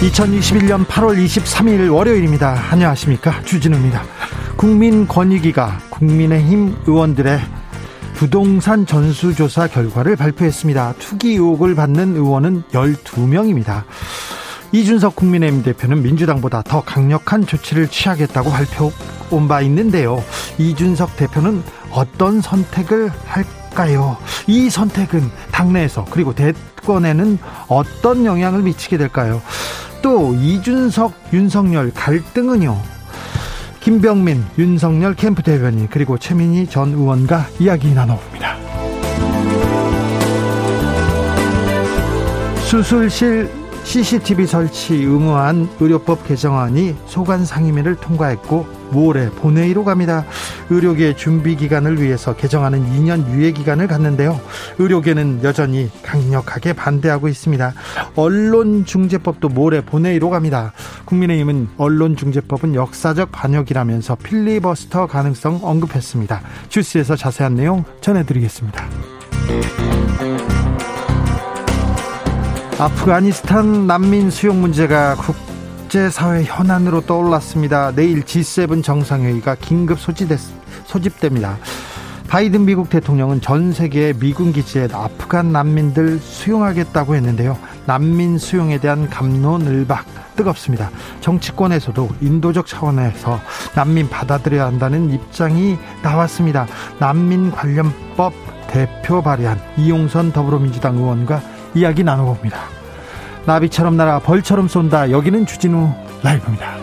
2021년 0.00 0.86
8월 0.86 1.22
23일 1.22 1.92
월요일입니다. 1.92 2.58
안녕하십니까. 2.70 3.42
주진우입니다. 3.42 4.02
국민권익위가 4.56 5.78
국민의힘 5.90 6.74
의원들의 6.86 7.38
부동산 8.14 8.86
전수조사 8.86 9.66
결과를 9.68 10.16
발표했습니다. 10.16 10.94
투기 10.98 11.32
의혹을 11.32 11.74
받는 11.74 12.16
의원은 12.16 12.62
12명입니다. 12.72 13.84
이준석 14.72 15.16
국민의힘 15.16 15.62
대표는 15.62 16.02
민주당보다 16.02 16.62
더 16.62 16.80
강력한 16.82 17.46
조치를 17.46 17.88
취하겠다고 17.88 18.50
발표 18.50 18.92
온 19.30 19.48
바 19.48 19.60
있는데요. 19.62 20.22
이준석 20.58 21.16
대표는 21.16 21.62
어떤 21.90 22.40
선택을 22.40 23.10
할까요? 23.26 24.16
이 24.46 24.70
선택은 24.70 25.30
당내에서 25.52 26.04
그리고 26.10 26.34
대권에는 26.34 27.38
어떤 27.68 28.24
영향을 28.24 28.62
미치게 28.62 28.96
될까요? 28.96 29.40
또 30.02 30.34
이준석, 30.34 31.12
윤석열 31.32 31.90
갈등은요. 31.92 32.76
김병민, 33.80 34.44
윤석열 34.58 35.14
캠프 35.14 35.42
대변인 35.42 35.88
그리고 35.88 36.18
최민희 36.18 36.66
전 36.66 36.92
의원과 36.92 37.46
이야기 37.58 37.92
나눠봅니다. 37.92 38.56
수술실 42.70 43.59
CCTV 43.90 44.46
설치 44.46 44.94
의무한 44.94 45.68
의료법 45.80 46.24
개정안이 46.28 46.94
소관 47.06 47.44
상임위를 47.44 47.96
통과했고 47.96 48.64
모레 48.92 49.30
본회의로 49.30 49.82
갑니다. 49.82 50.24
의료계 50.68 51.16
준비 51.16 51.56
기간을 51.56 52.00
위해서 52.00 52.36
개정하는 52.36 52.86
2년 52.86 53.28
유예 53.32 53.50
기간을 53.50 53.88
갖는데요. 53.88 54.40
의료계는 54.78 55.40
여전히 55.42 55.90
강력하게 56.04 56.72
반대하고 56.72 57.26
있습니다. 57.26 57.74
언론중재법도 58.14 59.48
모레 59.48 59.80
본회의로 59.80 60.30
갑니다. 60.30 60.72
국민의힘은 61.06 61.70
언론중재법은 61.76 62.76
역사적 62.76 63.32
반역이라면서 63.32 64.18
필리버스터 64.22 65.08
가능성 65.08 65.62
언급했습니다. 65.64 66.42
주스에서 66.68 67.16
자세한 67.16 67.56
내용 67.56 67.82
전해드리겠습니다. 68.02 69.19
아프가니스탄 72.80 73.86
난민 73.86 74.30
수용 74.30 74.62
문제가 74.62 75.14
국제사회 75.14 76.44
현안으로 76.44 77.02
떠올랐습니다. 77.02 77.92
내일 77.94 78.22
G7 78.22 78.82
정상회의가 78.82 79.56
긴급 79.56 80.00
소집됐, 80.00 80.40
소집됩니다. 80.86 81.58
바이든 82.28 82.64
미국 82.64 82.88
대통령은 82.88 83.42
전 83.42 83.74
세계 83.74 84.14
미군 84.14 84.54
기지에 84.54 84.88
아프간 84.94 85.52
난민들 85.52 86.20
수용하겠다고 86.20 87.16
했는데요. 87.16 87.58
난민 87.84 88.38
수용에 88.38 88.78
대한 88.78 89.10
감론을박 89.10 90.06
뜨겁습니다. 90.36 90.90
정치권에서도 91.20 92.08
인도적 92.22 92.66
차원에서 92.66 93.40
난민 93.74 94.08
받아들여야 94.08 94.64
한다는 94.64 95.10
입장이 95.10 95.76
나왔습니다. 96.02 96.66
난민 96.98 97.50
관련법 97.50 98.32
대표 98.68 99.20
발의한 99.20 99.60
이용선 99.76 100.32
더불어민주당 100.32 100.96
의원과 100.96 101.59
이야기 101.74 102.04
나눠봅니다. 102.04 102.58
나비처럼 103.46 103.96
날아 103.96 104.20
벌처럼 104.20 104.68
쏜다. 104.68 105.10
여기는 105.10 105.46
주진우 105.46 105.92
라이브입니다. 106.22 106.76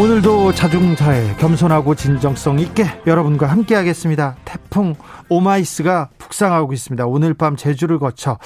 오늘도 0.00 0.54
자중자애 0.54 1.36
겸손하고 1.36 1.94
진정성 1.94 2.58
있게 2.58 2.86
여러분과 3.06 3.48
함께 3.48 3.74
하겠습니다. 3.74 4.34
태풍 4.46 4.94
오마이스가 5.28 6.08
북상하고 6.16 6.72
있습니다. 6.72 7.04
오늘 7.04 7.34
밤 7.34 7.54
제주를 7.54 7.98
거쳐 7.98 8.38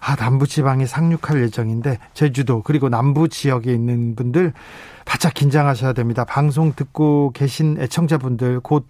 아, 0.00 0.16
남부 0.16 0.46
지방에 0.46 0.86
상륙할 0.86 1.42
예정인데 1.42 1.98
제주도 2.14 2.62
그리고 2.62 2.88
남부 2.88 3.28
지역에 3.28 3.70
있는 3.70 4.16
분들 4.16 4.54
바짝 5.04 5.34
긴장하셔야 5.34 5.92
됩니다. 5.92 6.24
방송 6.24 6.72
듣고 6.74 7.32
계신 7.34 7.76
애청자분들 7.78 8.60
곧 8.60 8.86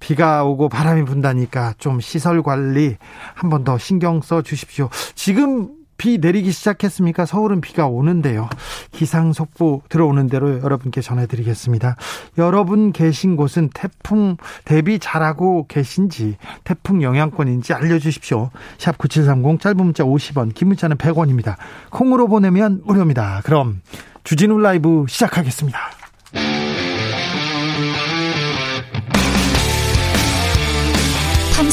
비가 0.00 0.44
오고 0.44 0.68
바람이 0.68 1.04
분다니까 1.04 1.74
좀 1.78 2.00
시설 2.00 2.42
관리 2.42 2.96
한 3.34 3.50
번 3.50 3.64
더 3.64 3.76
신경 3.78 4.20
써 4.22 4.42
주십시오. 4.42 4.88
지금 5.14 5.70
비 5.96 6.18
내리기 6.18 6.52
시작했습니까? 6.52 7.26
서울은 7.26 7.60
비가 7.60 7.88
오는데요. 7.88 8.48
기상 8.92 9.32
속보 9.32 9.82
들어오는 9.88 10.28
대로 10.28 10.60
여러분께 10.62 11.00
전해드리겠습니다. 11.00 11.96
여러분 12.38 12.92
계신 12.92 13.34
곳은 13.34 13.70
태풍 13.74 14.36
대비 14.64 15.00
잘하고 15.00 15.66
계신지 15.66 16.36
태풍 16.62 17.02
영향권인지 17.02 17.72
알려주십시오. 17.74 18.50
샵 18.78 18.96
9730 18.96 19.60
짧은 19.60 19.76
문자 19.78 20.04
50원 20.04 20.54
긴 20.54 20.68
문자는 20.68 20.98
100원입니다. 20.98 21.56
콩으로 21.90 22.28
보내면 22.28 22.82
무료입니다. 22.84 23.40
그럼 23.42 23.80
주진우 24.22 24.56
라이브 24.60 25.04
시작하겠습니다. 25.08 25.97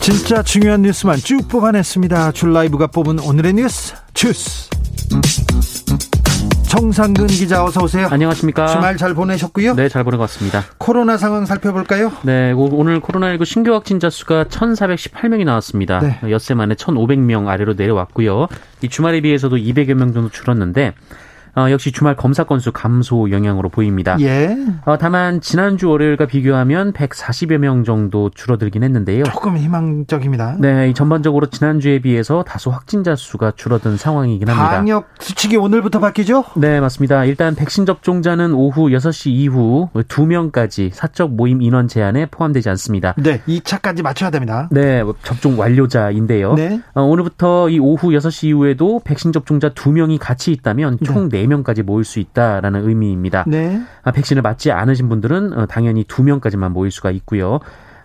진짜 0.00 0.42
중요한 0.42 0.82
뉴스만 0.82 1.18
쭉 1.18 1.46
뽑아냈습니다. 1.48 2.32
줄 2.32 2.54
라이브가 2.54 2.86
뽑은 2.86 3.18
오늘의 3.20 3.52
뉴스 3.52 3.94
주스. 4.14 4.70
정상근 6.68 7.26
기자 7.26 7.64
어서 7.64 7.82
오세요. 7.82 8.08
안녕하십니까. 8.10 8.68
주말 8.68 8.96
잘 8.96 9.12
보내셨고요. 9.12 9.74
네, 9.74 9.88
잘 9.88 10.02
보낸 10.04 10.18
것 10.18 10.30
같습니다. 10.30 10.64
코로나 10.78 11.16
상황 11.18 11.44
살펴볼까요? 11.44 12.12
네, 12.22 12.52
오늘 12.52 13.00
코로나19 13.00 13.44
신규 13.44 13.74
확진자 13.74 14.08
수가 14.08 14.44
1,418명이 14.44 15.44
나왔습니다. 15.44 15.98
네. 16.00 16.18
엿새 16.30 16.54
만에 16.54 16.76
1,500명 16.76 17.48
아래로 17.48 17.74
내려왔고요. 17.74 18.46
이 18.82 18.88
주말에 18.88 19.20
비해서도 19.20 19.56
200여 19.56 19.94
명 19.94 20.12
정도 20.12 20.30
줄었는데 20.30 20.94
어, 21.56 21.70
역시 21.70 21.92
주말 21.92 22.16
검사 22.16 22.44
건수 22.44 22.72
감소 22.72 23.30
영향으로 23.30 23.68
보입니다. 23.68 24.16
예. 24.20 24.56
어, 24.84 24.96
다만 24.98 25.40
지난주 25.40 25.88
월요일과 25.88 26.26
비교하면 26.26 26.92
140여 26.92 27.58
명 27.58 27.84
정도 27.84 28.30
줄어들긴 28.30 28.82
했는데요. 28.82 29.24
조금 29.24 29.56
희망적입니다. 29.56 30.56
네, 30.58 30.92
전반적으로 30.92 31.46
지난주에 31.46 32.00
비해서 32.00 32.42
다소 32.42 32.70
확진자 32.70 33.16
수가 33.16 33.52
줄어든 33.56 33.96
상황이긴 33.96 34.48
합니다. 34.48 34.70
방역 34.70 35.08
수칙이 35.18 35.56
오늘부터 35.56 36.00
바뀌죠? 36.00 36.44
네, 36.56 36.80
맞습니다. 36.80 37.24
일단 37.24 37.54
백신 37.54 37.86
접종자는 37.86 38.52
오후 38.54 38.88
6시 38.88 39.30
이후 39.30 39.88
2명까지 39.94 40.90
사적 40.92 41.32
모임 41.32 41.62
인원 41.62 41.88
제한에 41.88 42.26
포함되지 42.26 42.68
않습니다. 42.70 43.14
네, 43.18 43.40
2차까지 43.48 44.02
맞춰야 44.02 44.30
됩니다. 44.30 44.68
네, 44.70 45.02
접종 45.22 45.58
완료자인데요. 45.58 46.54
네. 46.54 46.80
어, 46.94 47.02
오늘부터 47.02 47.70
이 47.70 47.78
오후 47.78 48.08
6시 48.10 48.48
이후에도 48.48 49.00
백신 49.04 49.32
접종자 49.32 49.70
2명이 49.70 50.18
같이 50.20 50.52
있다면 50.52 50.98
총 51.04 51.28
네. 51.28 51.39
4명까지 51.46 51.82
모일 51.82 52.04
수 52.04 52.18
있다라는 52.18 52.88
의미입니다. 52.88 53.44
네. 53.46 53.80
아, 54.02 54.10
백신을 54.10 54.42
맞지 54.42 54.72
않으신 54.72 55.08
분들은 55.08 55.52
어, 55.52 55.66
당연히 55.66 56.04
2명까지만 56.04 56.70
모일 56.70 56.90
수가 56.90 57.10
있고요. 57.10 57.60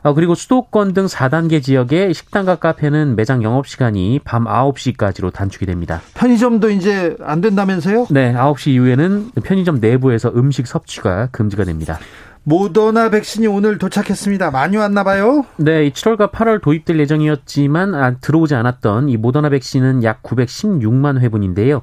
어, 0.06 0.14
그리고 0.14 0.36
수도권 0.36 0.94
등 0.94 1.08
4단계 1.08 1.64
지역의 1.64 2.14
식당과 2.14 2.58
카페는 2.58 3.16
매장 3.16 3.42
영업 3.42 3.68
시간이 3.68 4.20
밤 4.24 4.46
9시까지로 4.46 5.34
단축이 5.34 5.66
됩니다. 5.66 6.00
편의점도 6.14 6.70
이제 6.70 7.16
안 7.24 7.42
된다면서요? 7.42 8.06
네, 8.12 8.32
9시 8.34 8.68
이후에는 8.74 9.32
편의점 9.44 9.80
내부에서 9.80 10.32
음식 10.36 10.68
섭취가 10.68 11.30
금지가 11.32 11.64
됩니다. 11.64 11.98
모더나 12.44 13.10
백신이 13.10 13.48
오늘 13.48 13.80
도착했습니다. 13.80 14.52
많이 14.52 14.78
왔나 14.78 15.04
봐요? 15.04 15.44
네, 15.58 15.90
7월과 15.90 16.32
8월 16.32 16.62
도입될 16.62 17.00
예정이었지만 17.00 17.96
아, 17.96 18.16
들어오지 18.18 18.54
않았던 18.54 19.10
이 19.10 19.18
모더나 19.18 19.50
백신은 19.50 20.04
약 20.04 20.22
916만 20.22 21.20
회분인데요. 21.20 21.82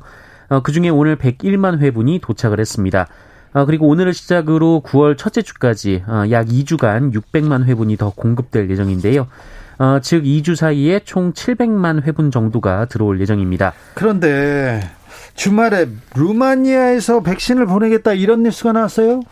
어, 0.53 0.61
그중에 0.61 0.91
오늘 0.91 1.17
101만 1.17 1.79
회분이 1.79 2.19
도착을 2.19 2.61
했습니다. 2.61 3.07
어, 3.55 3.65
그리고 3.65 3.89
오늘을 3.89 4.13
시작으로 4.13 4.83
9월 4.85 5.17
첫째 5.17 5.41
주까지 5.41 6.05
어, 6.07 6.25
약 6.31 6.47
2주간 6.47 7.11
600만 7.15 7.65
회분이 7.65 7.97
더 7.97 8.11
공급될 8.11 8.69
예정인데요. 8.69 9.29
어, 9.79 9.99
즉 10.03 10.25
2주 10.25 10.55
사이에 10.55 11.01
총 11.07 11.33
700만 11.33 12.03
회분 12.03 12.31
정도가 12.31 12.85
들어올 12.85 13.19
예정입니다. 13.23 13.73
그런데 13.95 14.91
주말에 15.35 15.89
루마니아에서 16.15 17.21
백신을 17.23 17.65
보내겠다 17.65 18.13
이런 18.13 18.43
뉴스가 18.43 18.73
나왔어요? 18.73 19.23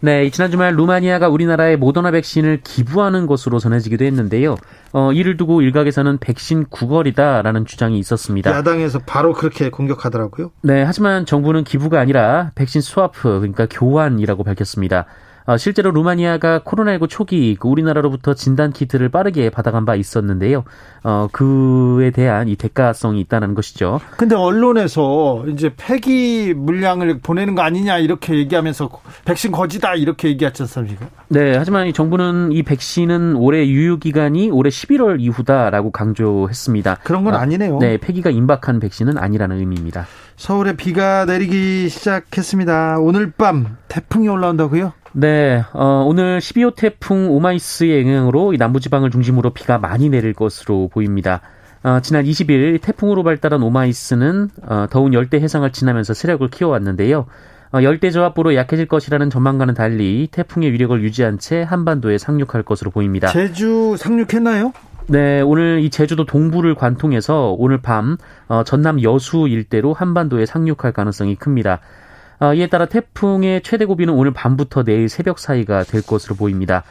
네, 0.00 0.28
지난 0.30 0.50
주말 0.50 0.74
루마니아가 0.74 1.28
우리나라에 1.28 1.76
모더나 1.76 2.10
백신을 2.10 2.60
기부하는 2.64 3.26
것으로 3.26 3.58
전해지기도 3.58 4.04
했는데요. 4.04 4.56
어, 4.92 5.12
이를 5.12 5.36
두고 5.36 5.62
일각에서는 5.62 6.18
백신 6.18 6.66
구걸이다라는 6.70 7.66
주장이 7.66 7.98
있었습니다. 7.98 8.50
야당에서 8.50 9.00
바로 9.00 9.32
그렇게 9.32 9.70
공격하더라고요. 9.70 10.50
네, 10.62 10.82
하지만 10.82 11.26
정부는 11.26 11.64
기부가 11.64 12.00
아니라 12.00 12.52
백신 12.54 12.80
스와프, 12.80 13.40
그러니까 13.40 13.66
교환이라고 13.70 14.42
밝혔습니다. 14.44 15.06
어, 15.46 15.56
실제로 15.56 15.90
루마니아가 15.90 16.60
코로나19 16.60 17.08
초기 17.08 17.56
그 17.58 17.68
우리나라로부터 17.68 18.34
진단 18.34 18.72
키트를 18.72 19.08
빠르게 19.08 19.50
받아간 19.50 19.84
바 19.84 19.94
있었는데요. 19.94 20.64
어, 21.02 21.28
그에 21.32 22.10
대한 22.10 22.48
이 22.48 22.56
대가성이 22.56 23.20
있다는 23.20 23.54
것이죠. 23.54 24.00
근데 24.16 24.34
언론에서 24.34 25.44
이제 25.48 25.72
폐기 25.76 26.52
물량을 26.54 27.20
보내는 27.20 27.54
거 27.54 27.62
아니냐 27.62 27.98
이렇게 27.98 28.36
얘기하면서 28.36 28.90
백신 29.24 29.52
거지다 29.52 29.94
이렇게 29.94 30.28
얘기하지 30.28 30.62
않습니까? 30.64 31.06
네, 31.28 31.56
하지만 31.56 31.86
이 31.86 31.92
정부는 31.92 32.52
이 32.52 32.62
백신은 32.62 33.36
올해 33.36 33.66
유효 33.66 33.96
기간이 33.96 34.50
올해 34.50 34.68
11월 34.68 35.20
이후다라고 35.20 35.90
강조했습니다. 35.90 36.98
그런 37.02 37.24
건 37.24 37.34
아, 37.34 37.40
아니네요. 37.40 37.78
네, 37.78 37.96
폐기가 37.96 38.30
임박한 38.30 38.80
백신은 38.80 39.16
아니라는 39.16 39.58
의미입니다. 39.58 40.06
서울에 40.40 40.74
비가 40.74 41.26
내리기 41.26 41.90
시작했습니다. 41.90 42.96
오늘 43.00 43.30
밤 43.30 43.76
태풍이 43.88 44.26
올라온다고요? 44.26 44.94
네, 45.12 45.62
어, 45.74 46.02
오늘 46.06 46.38
12호 46.38 46.74
태풍 46.74 47.30
오마이스의 47.30 48.06
영향으로 48.06 48.54
남부지방을 48.58 49.10
중심으로 49.10 49.50
비가 49.50 49.76
많이 49.76 50.08
내릴 50.08 50.32
것으로 50.32 50.88
보입니다. 50.88 51.42
어, 51.82 52.00
지난 52.00 52.24
20일 52.24 52.80
태풍으로 52.80 53.22
발달한 53.22 53.62
오마이스는 53.62 54.48
어, 54.62 54.86
더운 54.88 55.12
열대 55.12 55.38
해상을 55.38 55.70
지나면서 55.72 56.14
세력을 56.14 56.48
키워왔는데요. 56.48 57.26
어, 57.74 57.82
열대 57.82 58.10
저압부로 58.10 58.54
약해질 58.54 58.86
것이라는 58.86 59.28
전망과는 59.28 59.74
달리 59.74 60.26
태풍의 60.32 60.72
위력을 60.72 61.02
유지한 61.02 61.38
채 61.38 61.62
한반도에 61.62 62.16
상륙할 62.16 62.62
것으로 62.62 62.90
보입니다. 62.90 63.28
제주 63.28 63.94
상륙했나요? 63.98 64.72
네, 65.06 65.40
오늘 65.40 65.80
이 65.80 65.90
제주도 65.90 66.24
동부를 66.24 66.74
관통해서 66.74 67.54
오늘 67.58 67.78
밤 67.78 68.16
어, 68.48 68.62
전남 68.64 69.02
여수 69.02 69.48
일대로 69.48 69.92
한반도에 69.92 70.46
상륙할 70.46 70.92
가능성이 70.92 71.36
큽니다. 71.36 71.80
어, 72.38 72.54
이에 72.54 72.68
따라 72.68 72.86
태풍의 72.86 73.62
최대 73.62 73.84
고비는 73.84 74.14
오늘 74.14 74.32
밤부터 74.32 74.84
내일 74.84 75.08
새벽 75.08 75.38
사이가 75.38 75.84
될 75.84 76.02
것으로 76.02 76.36
보입니다. 76.36 76.84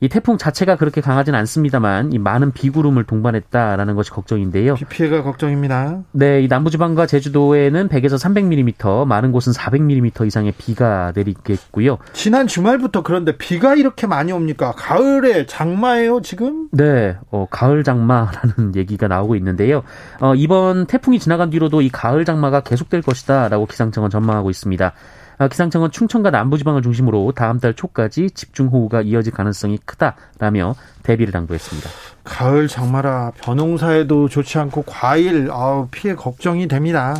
이 0.00 0.08
태풍 0.08 0.36
자체가 0.36 0.76
그렇게 0.76 1.00
강하지는 1.00 1.38
않습니다만 1.38 2.12
이 2.12 2.18
많은 2.18 2.52
비구름을 2.52 3.04
동반했다라는 3.04 3.94
것이 3.94 4.10
걱정인데요. 4.10 4.74
비 4.74 4.84
피해가 4.84 5.22
걱정입니다. 5.22 6.02
네, 6.12 6.42
이 6.42 6.48
남부지방과 6.48 7.06
제주도에는 7.06 7.88
100에서 7.88 8.18
300mm, 8.18 9.06
많은 9.06 9.32
곳은 9.32 9.52
400mm 9.52 10.26
이상의 10.26 10.52
비가 10.58 11.12
내리겠고요. 11.14 11.98
지난 12.12 12.46
주말부터 12.46 13.02
그런데 13.02 13.36
비가 13.36 13.74
이렇게 13.74 14.06
많이 14.06 14.32
옵니까? 14.32 14.72
가을에 14.72 15.46
장마예요, 15.46 16.20
지금? 16.20 16.68
네, 16.72 17.16
어, 17.30 17.46
가을 17.50 17.84
장마라는 17.84 18.74
얘기가 18.76 19.08
나오고 19.08 19.36
있는데요. 19.36 19.82
어, 20.20 20.34
이번 20.34 20.86
태풍이 20.86 21.18
지나간 21.18 21.50
뒤로도 21.50 21.80
이 21.80 21.88
가을 21.88 22.24
장마가 22.24 22.60
계속될 22.60 23.02
것이다라고 23.02 23.66
기상청은 23.66 24.10
전망하고 24.10 24.50
있습니다. 24.50 24.92
아, 25.38 25.48
기상청은 25.48 25.90
충청과 25.90 26.30
남부지방을 26.30 26.82
중심으로 26.82 27.32
다음 27.36 27.60
달 27.60 27.74
초까지 27.74 28.30
집중호우가 28.30 29.02
이어질 29.02 29.32
가능성이 29.32 29.78
크다라며 29.84 30.74
대비를 31.02 31.32
당부했습니다. 31.32 31.90
가을 32.24 32.68
장마라 32.68 33.32
벼농사에도 33.40 34.28
좋지 34.28 34.58
않고 34.58 34.82
과일 34.86 35.50
아우 35.50 35.88
피해 35.90 36.14
걱정이 36.14 36.68
됩니다. 36.68 37.14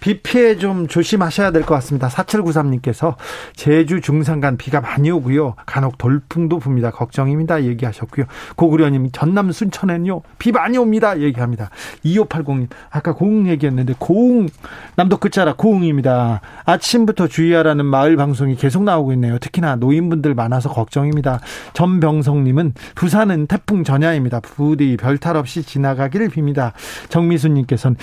비 0.00 0.20
피해 0.22 0.56
좀 0.56 0.86
조심하셔야 0.88 1.50
될 1.52 1.62
것 1.62 1.74
같습니다. 1.76 2.08
4793님께서 2.08 3.16
제주 3.54 4.00
중산간 4.00 4.56
비가 4.56 4.80
많이 4.80 5.10
오고요. 5.10 5.54
간혹 5.66 5.98
돌풍도 5.98 6.58
붑니다. 6.58 6.90
걱정입니다. 6.90 7.64
얘기하셨고요. 7.64 8.26
고구려님 8.56 9.10
전남 9.12 9.52
순천에는요. 9.52 10.22
비 10.38 10.52
많이 10.52 10.78
옵니다. 10.78 11.20
얘기합니다. 11.20 11.70
2580님 12.04 12.68
아까 12.90 13.12
고흥 13.14 13.46
얘기했는데 13.48 13.94
고흥 13.98 14.48
남도 14.96 15.18
끝자락 15.18 15.56
고흥입니다. 15.58 16.40
아침부터 16.64 17.28
주의하라는 17.28 17.84
마을 17.84 18.16
방송이 18.16 18.56
계속 18.56 18.82
나오고 18.84 19.12
있네요. 19.14 19.38
특히나 19.38 19.76
노인분들 19.76 20.34
많아서 20.34 20.70
걱정입니다. 20.70 21.40
전병성님은 21.74 22.74
부산은 22.94 23.46
태풍 23.46 23.84
전야입니다. 23.84 24.40
부디 24.40 24.96
별탈 24.96 25.36
없이 25.36 25.62
지나가기를 25.62 26.28
빕니다. 26.30 26.72
정미수님께서는 27.08 27.96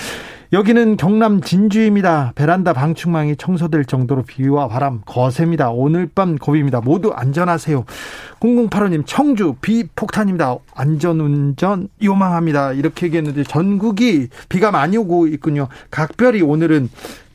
여기는 0.53 0.95
경남 0.95 1.41
진주입니다. 1.41 2.31
베란다 2.35 2.71
방충망이 2.71 3.35
청소될 3.35 3.83
정도로 3.83 4.23
비와 4.23 4.69
바람 4.69 5.01
거셉니다. 5.05 5.71
오늘 5.71 6.07
밤 6.13 6.38
고비입니다. 6.38 6.79
모두 6.79 7.11
안전하세요. 7.13 7.83
0085님 8.39 9.03
청주 9.05 9.55
비폭탄입니다. 9.61 10.55
안전운전 10.73 11.89
요망합니다. 12.01 12.71
이렇게 12.73 13.07
얘기했는데 13.07 13.44
전국이 13.44 14.29
비가 14.47 14.71
많이 14.71 14.95
오고 14.95 15.27
있군요. 15.27 15.67
각별히 15.91 16.41
오늘은 16.41 16.89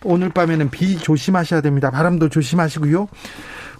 오늘 0.04 0.30
밤에는 0.30 0.70
비 0.70 0.96
조심하셔야 0.96 1.60
됩니다. 1.60 1.90
바람도 1.90 2.30
조심하시고요. 2.30 3.08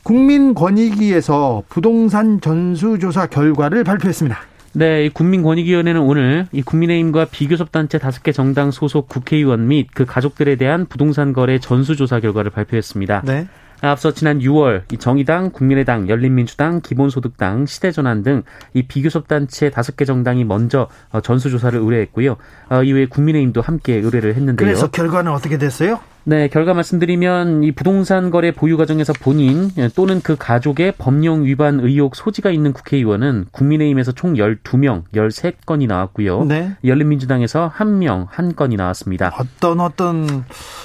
국민권익위에서 0.02 1.62
부동산 1.70 2.40
전수조사 2.40 3.26
결과를 3.26 3.82
발표했습니다. 3.84 4.51
네, 4.74 5.04
이 5.06 5.08
국민권익위원회는 5.10 6.00
오늘 6.00 6.46
이 6.52 6.62
국민의힘과 6.62 7.26
비교섭단체 7.26 7.98
다섯 7.98 8.22
개 8.22 8.32
정당 8.32 8.70
소속 8.70 9.08
국회의원 9.08 9.68
및 9.68 9.88
그 9.94 10.04
가족들에 10.04 10.56
대한 10.56 10.86
부동산 10.86 11.32
거래 11.32 11.58
전수조사 11.58 12.20
결과를 12.20 12.50
발표했습니다. 12.50 13.22
네. 13.26 13.46
앞서 13.84 14.12
지난 14.12 14.38
6월 14.38 14.82
이 14.92 14.96
정의당, 14.96 15.50
국민의당, 15.50 16.08
열린민주당, 16.08 16.80
기본소득당, 16.82 17.66
시대전환 17.66 18.22
등 18.22 18.44
이 18.74 18.82
비교섭단체 18.82 19.70
다섯 19.70 19.96
개 19.96 20.04
정당이 20.04 20.44
먼저 20.44 20.88
어, 21.10 21.20
전수조사를 21.20 21.78
의뢰했고요. 21.78 22.36
어, 22.70 22.82
이외에 22.82 23.06
국민의힘도 23.06 23.60
함께 23.60 23.94
의뢰를 23.94 24.34
했는데요. 24.34 24.56
그래서 24.66 24.90
결과는 24.90 25.32
어떻게 25.32 25.58
됐어요? 25.58 26.00
네, 26.24 26.46
결과 26.46 26.72
말씀드리면 26.72 27.64
이 27.64 27.72
부동산 27.72 28.30
거래 28.30 28.52
보유 28.52 28.76
과정에서 28.76 29.12
본인 29.12 29.70
또는 29.96 30.20
그 30.22 30.36
가족의 30.36 30.94
법령 30.96 31.44
위반 31.44 31.80
의혹 31.80 32.14
소지가 32.14 32.50
있는 32.50 32.72
국회의원은 32.72 33.46
국민의힘에서 33.50 34.12
총 34.12 34.34
12명, 34.34 35.02
13건이 35.12 35.88
나왔고요. 35.88 36.44
네. 36.44 36.76
열린민주당에서 36.84 37.72
1명, 37.74 38.28
1건이 38.28 38.76
나왔습니다. 38.76 39.32
어떤 39.36 39.80
어떤 39.80 40.44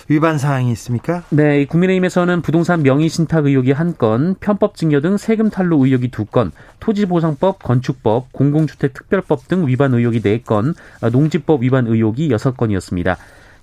위반 0.10 0.39
사항이 0.39 0.72
있습니까? 0.72 1.24
네, 1.29 1.65
국민의힘에서는 1.65 2.41
부동산 2.41 2.82
명의 2.82 3.08
신탁 3.08 3.46
의혹이 3.46 3.74
1건, 3.74 4.39
편법 4.39 4.75
증여 4.75 5.01
등 5.01 5.17
세금 5.17 5.51
탈루 5.51 5.86
의혹이 5.86 6.10
2건, 6.10 6.51
토지보상법, 6.79 7.62
건축법, 7.62 8.34
공공주택 8.34 8.94
특별법 8.94 9.48
등 9.48 9.67
위반 9.67 9.94
의혹이 9.94 10.22
4건, 10.22 10.74
농지법 11.12 11.62
위반 11.62 11.86
의혹이 11.86 12.29
6건이었습니다. 12.29 13.17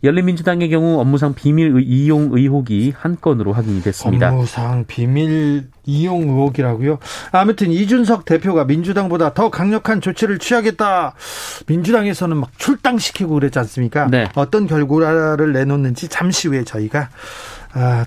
열린민주당의 0.04 0.68
경우 0.68 1.00
업무상 1.00 1.34
비밀 1.34 1.74
이용 1.84 2.30
의혹이 2.32 2.92
한 2.96 3.16
건으로 3.20 3.52
확인이 3.52 3.82
됐습니다. 3.82 4.28
업무상 4.28 4.84
비밀 4.86 5.68
이용 5.86 6.22
의혹이라고요? 6.22 6.98
아무튼 7.32 7.70
이준석 7.72 8.24
대표가 8.24 8.64
민주당보다 8.64 9.34
더 9.34 9.50
강력한 9.50 10.00
조치를 10.00 10.38
취하겠다. 10.38 11.14
민주당에서는 11.66 12.36
막 12.36 12.50
출당시키고 12.58 13.34
그랬지 13.34 13.58
않습니까? 13.60 14.06
네. 14.10 14.28
어떤 14.34 14.66
결과를 14.66 15.52
내놓는지 15.52 16.08
잠시 16.08 16.48
후에 16.48 16.64
저희가 16.64 17.08
아, 17.72 18.04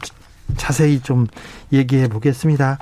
자세히 0.55 1.01
좀 1.01 1.27
얘기해 1.73 2.07
보겠습니다. 2.07 2.77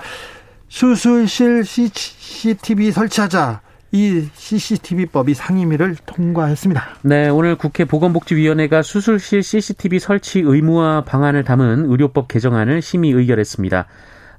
수술실 0.68 1.64
CCTV 1.64 2.92
설치하자. 2.92 3.62
이 3.96 4.28
CCTV법이 4.34 5.34
상임위를 5.34 5.96
통과했습니다. 6.06 6.84
네, 7.04 7.30
오늘 7.30 7.56
국회 7.56 7.86
보건복지위원회가 7.86 8.82
수술실 8.82 9.42
CCTV 9.42 10.00
설치 10.00 10.42
의무화 10.42 11.06
방안을 11.06 11.46
담은 11.46 11.90
의료법 11.90 12.28
개정안을 12.28 12.82
심의 12.82 13.12
의결했습니다. 13.12 13.86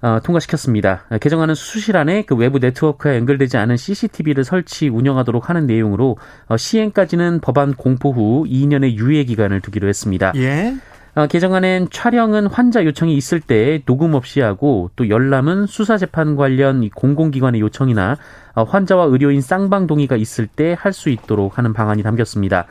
어, 0.03 0.21
통과시켰습니다. 0.23 1.05
개정안은 1.23 1.55
수술실 1.55 1.97
안에 1.97 2.27
그 2.27 2.35
외부 2.37 2.59
네트워크와 2.59 3.17
연결되지 3.17 3.57
않은 3.57 3.79
CCTV를 3.79 4.45
설치 4.45 4.89
운영하도록 4.89 5.49
하는 5.49 5.67
내용으로 5.67 6.19
어, 6.49 6.57
시행까지는 6.59 7.41
법안 7.41 7.73
공포 7.73 8.13
후 8.13 8.45
2년의 8.47 8.97
유예 8.97 9.25
기간을 9.25 9.63
두기로 9.63 9.89
했습니다. 9.89 10.33
예. 10.37 10.77
어, 11.17 11.27
개정안엔 11.27 11.89
촬영은 11.91 12.47
환자 12.49 12.85
요청이 12.85 13.17
있을 13.17 13.41
때 13.41 13.81
녹음 13.87 14.13
없이 14.13 14.43
하고 14.43 14.91
또 14.97 15.09
열람은 15.09 15.65
수사 15.65 15.97
재판 15.97 16.37
관련 16.37 16.91
공공기관의 16.91 17.63
요청이나 17.63 18.19
어, 18.46 18.46
환자와 18.65 19.05
의료인 19.07 19.41
쌍방 19.41 19.87
동의가 19.87 20.17
있을 20.17 20.47
때 20.47 20.75
할 20.79 20.93
수 20.93 21.11
있도록 21.11 21.59
하는 21.59 21.73
방안이 21.73 22.03
담겼습니다. 22.03 22.67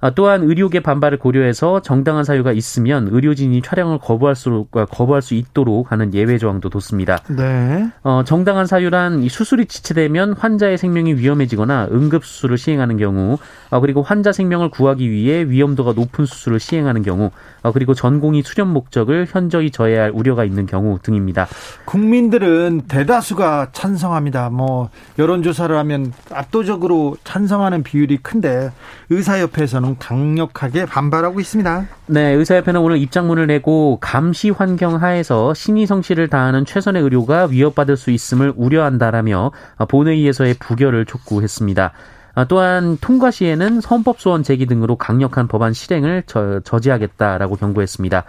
아, 0.00 0.10
또한 0.10 0.42
의료계 0.42 0.80
반발을 0.80 1.18
고려해서 1.18 1.80
정당한 1.80 2.24
사유가 2.24 2.52
있으면 2.52 3.08
의료진이 3.10 3.62
촬영을 3.62 3.96
거부할 3.98 4.34
수 4.34 4.66
거부할 4.70 5.22
수 5.22 5.32
있도록 5.32 5.92
하는 5.92 6.12
예외 6.12 6.36
조항도 6.36 6.68
뒀습니다. 6.68 7.22
네. 7.30 7.88
어, 8.02 8.22
정당한 8.26 8.66
사유란 8.66 9.26
수술이 9.26 9.64
지체되면 9.64 10.34
환자의 10.34 10.76
생명이 10.76 11.14
위험해지거나 11.14 11.88
응급 11.90 12.26
수술을 12.26 12.58
시행하는 12.58 12.98
경우, 12.98 13.38
어, 13.70 13.80
그리고 13.80 14.02
환자 14.02 14.30
생명을 14.30 14.68
구하기 14.68 15.10
위해 15.10 15.44
위험도가 15.48 15.94
높은 15.94 16.26
수술을 16.26 16.60
시행하는 16.60 17.02
경우, 17.02 17.26
어, 17.26 17.30
그리고 17.72 17.94
전공의 17.94 18.42
수련 18.44 18.68
목적을 18.68 19.26
현저히 19.28 19.70
저해할 19.70 20.10
우려가 20.14 20.44
있는 20.44 20.66
경우 20.66 20.98
등입니다. 21.02 21.46
국민들은 21.84 22.82
대다수가 22.88 23.68
찬성합니다. 23.72 24.50
뭐 24.50 24.90
여론조사를 25.18 25.76
하면 25.76 26.12
압도적으로 26.30 27.16
찬성하는 27.24 27.82
비율이 27.82 28.18
큰데 28.18 28.70
의사협회에서는 29.10 29.96
강력하게 29.98 30.86
반발하고 30.86 31.40
있습니다. 31.40 31.86
네, 32.06 32.32
의사협회는 32.32 32.80
오늘 32.80 32.98
입장문을 32.98 33.46
내고 33.46 33.98
감시 34.00 34.50
환경 34.50 35.02
하에서 35.02 35.54
신의 35.54 35.86
성실을 35.86 36.28
다하는 36.28 36.64
최선의 36.64 37.02
의료가 37.02 37.46
위협받을 37.46 37.96
수 37.96 38.10
있음을 38.10 38.52
우려한다라며 38.56 39.52
본회의에서의 39.88 40.54
부결을 40.58 41.06
촉구했습니다. 41.06 41.92
또한 42.48 42.98
통과 43.00 43.30
시에는 43.30 43.80
헌법 43.82 44.20
소원 44.20 44.42
제기 44.42 44.66
등으로 44.66 44.96
강력한 44.96 45.46
법안 45.46 45.72
실행을 45.72 46.24
저, 46.26 46.60
저지하겠다라고 46.64 47.56
경고했습니다. 47.56 48.24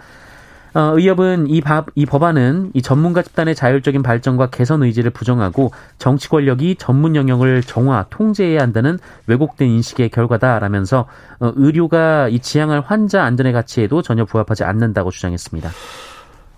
어, 0.76 0.92
의협은 0.94 1.46
이, 1.48 1.62
바, 1.62 1.86
이 1.94 2.04
법안은 2.04 2.72
이 2.74 2.82
전문가 2.82 3.22
집단의 3.22 3.54
자율적인 3.54 4.02
발전과 4.02 4.50
개선 4.50 4.82
의지를 4.82 5.10
부정하고 5.10 5.70
정치 5.96 6.28
권력이 6.28 6.76
전문 6.76 7.16
영역을 7.16 7.62
정화, 7.62 8.04
통제해야 8.10 8.60
한다는 8.60 8.98
왜곡된 9.26 9.70
인식의 9.70 10.10
결과다라면서 10.10 11.06
어, 11.40 11.52
의료가 11.56 12.28
이 12.28 12.40
지향할 12.40 12.82
환자 12.82 13.24
안전의 13.24 13.54
가치에도 13.54 14.02
전혀 14.02 14.26
부합하지 14.26 14.64
않는다고 14.64 15.10
주장했습니다. 15.10 15.70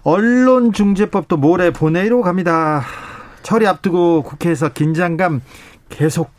언론중재법도 0.02 1.36
모레 1.36 1.70
본회의로 1.72 2.22
갑니다. 2.22 2.82
처리 3.44 3.68
앞두고 3.68 4.24
국회에서 4.24 4.70
긴장감 4.70 5.42
계속 5.90 6.37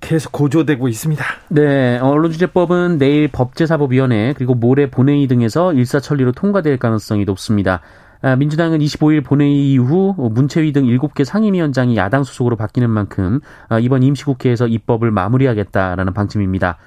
계속 0.00 0.32
고조되고 0.32 0.88
있습니다. 0.88 1.24
네, 1.48 1.98
언론주재법은 1.98 2.98
내일 2.98 3.28
법제사법위원회 3.28 4.34
그리고 4.36 4.54
모레 4.54 4.90
본회의 4.90 5.26
등에서 5.26 5.72
일사천리로 5.72 6.32
통과될 6.32 6.78
가능성이 6.78 7.24
높습니다. 7.24 7.80
아, 8.22 8.34
민주당은 8.36 8.78
25일 8.78 9.24
본회의 9.24 9.72
이후 9.72 10.14
문체위 10.18 10.72
등 10.72 10.84
7개 10.84 11.24
상임위원장이 11.24 11.96
야당 11.96 12.24
소속으로 12.24 12.56
바뀌는 12.56 12.90
만큼 12.90 13.40
아, 13.68 13.78
이번 13.78 14.02
임시국회에서 14.02 14.66
입법을 14.66 15.10
마무리하겠다라는 15.10 16.12
방침입니다. 16.12 16.78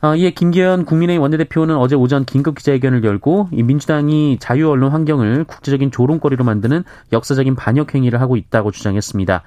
아, 0.00 0.14
이에 0.14 0.30
김기현 0.30 0.84
국민의힘 0.84 1.20
원내대표는 1.22 1.76
어제 1.76 1.96
오전 1.96 2.24
긴급 2.24 2.56
기자회견을 2.56 3.02
열고 3.02 3.48
민주당이 3.52 4.38
자유언론 4.38 4.92
환경을 4.92 5.44
국제적인 5.44 5.90
조롱거리로 5.90 6.44
만드는 6.44 6.84
역사적인 7.12 7.56
반역 7.56 7.94
행위를 7.94 8.20
하고 8.20 8.36
있다고 8.36 8.70
주장했습니다. 8.70 9.42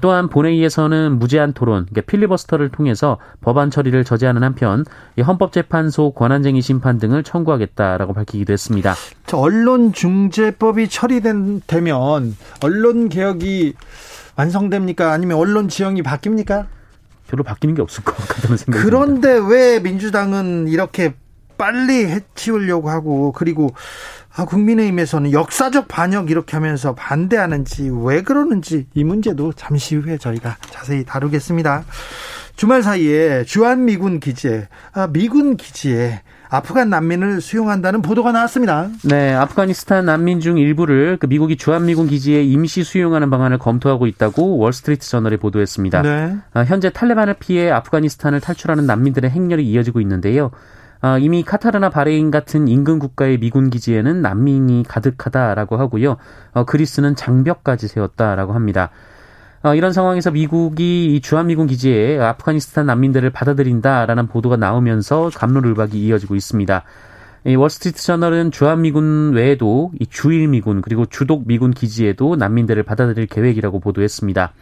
또한 0.00 0.28
본회의에서는 0.28 1.18
무제한 1.18 1.52
토론, 1.52 1.86
그러니까 1.86 2.10
필리버스터를 2.10 2.70
통해서 2.70 3.18
법안 3.40 3.70
처리를 3.70 4.04
저지하는 4.04 4.42
한편 4.42 4.84
헌법재판소 5.18 6.12
권한쟁의 6.12 6.62
심판 6.62 6.98
등을 6.98 7.22
청구하겠다라고 7.22 8.14
밝히기도 8.14 8.52
했습니다. 8.52 8.94
언론중재법이 9.32 10.88
처리되면 10.88 12.36
언론 12.62 13.08
개혁이 13.08 13.74
완성됩니까? 14.36 15.12
아니면 15.12 15.36
언론 15.38 15.68
지형이 15.68 16.02
바뀝니까? 16.02 16.66
별로 17.28 17.42
바뀌는 17.42 17.74
게 17.74 17.82
없을 17.82 18.04
것 18.04 18.16
같다는 18.16 18.56
생각이 18.56 18.84
그런데 18.84 19.34
듭니다. 19.34 19.48
왜 19.48 19.80
민주당은 19.80 20.68
이렇게 20.68 21.14
빨리 21.56 22.06
해치우려고 22.06 22.90
하고 22.90 23.32
그리고 23.32 23.74
아, 24.36 24.44
국민의힘에서는 24.44 25.32
역사적 25.32 25.86
반역 25.86 26.30
이렇게 26.30 26.56
하면서 26.56 26.94
반대하는지 26.94 27.90
왜 28.04 28.22
그러는지 28.22 28.86
이 28.94 29.04
문제도 29.04 29.52
잠시 29.52 29.94
후에 29.94 30.18
저희가 30.18 30.56
자세히 30.70 31.04
다루겠습니다. 31.04 31.84
주말 32.56 32.82
사이에 32.82 33.44
주한 33.44 33.84
미군 33.84 34.20
기지에 34.20 34.68
아, 34.92 35.08
미군 35.08 35.56
기지에 35.56 36.22
아프간 36.48 36.88
난민을 36.88 37.40
수용한다는 37.40 38.02
보도가 38.02 38.30
나왔습니다. 38.32 38.88
네, 39.04 39.32
아프가니스탄 39.34 40.04
난민 40.04 40.40
중 40.40 40.58
일부를 40.58 41.16
그 41.18 41.26
미국이 41.26 41.56
주한미군 41.56 42.06
기지에 42.08 42.44
임시 42.44 42.84
수용하는 42.84 43.30
방안을 43.30 43.58
검토하고 43.58 44.06
있다고 44.06 44.58
월스트리트 44.58 45.08
저널이 45.08 45.36
보도했습니다. 45.38 46.02
네. 46.02 46.36
아, 46.52 46.60
현재 46.60 46.90
탈레반을 46.90 47.34
피해 47.40 47.70
아프가니스탄을 47.70 48.40
탈출하는 48.40 48.86
난민들의 48.86 49.30
행렬이 49.30 49.64
이어지고 49.64 50.00
있는데요. 50.00 50.50
어, 51.04 51.18
이미 51.18 51.42
카타르나 51.42 51.90
바레인 51.90 52.30
같은 52.30 52.66
인근 52.66 52.98
국가의 52.98 53.36
미군 53.36 53.68
기지에는 53.68 54.22
난민이 54.22 54.84
가득하다라고 54.88 55.76
하고요. 55.76 56.16
어, 56.54 56.64
그리스는 56.64 57.14
장벽까지 57.14 57.88
세웠다라고 57.88 58.54
합니다. 58.54 58.88
어, 59.62 59.74
이런 59.74 59.92
상황에서 59.92 60.30
미국이 60.30 61.14
이 61.14 61.20
주한미군 61.20 61.66
기지에 61.66 62.18
아프가니스탄 62.18 62.86
난민들을 62.86 63.28
받아들인다라는 63.28 64.28
보도가 64.28 64.56
나오면서 64.56 65.28
갑론을박이 65.34 65.98
이어지고 65.98 66.36
있습니다. 66.36 66.84
이 67.48 67.54
월스트리트 67.54 68.02
저널은 68.02 68.50
주한미군 68.50 69.34
외에도 69.34 69.92
이 70.00 70.06
주일미군 70.06 70.80
그리고 70.80 71.04
주독 71.04 71.46
미군 71.46 71.72
기지에도 71.72 72.34
난민들을 72.36 72.82
받아들일 72.82 73.26
계획이라고 73.26 73.78
보도했습니다. 73.78 74.54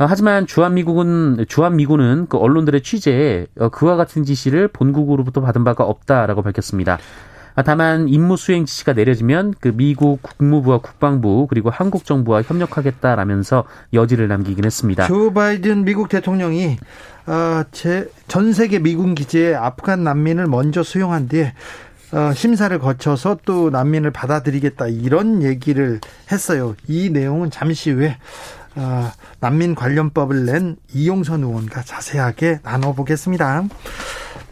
어, 0.00 0.06
하지만 0.08 0.46
주한미국은 0.46 1.44
주한미군은 1.46 2.26
그 2.30 2.38
언론들의 2.38 2.82
취재에 2.82 3.46
어, 3.58 3.68
그와 3.68 3.96
같은 3.96 4.24
지시를 4.24 4.68
본국으로부터 4.68 5.42
받은 5.42 5.62
바가 5.62 5.84
없다라고 5.84 6.40
밝혔습니다. 6.40 6.98
아, 7.54 7.62
다만 7.62 8.08
임무 8.08 8.38
수행 8.38 8.64
지시가 8.64 8.94
내려지면 8.94 9.52
그 9.60 9.68
미국 9.74 10.22
국무부와 10.22 10.78
국방부 10.78 11.46
그리고 11.50 11.68
한국 11.68 12.06
정부와 12.06 12.40
협력하겠다라면서 12.40 13.64
여지를 13.92 14.28
남기긴 14.28 14.64
했습니다. 14.64 15.06
조 15.06 15.34
바이든 15.34 15.84
미국 15.84 16.08
대통령이 16.08 16.78
어, 17.26 17.62
전 18.26 18.52
세계 18.54 18.78
미군 18.78 19.14
기지에 19.14 19.54
아프간 19.54 20.02
난민을 20.02 20.46
먼저 20.46 20.82
수용한 20.82 21.28
뒤에 21.28 21.52
어, 22.12 22.32
심사를 22.34 22.76
거쳐서 22.78 23.38
또 23.44 23.68
난민을 23.68 24.12
받아들이겠다 24.12 24.86
이런 24.86 25.42
얘기를 25.42 26.00
했어요. 26.32 26.74
이 26.88 27.10
내용은 27.10 27.50
잠시 27.50 27.90
후에 27.90 28.08
어, 28.08 28.59
난민 29.40 29.74
관련법을 29.74 30.46
낸 30.46 30.76
이용선 30.92 31.42
의원과 31.42 31.82
자세하게 31.82 32.60
나눠보겠습니다. 32.62 33.64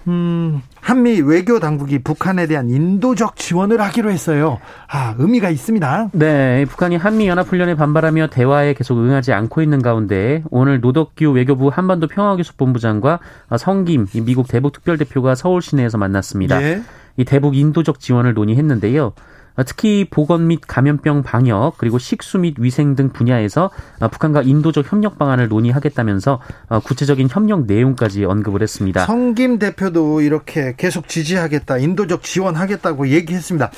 음, 0.09 0.63
한미 0.81 1.21
외교 1.21 1.61
당국이 1.61 1.99
북한에 1.99 2.47
대한 2.47 2.71
인도적 2.71 3.37
지원을 3.37 3.81
하기로 3.81 4.11
했어요. 4.11 4.59
아, 4.89 5.15
의미가 5.19 5.51
있습니다. 5.51 6.11
네, 6.13 6.65
북한이 6.65 6.97
한미 6.97 7.29
연합훈련에 7.29 7.75
반발하며 7.75 8.29
대화에 8.29 8.73
계속 8.73 8.99
응하지 8.99 9.35
않고 9.35 9.61
있는 9.61 9.83
가운데 9.83 10.43
오늘 10.51 10.81
노덕규 10.81 11.31
외교부 11.33 11.69
한반도 11.69 12.07
평화교섭 12.07 12.57
본부장과 12.57 13.21
성김 13.59 14.07
미국 14.25 14.49
대북 14.49 14.73
특별대표가 14.73 15.35
서울 15.35 15.61
시내에서 15.61 15.99
만났습니다. 15.99 16.63
예. 16.63 16.83
이 17.19 17.25
대북 17.25 17.57
인도적 17.57 18.01
지원을 18.01 18.33
논의했는데요. 18.33 19.13
어, 19.59 19.65
특히 19.65 20.07
보건 20.09 20.47
및 20.47 20.61
감염병 20.67 21.25
방역 21.25 21.77
그리고 21.79 21.99
식수 21.99 22.39
및 22.39 22.55
위생 22.59 22.95
등 22.95 23.11
분야에서 23.11 23.71
어, 24.01 24.09
북한과 24.09 24.43
인도적 24.43 24.91
협력 24.91 25.19
방안을 25.19 25.49
논의하겠다면서 25.49 26.41
어, 26.69 26.81
구체적인 26.81 27.29
협력 27.31 27.67
내용까지 27.67 28.25
언급을 28.25 28.63
했습니다. 28.63 29.05
성김 29.05 29.59
대표도 29.59 30.21
이렇게 30.21 30.75
계속 30.77 31.09
지지하겠다, 31.09 31.79
인도적 31.79 32.23
지원하겠다고 32.23 33.09
얘기했습니다. 33.09 33.73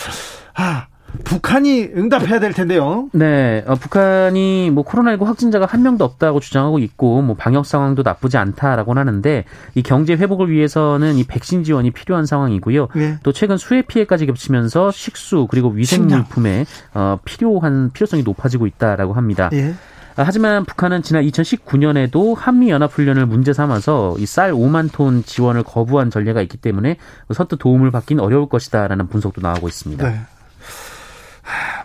아, 0.55 0.87
북한이 1.25 1.91
응답해야 1.97 2.41
될 2.41 2.53
텐데요. 2.53 3.09
네, 3.13 3.65
어, 3.67 3.75
북한이 3.75 4.71
뭐 4.71 4.85
코로나19 4.85 5.25
확진자가 5.25 5.67
한 5.67 5.83
명도 5.83 6.05
없다고 6.05 6.41
주장하고 6.41 6.79
있고 6.79 7.23
뭐 7.23 7.37
방역 7.37 7.67
상황도 7.67 8.03
나쁘지 8.03 8.37
않다라고 8.37 8.95
하는데 8.95 9.45
이 9.75 9.83
경제 9.83 10.15
회복을 10.15 10.51
위해서는 10.51 11.17
이 11.17 11.25
백신 11.25 11.65
지원이 11.65 11.91
필요한 11.91 12.27
상황이고요. 12.27 12.89
네. 12.95 13.17
또 13.23 13.33
최근 13.33 13.57
수해 13.57 13.83
피해까지 13.83 14.27
겹치면서 14.27 14.91
식수 14.91 15.47
그리고 15.51 15.69
위생 15.69 16.07
물품에 16.07 16.67
어, 16.95 17.19
필요한 17.25 17.91
필요성이 17.93 18.23
높아지고 18.23 18.67
있다라고 18.67 19.13
합니다. 19.13 19.49
네. 19.51 19.75
하지만 20.17 20.65
북한은 20.67 21.03
지난 21.03 21.23
2019년에도 21.25 22.35
한미 22.37 22.69
연합 22.71 22.93
훈련을 22.93 23.27
문제 23.27 23.53
삼아서 23.53 24.17
이 24.19 24.27
쌀 24.27 24.53
5만 24.53 24.93
톤 24.93 25.25
지원을 25.25 25.63
거부한 25.63 26.11
전례가 26.11 26.43
있기 26.43 26.57
때문에 26.59 26.97
선뜻 27.33 27.59
도움을 27.59 27.91
받긴 27.91 28.21
어려울 28.21 28.49
것이다라는 28.49 29.09
분석도 29.09 29.41
나오고 29.41 29.69
있습니다. 29.69 30.09
네. 30.09 30.21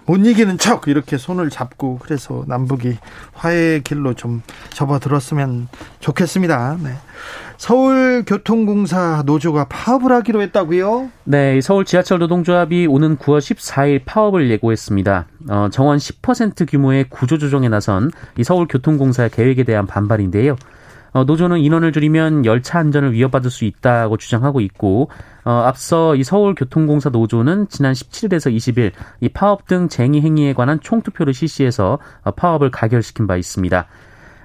못 0.05 0.17
이기는 0.17 0.57
척 0.57 0.87
이렇게 0.87 1.17
손을 1.17 1.49
잡고 1.49 1.99
그래서 2.01 2.43
남북이 2.47 2.97
화해의 3.33 3.81
길로 3.81 4.13
좀 4.13 4.41
접어들었으면 4.71 5.67
좋겠습니다. 5.99 6.77
네. 6.83 6.91
서울교통공사 7.57 9.23
노조가 9.25 9.65
파업을 9.69 10.11
하기로 10.11 10.41
했다고요? 10.41 11.09
네, 11.23 11.61
서울 11.61 11.85
지하철 11.85 12.19
노동조합이 12.19 12.85
오는 12.87 13.17
9월 13.17 13.39
14일 13.39 14.01
파업을 14.05 14.49
예고했습니다. 14.51 15.25
어, 15.49 15.69
정원 15.71 15.97
10% 15.97 16.69
규모의 16.69 17.05
구조조정에 17.09 17.69
나선 17.69 18.11
이 18.37 18.43
서울교통공사 18.43 19.29
계획에 19.29 19.63
대한 19.63 19.87
반발인데요. 19.87 20.57
어, 21.15 21.23
노조는 21.23 21.59
인원을 21.59 21.93
줄이면 21.93 22.45
열차 22.45 22.77
안전을 22.77 23.13
위협받을 23.13 23.49
수 23.49 23.63
있다고 23.63 24.17
주장하고 24.17 24.59
있고 24.59 25.09
어, 25.45 25.63
앞서 25.65 26.13
이 26.13 26.25
서울교통공사 26.25 27.09
노조는 27.09 27.69
지난 27.69 27.93
17일에서 27.93 28.53
20일 28.53 28.91
이 29.21 29.29
파업 29.29 29.65
등 29.65 29.87
쟁의 29.87 30.21
행위에 30.21 30.53
관한 30.53 30.81
총투표를 30.81 31.33
실시해서 31.33 31.99
어, 32.25 32.31
파업을 32.31 32.69
가결시킨 32.69 33.27
바 33.27 33.37
있습니다. 33.37 33.85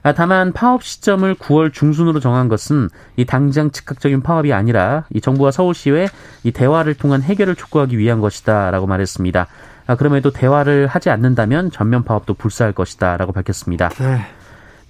아, 0.02 0.12
다만 0.14 0.52
파업 0.52 0.84
시점을 0.84 1.34
9월 1.34 1.72
중순으로 1.72 2.20
정한 2.20 2.46
것은 2.46 2.88
이 3.16 3.24
당장 3.24 3.72
즉각적인 3.72 4.22
파업이 4.22 4.52
아니라 4.52 5.06
이 5.12 5.20
정부와 5.20 5.50
서울시의 5.50 6.06
이 6.44 6.52
대화를 6.52 6.94
통한 6.94 7.20
해결을 7.20 7.56
촉구하기 7.56 7.98
위한 7.98 8.20
것이다라고 8.20 8.86
말했습니다. 8.86 9.48
아, 9.88 9.96
그럼에도 9.96 10.30
대화를 10.30 10.86
하지 10.86 11.10
않는다면 11.10 11.72
전면 11.72 12.04
파업도 12.04 12.34
불사할 12.34 12.72
것이다라고 12.74 13.32
밝혔습니다. 13.32 13.88
네. 13.88 14.39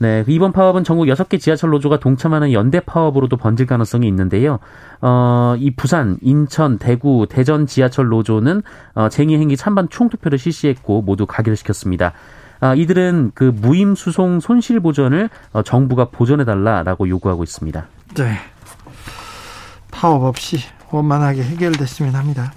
네, 0.00 0.24
이번 0.28 0.52
파업은 0.52 0.82
전국 0.82 1.04
6개 1.04 1.38
지하철 1.38 1.68
노조가 1.68 2.00
동참하는 2.00 2.54
연대 2.54 2.80
파업으로도 2.80 3.36
번질 3.36 3.66
가능성이 3.66 4.08
있는데요. 4.08 4.58
어, 5.02 5.56
이 5.58 5.72
부산, 5.72 6.16
인천, 6.22 6.78
대구, 6.78 7.26
대전 7.28 7.66
지하철 7.66 8.08
노조는 8.08 8.62
어, 8.94 9.10
쟁의 9.10 9.38
행위 9.38 9.58
찬반 9.58 9.90
총투표를 9.90 10.38
실시했고 10.38 11.02
모두 11.02 11.26
가결 11.26 11.54
시켰습니다. 11.54 12.14
아, 12.60 12.74
이들은 12.74 13.32
그 13.34 13.52
무임 13.54 13.94
수송 13.94 14.40
손실 14.40 14.80
보전을 14.80 15.28
어, 15.52 15.62
정부가 15.62 16.06
보전해 16.06 16.46
달라라고 16.46 17.06
요구하고 17.06 17.42
있습니다. 17.42 17.86
네. 18.14 18.38
파업 19.90 20.22
없이 20.22 20.60
원만하게 20.90 21.42
해결됐으면 21.42 22.14
합니다. 22.14 22.54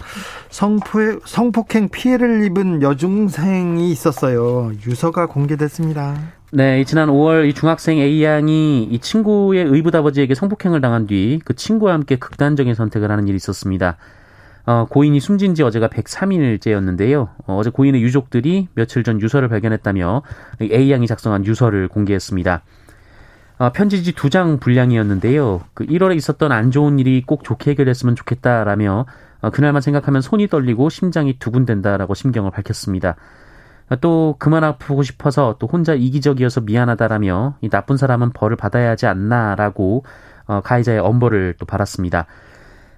성포 0.50 1.20
성폭행 1.26 1.90
피해를 1.90 2.46
입은 2.46 2.82
여중생이 2.82 3.92
있었어요. 3.92 4.72
유서가 4.88 5.26
공개됐습니다. 5.26 6.16
네, 6.56 6.84
지난 6.84 7.10
5월 7.10 7.50
이 7.50 7.54
중학생 7.54 7.98
A 7.98 8.24
양이 8.24 8.84
이 8.84 9.00
친구의 9.00 9.66
의붓 9.66 9.96
아버지에게 9.96 10.36
성폭행을 10.36 10.82
당한 10.82 11.08
뒤 11.08 11.40
그 11.46 11.56
친구와 11.56 11.94
함께 11.94 12.16
극단적인 12.18 12.76
선택을 12.76 13.10
하는 13.10 13.28
일이 13.28 13.36
있었습니다. 13.38 13.98
어, 14.68 14.86
고인이 14.88 15.20
숨진 15.20 15.56
지 15.56 15.64
어제가 15.64 15.88
103일째였는데요. 15.88 17.30
어, 17.48 17.58
어제 17.58 17.72
고인의 17.72 18.04
유족들이 18.04 18.68
며칠 18.76 19.04
전 19.04 19.20
유서를 19.20 19.50
발견했다며 19.50 20.22
A 20.62 20.92
양이 20.92 21.08
작성한 21.08 21.44
유서를 21.46 21.88
공개했습니다. 21.88 22.62
어, 23.58 23.72
편지지 23.72 24.12
두 24.14 24.30
장 24.30 24.60
분량이었는데요. 24.60 25.62
그 25.74 25.88
1월에 25.88 26.16
있었던 26.18 26.52
안 26.52 26.70
좋은 26.70 27.00
일이 27.00 27.24
꼭 27.26 27.44
좋게 27.44 27.72
해결했으면 27.72 28.16
좋겠다라며 28.16 29.08
어, 29.42 29.50
그날만 29.50 29.82
생각하면 29.82 30.22
손이 30.22 30.50
떨리고 30.50 30.90
심장이 30.90 31.40
두근댄다라고 31.40 32.14
심경을 32.14 32.52
밝혔습니다. 32.52 33.16
또 34.02 34.36
그만 34.40 34.64
아프고 34.64 35.04
싶어서 35.04 35.58
또 35.60 35.68
혼자 35.68 35.94
이기적이어서 35.94 36.62
미안하다라며 36.62 37.58
이 37.62 37.70
나쁜 37.70 37.98
사람은 37.98 38.32
벌을 38.32 38.56
받아야 38.56 38.92
하지 38.92 39.06
않나라고 39.06 40.04
어, 40.46 40.62
가해자의 40.62 41.00
엄벌을 41.00 41.56
또 41.60 41.66
받았습니다. 41.66 42.26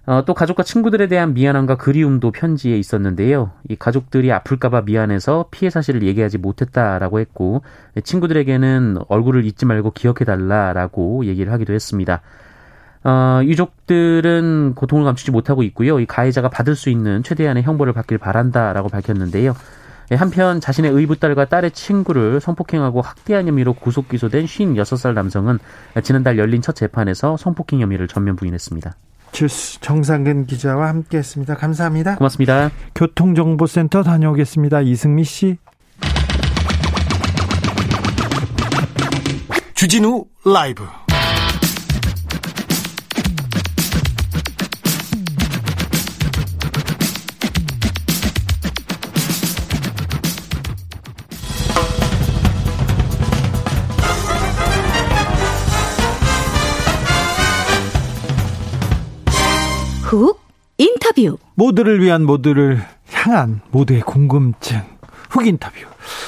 어, 0.07 0.23
또 0.25 0.35
가족과 0.35 0.61
친구들에 0.61 1.07
대한 1.07 1.33
미안함과 1.33 1.77
그리움도 1.77 2.31
편지에 2.31 2.77
있었는데요. 2.77 3.51
이 3.69 3.75
가족들이 3.75 4.31
아플까봐 4.31 4.81
미안해서 4.81 5.47
피해 5.49 5.71
사실을 5.71 6.03
얘기하지 6.03 6.37
못했다라고 6.37 7.19
했고 7.19 7.63
친구들에게는 8.03 8.97
얼굴을 9.07 9.45
잊지 9.45 9.65
말고 9.65 9.91
기억해달라라고 9.91 11.25
얘기를 11.25 11.51
하기도 11.51 11.73
했습니다. 11.73 12.21
어, 13.03 13.41
유족들은 13.43 14.73
고통을 14.75 15.05
감추지 15.05 15.31
못하고 15.31 15.63
있고요. 15.63 15.99
이 15.99 16.05
가해자가 16.05 16.49
받을 16.49 16.75
수 16.75 16.89
있는 16.89 17.23
최대한의 17.23 17.63
형벌을 17.63 17.93
받길 17.93 18.19
바란다라고 18.19 18.89
밝혔는데요. 18.89 19.55
예, 20.11 20.15
한편 20.15 20.59
자신의 20.61 20.91
의붓딸과 20.91 21.45
딸의 21.45 21.71
친구를 21.71 22.39
성폭행하고 22.39 23.01
학대한 23.01 23.47
혐의로 23.47 23.73
구속 23.73 24.09
기소된 24.09 24.45
56살 24.45 25.13
남성은 25.13 25.59
지난달 26.03 26.37
열린 26.37 26.61
첫 26.61 26.75
재판에서 26.75 27.37
성폭행 27.37 27.81
혐의를 27.81 28.07
전면 28.07 28.35
부인했습니다. 28.35 28.95
주스 29.31 29.79
정상근 29.81 30.45
기자와 30.45 30.87
함께했습니다. 30.87 31.55
감사합니다. 31.55 32.15
고맙습니다. 32.15 32.71
교통정보센터 32.95 34.03
다녀오겠습니다. 34.03 34.81
이승미 34.81 35.23
씨. 35.23 35.57
주진우 39.73 40.25
라이브. 40.45 40.85
인터뷰. 61.05 61.37
모두를 61.53 62.01
위한 62.01 62.23
모두를 62.25 62.83
향한 63.11 63.61
모두의 63.69 64.01
궁금증. 64.01 64.81
훅 65.29 65.45
인터뷰. 65.45 65.75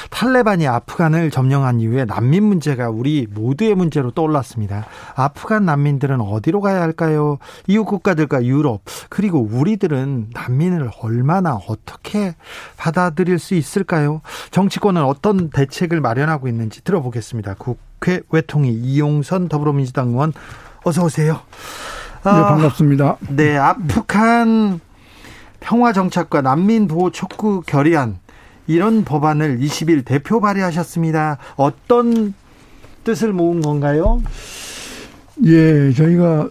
탈레반이 0.10 0.68
아프간을 0.68 1.32
점령한 1.32 1.80
이후에 1.80 2.06
난민 2.06 2.44
문제가 2.44 2.90
우리 2.90 3.28
모두의 3.30 3.76
문제로 3.76 4.12
떠올랐습니다. 4.12 4.86
아프간 5.16 5.66
난민들은 5.66 6.22
어디로 6.22 6.62
가야 6.62 6.82
할까요? 6.82 7.38
이웃 7.68 7.86
국가들과 7.86 8.46
유럽 8.46 8.82
그리고 9.10 9.40
우리들은 9.40 10.30
난민을 10.34 10.92
얼마나 11.02 11.56
어떻게 11.56 12.36
받아들일 12.76 13.40
수 13.40 13.56
있을까요? 13.56 14.22
정치권은 14.52 15.04
어떤 15.04 15.50
대책을 15.50 16.02
마련하고 16.02 16.48
있는지 16.48 16.84
들어보겠습니다. 16.84 17.56
국회 17.56 18.22
외통위 18.30 18.72
이용선 18.72 19.48
더불어민주당 19.48 20.10
의원 20.10 20.34
어서 20.84 21.04
오세요. 21.04 21.42
네, 22.36 22.42
반갑습니다. 22.42 23.18
네, 23.30 23.58
아프간 23.58 24.80
평화 25.60 25.94
정착과 25.94 26.42
난민 26.42 26.88
보호 26.88 27.10
촉구 27.10 27.64
결의안 27.66 28.20
이런 28.68 29.06
법안을 29.06 29.60
20일 29.60 30.04
대표 30.04 30.42
발의하셨습니다. 30.42 31.38
어떤 31.56 32.34
뜻을 33.04 33.32
모은 33.32 33.62
건가요? 33.62 34.22
예, 35.46 35.92
저희가 35.94 36.50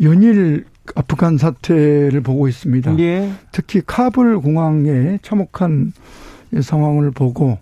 연일 0.00 0.64
아프간 0.94 1.36
사태를 1.36 2.22
보고 2.22 2.48
있습니다. 2.48 2.98
예. 2.98 3.30
특히 3.52 3.82
카불 3.84 4.40
공항에 4.40 5.18
참혹한 5.22 5.92
상황을 6.58 7.10
보고 7.10 7.58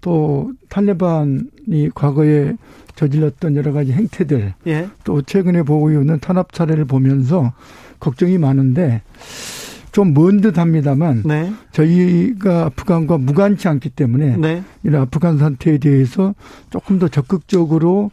또 0.00 0.52
탈레반이 0.68 1.90
과거에 1.94 2.54
저질렀던 2.96 3.56
여러 3.56 3.72
가지 3.72 3.92
행태들 3.92 4.54
예. 4.66 4.88
또 5.04 5.22
최근에 5.22 5.62
보고 5.62 5.90
있는 5.90 6.20
탄압 6.20 6.48
사례를 6.52 6.84
보면서 6.84 7.52
걱정이 8.00 8.38
많은데 8.38 9.02
좀 9.92 10.14
먼 10.14 10.40
듯합니다만 10.40 11.22
네. 11.26 11.52
저희가 11.72 12.64
아프간과 12.66 13.18
무관치 13.18 13.68
않기 13.68 13.90
때문에 13.90 14.36
네. 14.38 14.62
이런 14.82 15.02
아프간 15.02 15.36
상태에 15.38 15.76
대해서 15.78 16.34
조금 16.70 16.98
더 16.98 17.08
적극적으로 17.08 18.10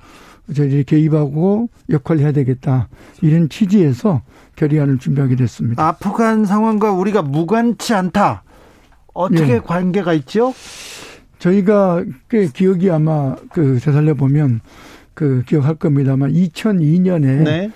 저희들이 0.54 0.84
개입하고 0.84 1.70
역할을 1.90 2.22
해야 2.22 2.32
되겠다 2.34 2.90
이런 3.22 3.48
취지에서 3.50 4.22
결의안을 4.58 4.98
준비하게 4.98 5.38
됐습니다. 5.38 5.88
아프간 5.88 6.44
상황과 6.46 6.92
우리가 6.92 7.22
무관치 7.22 7.94
않다. 7.94 8.44
어떻게 9.14 9.54
예. 9.54 9.60
관계가 9.60 10.14
있죠? 10.14 10.54
저희가 11.40 12.04
꽤 12.30 12.48
기억이 12.48 12.92
아마 12.92 13.36
그 13.52 13.80
되살려 13.82 14.14
보면 14.14 14.62
그 15.14 15.44
기억할 15.48 15.76
겁니다만 15.76 16.32
2002년에 16.32 17.44
네. 17.44 17.72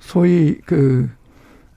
소위 0.00 0.58
그 0.66 1.08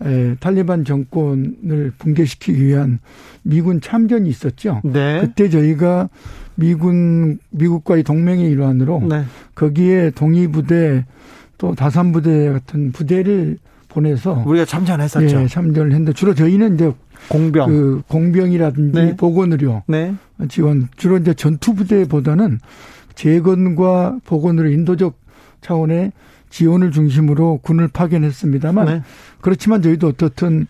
에, 0.02 0.36
탈리반 0.40 0.86
정권을 0.86 1.94
붕괴시키기 1.98 2.66
위한 2.66 3.00
미군 3.44 3.82
참전이 3.82 4.30
있었죠. 4.30 4.82
네. 4.84 5.22
그때 5.22 5.50
저희가 5.50 6.10
미군 6.56 7.40
미국과의 7.52 8.04
동맹의 8.04 8.50
일환으로 8.52 9.04
네. 9.08 9.24
거기에 9.56 10.12
동의부대 10.12 11.06
또 11.58 11.74
다산부대 11.74 12.52
같은 12.52 12.92
부대를 12.92 13.58
보내서 13.90 14.44
우리가 14.46 14.66
참전했었죠. 14.66 15.42
예, 15.42 15.48
참전을 15.48 15.92
했는데 15.92 16.14
주로 16.14 16.36
저희는 16.36 16.76
이제 16.76 16.92
공병 17.30 17.70
그 17.70 18.02
공병이라든지 18.08 19.00
네. 19.00 19.16
보건의료 19.16 19.84
네. 19.88 20.16
지원 20.50 20.88
주로 20.98 21.18
이제 21.18 21.34
전투 21.34 21.74
부대보다는 21.76 22.60
재건과 23.16 24.18
보건의료 24.26 24.70
인도적 24.70 25.20
차원의 25.62 26.12
지원을 26.50 26.92
중심으로 26.92 27.60
군을 27.64 27.88
파견했습니다만 27.90 28.86
네. 28.86 29.04
그렇지만 29.42 29.82
저희도 29.82 30.08
어떻든 30.08 30.68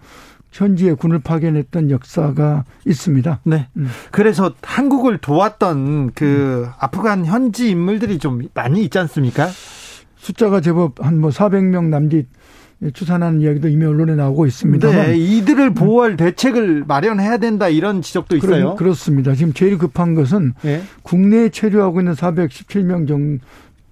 현지에 0.51 0.93
군을 0.93 1.19
파견했던 1.19 1.91
역사가 1.91 2.63
있습니다. 2.85 3.41
네. 3.43 3.67
음. 3.77 3.89
그래서 4.11 4.53
한국을 4.63 5.19
도왔던 5.19 6.11
그 6.15 6.63
음. 6.65 6.71
아프간 6.79 7.25
현지 7.25 7.69
인물들이 7.69 8.17
좀 8.17 8.41
많이 8.55 8.83
있지 8.83 8.97
않습니까? 8.97 9.47
숫자가 10.15 10.61
제법 10.61 11.03
한 11.05 11.19
뭐 11.19 11.29
400명 11.29 11.85
남짓 11.89 12.27
추산하는 12.93 13.41
이야기도 13.41 13.67
이미 13.69 13.85
언론에 13.85 14.15
나오고 14.15 14.45
있습니다. 14.45 14.91
네, 14.91 15.17
이들을 15.17 15.73
보호할 15.73 16.11
음. 16.11 16.17
대책을 16.17 16.83
마련해야 16.87 17.37
된다 17.37 17.69
이런 17.69 18.01
지적도 18.01 18.37
있어요. 18.37 18.75
그렇, 18.75 18.93
습니다 18.93 19.33
지금 19.33 19.53
제일 19.53 19.77
급한 19.77 20.13
것은 20.13 20.53
네. 20.61 20.83
국내에 21.01 21.49
체류하고 21.49 22.01
있는 22.01 22.13
417명 22.13 23.39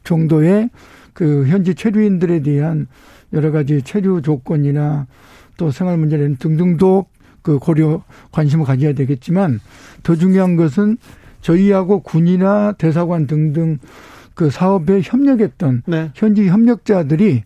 정도의 0.04 0.69
그 1.13 1.45
현지 1.48 1.74
체류인들에 1.74 2.41
대한 2.41 2.88
여러 3.34 3.52
가지 3.52 3.82
체류 3.82 4.21
조건이나 4.21 5.08
또 5.58 5.71
생활 5.71 5.98
문제 5.98 6.17
등등도 6.17 7.06
그 7.41 7.58
고려 7.58 8.04
관심을 8.32 8.65
가져야 8.65 8.93
되겠지만 8.93 9.60
더 10.04 10.15
중요한 10.15 10.56
것은 10.56 10.98
저희하고 11.41 12.02
군이나 12.02 12.74
대사관 12.74 13.28
등등 13.28 13.78
그 14.34 14.50
사업에 14.50 15.02
협력했던 15.04 15.84
네. 15.86 16.12
현지 16.13 16.48
협력자들이 16.48 17.43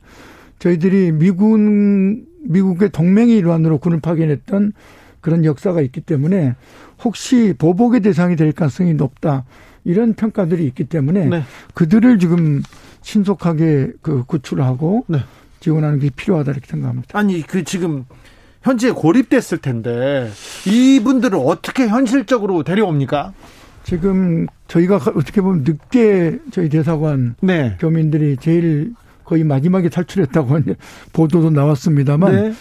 저희들이 0.59 1.11
미군 1.13 2.25
미국의 2.45 2.89
동맹의 2.89 3.37
일환으로 3.37 3.79
군을 3.79 3.99
파견했던 3.99 4.73
그런 5.21 5.45
역사가 5.45 5.81
있기 5.81 6.01
때문에 6.01 6.55
혹시 7.03 7.53
보복의 7.57 8.01
대상이 8.01 8.35
될 8.35 8.51
가능성이 8.51 8.93
높다 8.93 9.45
이런 9.83 10.13
평가들이 10.13 10.65
있기 10.67 10.85
때문에 10.85 11.25
네. 11.25 11.43
그들을 11.73 12.19
지금 12.19 12.61
신속하게 13.01 13.93
그 14.01 14.23
구출하고 14.25 15.05
네. 15.07 15.19
지원하는 15.59 15.99
게 15.99 16.09
필요하다 16.09 16.51
이렇게 16.51 16.67
생각합니다. 16.67 17.17
아니 17.17 17.41
그 17.41 17.63
지금 17.63 18.05
현지에 18.61 18.91
고립됐을 18.91 19.59
텐데 19.59 20.29
이분들을 20.67 21.37
어떻게 21.41 21.87
현실적으로 21.87 22.63
데려옵니까? 22.63 23.33
지금 23.83 24.47
저희가 24.67 24.97
어떻게 24.97 25.41
보면 25.41 25.63
늦게 25.63 26.39
저희 26.51 26.69
대사관 26.69 27.35
네. 27.41 27.77
교민들이 27.79 28.37
제일 28.37 28.93
거의 29.29 29.43
마지막에 29.43 29.89
탈출했다고 29.89 30.59
보도도 31.13 31.51
나왔습니다만 31.51 32.31
네. 32.33 32.53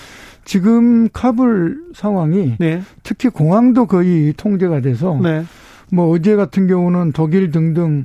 지금 0.44 1.08
카불 1.08 1.78
상황이 1.94 2.56
네. 2.58 2.82
특히 3.02 3.30
공항도 3.30 3.86
거의 3.86 4.34
통제가 4.36 4.82
돼서 4.82 5.18
네. 5.22 5.44
뭐 5.90 6.10
어제 6.10 6.36
같은 6.36 6.66
경우는 6.66 7.12
독일 7.12 7.50
등등 7.50 8.04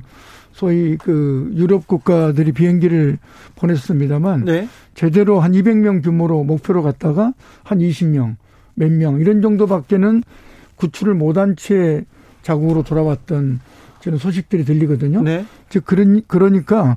소위 0.52 0.96
그 0.96 1.52
유럽 1.56 1.86
국가들이 1.86 2.52
비행기를 2.52 3.18
보냈습니다만 3.56 4.46
네. 4.46 4.68
제대로 4.94 5.40
한 5.40 5.52
200명 5.52 6.02
규모로 6.02 6.42
목표로 6.44 6.82
갔다가 6.82 7.34
한 7.64 7.80
20명, 7.80 8.36
몇 8.76 8.92
명 8.92 9.20
이런 9.20 9.42
정도밖에는 9.42 10.22
구출을 10.76 11.12
못한 11.12 11.54
채 11.56 12.04
자국으로 12.40 12.82
돌아왔던 12.82 13.60
저는 14.00 14.18
소식들이 14.18 14.64
들리거든요. 14.64 15.22
네. 15.22 15.44
즉 15.68 15.84
그런 15.84 16.22
그러니까 16.26 16.96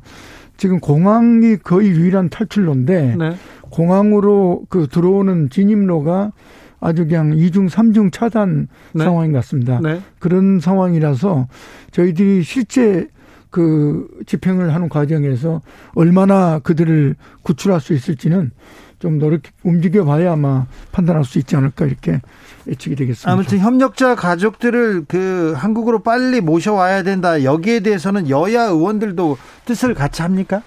지금 0.57 0.79
공항이 0.79 1.57
거의 1.57 1.89
유일한 1.89 2.29
탈출로인데 2.29 3.15
네. 3.17 3.35
공항으로 3.69 4.63
그 4.69 4.87
들어오는 4.87 5.49
진입로가 5.49 6.31
아주 6.79 7.05
그냥 7.07 7.33
이중삼중 7.35 8.11
차단 8.11 8.67
네. 8.93 9.03
상황인 9.03 9.31
것 9.31 9.39
같습니다. 9.39 9.79
네. 9.81 10.01
그런 10.19 10.59
상황이라서 10.59 11.47
저희들이 11.91 12.43
실제 12.43 13.07
그 13.49 14.07
집행을 14.25 14.73
하는 14.73 14.89
과정에서 14.89 15.61
얼마나 15.95 16.59
그들을 16.59 17.15
구출할 17.43 17.79
수 17.79 17.93
있을지는 17.93 18.51
좀 18.99 19.19
노력 19.19 19.41
움직여 19.63 20.05
봐야 20.05 20.33
아마 20.33 20.65
판단할 20.91 21.23
수 21.23 21.37
있지 21.37 21.55
않을까 21.55 21.85
이렇게 21.85 22.19
예측이 22.67 22.95
되겠습니다. 22.95 23.31
아무튼 23.31 23.59
협력자 23.59 24.15
가족들을 24.15 25.05
그 25.07 25.53
한국으로 25.55 25.99
빨리 25.99 26.41
모셔와야 26.41 27.03
된다. 27.03 27.43
여기에 27.43 27.81
대해서는 27.81 28.29
여야 28.29 28.63
의원들도 28.63 29.37
뜻을 29.65 29.93
같이 29.93 30.21
합니까? 30.21 30.63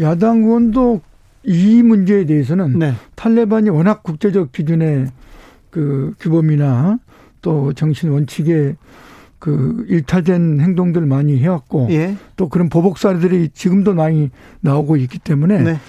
야당 0.00 0.38
의원도 0.42 1.02
이 1.44 1.82
문제에 1.82 2.24
대해서는 2.24 2.78
네. 2.78 2.94
탈레반이 3.14 3.70
워낙 3.70 4.02
국제적 4.02 4.52
기준의 4.52 5.08
그 5.70 6.14
규범이나 6.20 6.98
또 7.42 7.72
정신 7.72 8.10
원칙에 8.10 8.76
그 9.38 9.84
일탈된 9.88 10.60
행동들 10.60 11.06
많이 11.06 11.38
해왔고 11.38 11.88
예. 11.90 12.16
또 12.36 12.48
그런 12.48 12.68
보복 12.68 12.98
사례들이 12.98 13.50
지금도 13.50 13.94
많이 13.94 14.30
나오고 14.60 14.96
있기 14.96 15.18
때문에 15.18 15.62
네. 15.62 15.80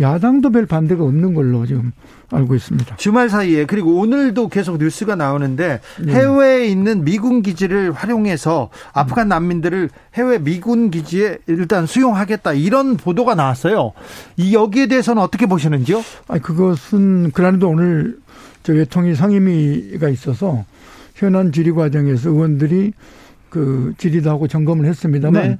야당도 0.00 0.50
별 0.50 0.66
반대가 0.66 1.04
없는 1.04 1.34
걸로 1.34 1.66
지금 1.66 1.92
알고 2.30 2.54
있습니다. 2.54 2.96
주말 2.96 3.28
사이에 3.28 3.64
그리고 3.64 3.98
오늘도 4.00 4.48
계속 4.48 4.78
뉴스가 4.78 5.14
나오는데 5.14 5.80
네. 6.04 6.12
해외에 6.12 6.66
있는 6.66 7.04
미군 7.04 7.42
기지를 7.42 7.92
활용해서 7.92 8.70
아프간 8.92 9.28
난민들을 9.28 9.90
해외 10.14 10.38
미군 10.38 10.90
기지에 10.90 11.38
일단 11.46 11.86
수용하겠다 11.86 12.54
이런 12.54 12.96
보도가 12.96 13.34
나왔어요. 13.34 13.92
이 14.36 14.54
여기에 14.54 14.88
대해서는 14.88 15.22
어떻게 15.22 15.46
보시는지요? 15.46 16.02
아 16.28 16.38
그것은 16.38 17.30
그날도 17.32 17.68
오늘 17.68 18.18
저 18.62 18.72
외통위 18.72 19.14
상임위가 19.14 20.08
있어서 20.08 20.64
현안 21.14 21.52
질의 21.52 21.74
과정에서 21.74 22.30
의원들이 22.30 22.92
그 23.50 23.94
질의도 23.98 24.30
하고 24.30 24.48
점검을 24.48 24.86
했습니다만 24.86 25.42
네. 25.42 25.58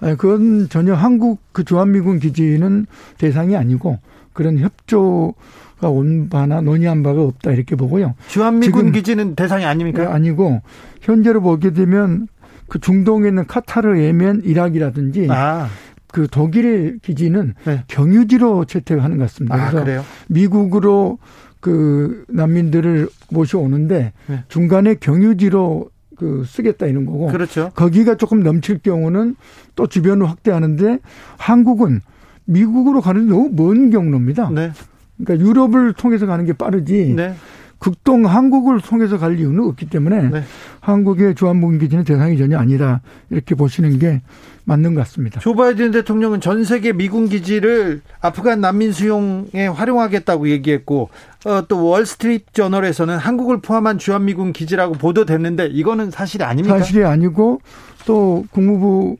그건 0.00 0.68
전혀 0.68 0.94
한국 0.94 1.40
그 1.52 1.64
주한미군 1.64 2.20
기지는 2.20 2.86
대상이 3.18 3.56
아니고 3.56 3.98
그런 4.32 4.58
협조가 4.58 5.88
온 5.88 6.28
바나 6.28 6.60
논의한 6.60 7.02
바가 7.02 7.22
없다 7.22 7.50
이렇게 7.52 7.74
보고요. 7.76 8.14
주한미군 8.28 8.92
기지는 8.92 9.34
대상이 9.34 9.64
아닙니까? 9.64 10.04
네, 10.04 10.08
아니고 10.08 10.62
현재로 11.00 11.40
보게 11.40 11.72
되면 11.72 12.28
그 12.68 12.78
중동에 12.78 13.28
있는 13.28 13.46
카타르, 13.46 13.98
예멘, 14.00 14.42
이락이라든지 14.44 15.26
아. 15.30 15.68
그 16.12 16.28
독일 16.30 16.98
기지는 17.02 17.54
네. 17.64 17.82
경유지로 17.88 18.66
채택하는 18.66 19.18
것 19.18 19.24
같습니다. 19.24 19.54
아, 19.54 19.70
그래서 19.70 19.84
그래요? 19.84 20.04
미국으로 20.28 21.18
그 21.60 22.24
난민들을 22.28 23.08
모셔오는데 23.30 24.12
네. 24.26 24.44
중간에 24.48 24.94
경유지로 24.94 25.90
그 26.18 26.44
쓰겠다 26.46 26.86
이런 26.86 27.06
거고. 27.06 27.28
그렇죠. 27.28 27.70
거기가 27.74 28.16
조금 28.16 28.42
넘칠 28.42 28.78
경우는 28.78 29.36
또 29.76 29.86
주변을 29.86 30.28
확대하는데 30.28 30.98
한국은 31.38 32.00
미국으로 32.44 33.00
가는 33.00 33.28
너무 33.28 33.50
먼 33.52 33.90
경로입니다. 33.90 34.50
네. 34.50 34.72
그러니까 35.18 35.46
유럽을 35.46 35.92
통해서 35.94 36.26
가는 36.26 36.44
게 36.44 36.52
빠르지. 36.52 37.14
네. 37.14 37.34
극동 37.78 38.26
한국을 38.26 38.80
통해서 38.80 39.18
갈 39.18 39.38
이유는 39.38 39.64
없기 39.64 39.88
때문에 39.88 40.28
네. 40.28 40.42
한국의 40.80 41.34
주한무기지는 41.34 42.04
대상이 42.04 42.36
전혀 42.36 42.58
아니다 42.58 43.00
이렇게 43.30 43.54
보시는 43.54 43.98
게 43.98 44.20
맞는 44.64 44.94
것 44.94 45.00
같습니다. 45.00 45.40
조 45.40 45.54
바이든 45.54 45.92
대통령은 45.92 46.40
전 46.40 46.64
세계 46.64 46.92
미군 46.92 47.28
기지를 47.28 48.02
아프간 48.20 48.60
난민 48.60 48.92
수용에 48.92 49.66
활용하겠다고 49.66 50.50
얘기했고 50.50 51.08
어, 51.46 51.66
또 51.68 51.86
월스트리트 51.86 52.52
저널에서는 52.52 53.16
한국을 53.16 53.62
포함한 53.62 53.98
주한미군 53.98 54.52
기지라고 54.52 54.94
보도됐는데 54.94 55.66
이거는 55.68 56.10
사실이 56.10 56.44
아닙니까? 56.44 56.78
사실이 56.78 57.04
아니고 57.04 57.60
또 58.04 58.44
국무부 58.50 59.16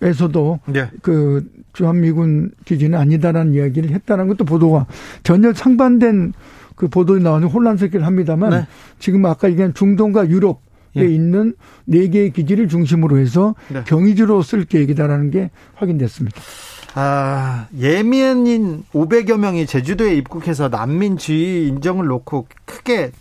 에서도 0.00 0.60
네. 0.66 0.88
그 1.02 1.44
주한미군 1.72 2.52
기지는 2.64 2.98
아니다라는 2.98 3.54
이야기를 3.54 3.90
했다는 3.90 4.28
것도 4.28 4.44
보도가 4.44 4.86
전혀 5.24 5.52
상반된 5.52 6.34
그 6.78 6.88
보도에 6.88 7.18
나오는 7.20 7.46
혼란스럽긴 7.48 8.02
합니다만 8.02 8.50
네. 8.50 8.66
지금 8.98 9.26
아까 9.26 9.50
얘기한 9.50 9.74
중동과 9.74 10.28
유럽 10.28 10.62
에 10.96 11.02
예. 11.02 11.06
있는 11.06 11.54
네 11.84 12.08
개의 12.08 12.32
기지를 12.32 12.66
중심으로 12.66 13.18
해서 13.18 13.54
네. 13.68 13.84
경위지로 13.84 14.40
쓸 14.40 14.64
계획이다라는 14.64 15.30
게 15.30 15.50
확인됐습니다. 15.74 16.40
아, 16.94 17.66
예멘인 17.78 18.84
500여 18.94 19.38
명이 19.38 19.66
제주도에 19.66 20.14
입국해서 20.14 20.70
난민 20.70 21.18
지위 21.18 21.68
인정을 21.68 22.06
놓고 22.06 22.46
크게 22.64 23.12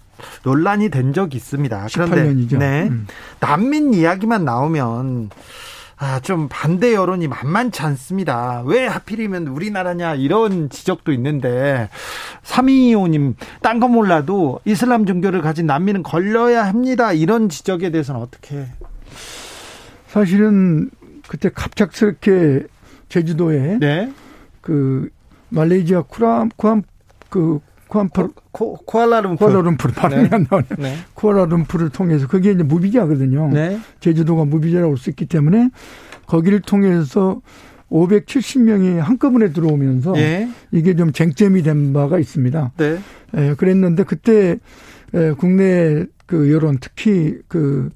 논란이 0.43 0.89
된 0.89 1.11
적이 1.11 1.35
있습니다. 1.35 1.87
그런데 1.93 2.23
18년이죠. 2.23 2.57
네. 2.57 2.87
음. 2.89 3.05
난민 3.41 3.93
이야기만 3.93 4.45
나오면 4.45 5.29
아, 5.99 6.19
좀 6.19 6.47
반대 6.47 6.93
여론이 6.93 7.27
만만치 7.27 7.81
않습니다. 7.81 8.61
왜 8.65 8.85
하필이면 8.85 9.47
우리나라냐 9.47 10.13
이런 10.15 10.69
지적도 10.69 11.11
있는데 11.11 11.89
3225님 12.43 13.33
딴 13.61 13.79
거 13.79 13.87
몰라도 13.87 14.59
이슬람 14.65 15.05
종교를 15.05 15.41
가진 15.41 15.65
난민은 15.65 16.03
걸려야 16.03 16.65
합니다. 16.65 17.13
이런 17.13 17.49
지적에 17.49 17.89
대해서는 17.89 18.21
어떻게 18.21 18.65
사실은 20.07 20.89
그때 21.27 21.49
갑작스럽게 21.49 22.67
제주도에 23.09 23.77
네. 23.79 24.11
그 24.61 25.09
말레이시아 25.49 26.03
쿠람 26.03 26.49
쿠암 26.57 26.83
그 27.29 27.59
쿠암프 27.87 28.29
코, 28.51 28.75
쿠알라룸푸 28.85 29.37
쿠알라룸푸르 29.37 29.93
발음이 29.93 30.23
네. 30.23 30.35
안 30.35 30.47
나오네. 30.49 30.67
네. 30.77 30.95
쿠알라룸푸를 31.13 31.89
통해서 31.89 32.27
그게 32.27 32.51
이제 32.51 32.63
무비자거든요. 32.63 33.49
네. 33.53 33.79
제주도가 33.99 34.45
무비자라고 34.45 34.95
쓸수 34.95 35.09
있기 35.11 35.25
때문에 35.25 35.69
거기를 36.25 36.61
통해서 36.61 37.41
570명이 37.91 38.97
한꺼번에 38.97 39.53
들어오면서 39.53 40.17
예. 40.17 40.49
이게 40.71 40.95
좀 40.95 41.13
쟁점이 41.13 41.63
된 41.63 41.93
바가 41.93 42.19
있습니다. 42.19 42.73
네. 42.77 42.99
예, 43.37 43.53
그랬는데 43.57 44.03
그때 44.03 44.57
예, 45.13 45.31
국내 45.37 46.05
그 46.25 46.51
여론 46.51 46.77
특히 46.81 47.37
그 47.47 47.89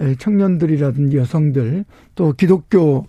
예, 0.00 0.14
청년들이라든지 0.16 1.16
여성들 1.16 1.84
또 2.16 2.32
기독교 2.32 3.06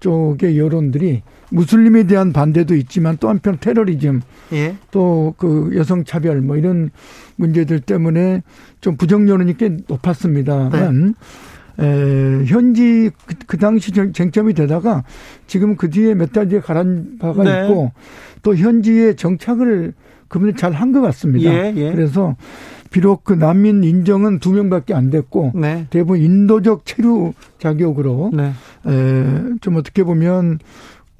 쪽의 0.00 0.58
여론들이 0.58 1.22
무슬림에 1.52 2.04
대한 2.04 2.32
반대도 2.32 2.74
있지만 2.76 3.16
또 3.20 3.28
한편 3.28 3.58
테러리즘 3.60 4.20
예. 4.52 4.76
또그 4.90 5.72
여성 5.76 6.04
차별 6.04 6.40
뭐 6.40 6.56
이런 6.56 6.90
문제들 7.36 7.80
때문에 7.80 8.42
좀 8.80 8.96
부정 8.96 9.28
여론이 9.28 9.56
꽤 9.58 9.76
높았습니다만 9.86 11.14
네. 11.78 11.84
에, 11.84 12.44
현지 12.46 13.10
그, 13.26 13.34
그, 13.46 13.58
당시 13.58 13.92
쟁점이 13.92 14.54
되다가 14.54 15.04
지금 15.46 15.76
그 15.76 15.88
뒤에 15.90 16.14
몇 16.14 16.32
달 16.32 16.48
뒤에 16.48 16.60
가란 16.60 17.16
바가 17.18 17.44
네. 17.44 17.62
있고 17.64 17.92
또 18.42 18.54
현지에 18.56 19.14
정착을 19.14 19.94
그분이 20.28 20.54
잘 20.56 20.72
한 20.72 20.92
것 20.92 21.00
같습니다. 21.02 21.52
예, 21.52 21.72
예. 21.76 21.92
그래서 21.92 22.36
비록 22.90 23.24
그 23.24 23.32
난민 23.32 23.84
인정은 23.84 24.38
두 24.38 24.52
명밖에 24.52 24.92
안 24.94 25.08
됐고 25.10 25.52
네. 25.54 25.86
대부분 25.90 26.20
인도적 26.20 26.84
체류 26.84 27.32
자격으로 27.58 28.30
네. 28.34 28.52
에, 28.86 29.24
좀 29.62 29.76
어떻게 29.76 30.04
보면 30.04 30.58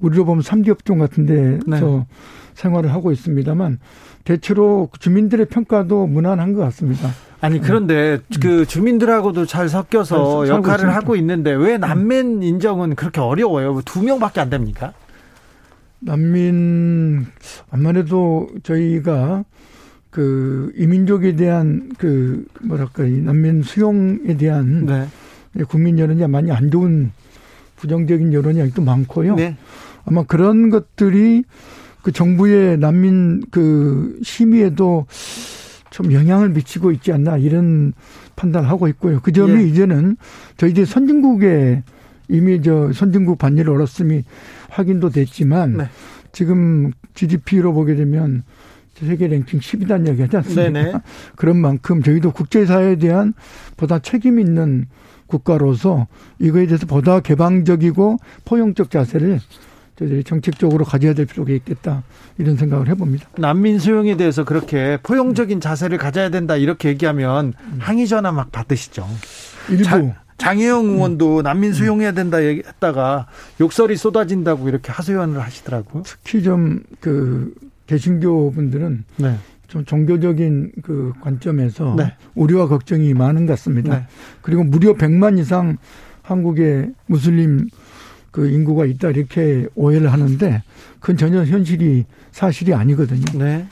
우리로 0.03 0.25
보면 0.25 0.43
삼기업종 0.43 0.99
같은 0.99 1.27
데서 1.27 1.87
네. 1.87 2.07
생활을 2.55 2.93
하고 2.93 3.13
있습니다만 3.13 3.79
대체로 4.25 4.91
주민들의 4.99 5.47
평가도 5.47 6.07
무난한 6.07 6.53
것 6.53 6.61
같습니다. 6.61 7.09
아니 7.41 7.61
그런데 7.61 8.19
음. 8.19 8.41
그 8.41 8.67
주민들하고도 8.67 9.47
잘 9.47 9.69
섞여서 9.69 10.47
잘, 10.47 10.57
역할을. 10.57 10.95
하고 10.95 11.17
있는데 11.17 11.53
왜 11.53 11.79
난민 11.79 12.43
인정은 12.43 12.95
그렇게 12.95 13.21
어려워요? 13.21 13.81
두 13.85 14.03
명밖에 14.03 14.41
안 14.41 14.51
됩니까? 14.51 14.93
난민 16.01 17.27
아무래도 17.71 18.49
저희가 18.63 19.45
그 20.11 20.73
이민족에 20.77 21.37
대한 21.37 21.91
그 21.99 22.45
뭐랄까 22.63 23.05
이 23.05 23.13
난민 23.13 23.63
수용에 23.63 24.37
대한 24.37 24.87
네. 24.87 25.65
국민 25.65 25.99
여론이 25.99 26.27
많이 26.29 26.53
안 26.53 26.71
좋은 26.71 27.13
부정적인 27.77 28.33
여론이 28.33 28.61
아직도 28.63 28.83
많고요. 28.83 29.35
네. 29.35 29.57
아마 30.05 30.23
그런 30.25 30.71
것들이 30.71 31.45
그 32.03 32.13
정부의 32.13 32.79
난민 32.79 33.45
그 33.51 34.19
심의에도 34.23 35.07
좀 35.91 36.13
영향을 36.13 36.49
미치고 36.51 36.91
있지 36.93 37.13
않나 37.13 37.37
이런 37.37 37.93
판단을 38.35 38.69
하고 38.69 38.89
있고요. 38.89 39.21
그 39.21 39.31
점이 39.33 39.63
예. 39.63 39.69
이제는 39.69 40.17
저희들이 40.57 40.87
선진국에 40.87 41.83
이미 42.29 42.63
저 42.63 42.93
선진국 42.93 43.39
반열을 43.39 43.75
얻었음이 43.75 44.25
확인도 44.71 45.11
됐지만 45.11 45.77
네. 45.77 45.89
지금 46.33 46.93
GDP로 47.15 47.73
보게 47.75 47.95
되면 47.95 48.43
세계 48.95 49.27
랭킹 49.27 49.61
10위단 49.61 50.07
얘기하지 50.09 50.37
않습니까? 50.39 50.71
네네. 50.71 50.93
그런 51.37 51.57
만큼 51.59 52.03
저희도 52.03 52.33
국제사회에 52.33 52.97
대한 52.97 53.35
보다 53.77 53.99
책임 53.99 54.39
있는 54.39 54.87
국가로서 55.27 56.07
이거에 56.39 56.67
대해서 56.67 56.87
보다 56.87 57.21
개방적이고 57.21 58.19
포용적 58.45 58.91
자세를 58.91 59.41
저희들이 59.97 60.25
정책적으로 60.25 60.85
가져야 60.85 61.15
될 61.15 61.27
필요가 61.27 61.53
있겠다 61.53 62.03
이런 62.39 62.57
생각을 62.57 62.89
해봅니다. 62.89 63.29
난민 63.37 63.79
수용에 63.79 64.17
대해서 64.17 64.45
그렇게 64.45 64.99
포용적인 65.03 65.61
자세를 65.61 65.99
가져야 65.99 66.31
된다 66.31 66.57
이렇게 66.57 66.89
얘기하면 66.89 67.53
항의 67.79 68.09
전화 68.09 68.33
막 68.33 68.51
받으시죠. 68.53 69.07
일부 69.69 69.85
자, 69.85 70.23
장혜영 70.39 70.87
의원도 70.87 71.39
음. 71.39 71.43
난민 71.43 71.73
수용해야 71.73 72.13
된다 72.13 72.43
얘기했다가 72.43 73.29
욕설이 73.61 73.97
쏟아진다고 73.97 74.69
이렇게 74.69 74.91
하소연을 74.91 75.41
하시더라고요. 75.41 76.03
특히 76.05 76.43
좀 76.43 76.81
그 77.01 77.53
개신교 77.87 78.53
분들은 78.53 79.05
네. 79.17 79.37
좀 79.69 79.85
종교적인 79.85 80.73
그 80.83 81.13
관점에서 81.21 81.95
네. 81.97 82.15
우려와 82.35 82.69
걱정이 82.69 83.13
많은 83.13 83.47
것 83.47 83.55
같습니다. 83.55 83.99
네. 83.99 84.07
그리고 84.41 84.65
무려 84.65 84.95
100만 84.95 85.39
이상 85.39 85.77
한국의 86.23 86.93
무슬림 87.07 87.69
그 88.33 88.49
인구가 88.49 88.87
있다 88.87 89.11
이렇게 89.11 89.69
오해를 89.77 90.11
하는데 90.13 90.63
그건 90.99 91.17
전혀 91.17 91.45
현실이 91.45 92.05
사실이 92.33 92.75
아니거든요. 92.75 93.25
네. 93.39 93.67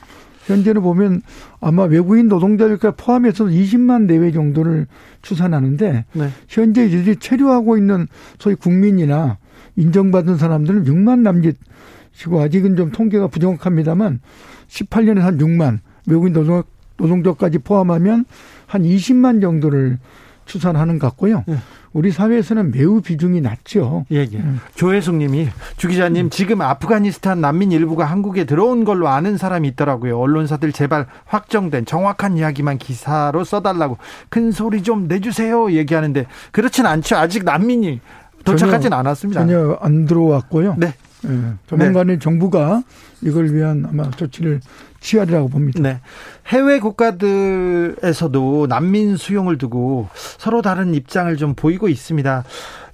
현재는 0.44 0.82
보면 0.82 1.22
아마 1.60 1.84
외국인 1.84 2.28
노동자들과 2.28 2.92
포함해서 2.92 3.46
20만 3.46 4.04
내외 4.04 4.30
정도를 4.32 4.86
추산하는데 5.22 6.04
네. 6.12 6.28
현재 6.48 6.86
이들이 6.86 7.16
체류하고 7.16 7.76
있는 7.78 8.06
소위 8.38 8.54
국민이나 8.54 9.38
인정받은 9.76 10.36
사람들은 10.36 10.84
6만 10.84 11.20
남짓이고 11.20 12.40
아직은 12.40 12.76
좀 12.76 12.90
통계가 12.90 13.28
부정확합니다만 13.28 14.20
18년에 14.68 15.20
한 15.20 15.38
6만 15.38 15.78
외국인 16.06 16.32
노동, 16.32 16.62
노동자까지 16.98 17.58
포함하면 17.58 18.24
한 18.66 18.82
20만 18.82 19.40
정도를 19.40 19.98
추산하는 20.44 20.98
것 20.98 21.08
같고요. 21.08 21.44
네. 21.46 21.56
우리 21.92 22.12
사회에서는 22.12 22.70
매우 22.70 23.00
비중이 23.00 23.40
낮죠. 23.40 24.06
예, 24.12 24.18
예. 24.18 24.36
음. 24.36 24.60
조혜숙 24.76 25.16
님이 25.16 25.48
주 25.76 25.88
기자님 25.88 26.26
음. 26.26 26.30
지금 26.30 26.60
아프가니스탄 26.62 27.40
난민 27.40 27.72
일부가 27.72 28.04
한국에 28.04 28.44
들어온 28.44 28.84
걸로 28.84 29.08
아는 29.08 29.36
사람이 29.36 29.66
있더라고요. 29.68 30.18
언론사들 30.18 30.72
제발 30.72 31.06
확정된 31.24 31.86
정확한 31.86 32.36
이야기만 32.36 32.78
기사로 32.78 33.42
써달라고 33.42 33.98
큰 34.28 34.52
소리 34.52 34.82
좀 34.82 35.08
내주세요 35.08 35.72
얘기하는데 35.72 36.26
그렇진 36.52 36.86
않죠. 36.86 37.16
아직 37.16 37.44
난민이 37.44 38.00
도착하진 38.44 38.92
않았습니다. 38.92 39.40
전혀 39.40 39.76
안 39.80 40.06
들어왔고요. 40.06 40.76
네. 40.78 40.94
예, 41.26 41.28
조만간에 41.66 42.14
네. 42.14 42.18
정부가 42.18 42.82
이걸 43.22 43.52
위한 43.52 43.86
아마 43.88 44.10
조치를 44.10 44.60
취하리라고 45.00 45.48
봅니다. 45.48 45.80
네. 45.80 46.00
해외 46.46 46.78
국가들에서도 46.78 48.66
난민 48.68 49.16
수용을 49.16 49.58
두고 49.58 50.08
서로 50.14 50.62
다른 50.62 50.94
입장을 50.94 51.34
좀 51.36 51.54
보이고 51.54 51.88
있습니다. 51.88 52.44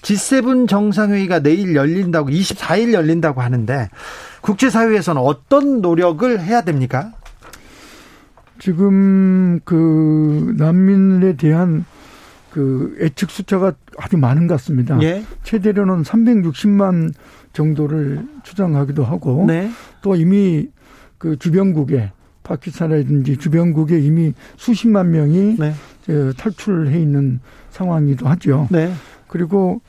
G7 0.03 0.69
정상회의가 0.69 1.41
내일 1.41 1.75
열린다고 1.75 2.31
24일 2.31 2.93
열린다고 2.93 3.41
하는데 3.41 3.89
국제사회에서는 4.41 5.21
어떤 5.21 5.81
노력을 5.81 6.41
해야 6.41 6.61
됩니까? 6.63 7.13
지금 8.59 9.61
그 9.65 10.55
난민에 10.57 11.37
대한 11.37 11.85
그 12.53 12.97
예측 13.01 13.31
숫자가 13.31 13.75
아주 13.99 14.17
많은 14.17 14.47
것 14.47 14.55
같습니다. 14.55 14.99
예? 15.03 15.25
최대로는 15.43 16.05
360만 16.05 17.13
정도를 17.57 18.27
추정하기도 18.45 19.03
하고 19.05 19.45
네. 19.47 19.71
또 20.03 20.15
이미 20.15 20.69
그 21.19 21.37
주변국에 21.39 22.13
파키스탄이라든지 22.43 23.39
주변국에 23.39 23.99
이미 23.99 24.35
수십만 24.57 25.11
명이 25.11 25.57
네. 25.59 25.73
탈출해 26.37 27.01
있는 27.01 27.41
상황이기도 27.71 28.29
하죠. 28.29 28.69
네. 28.71 28.93
그리고 29.27 29.81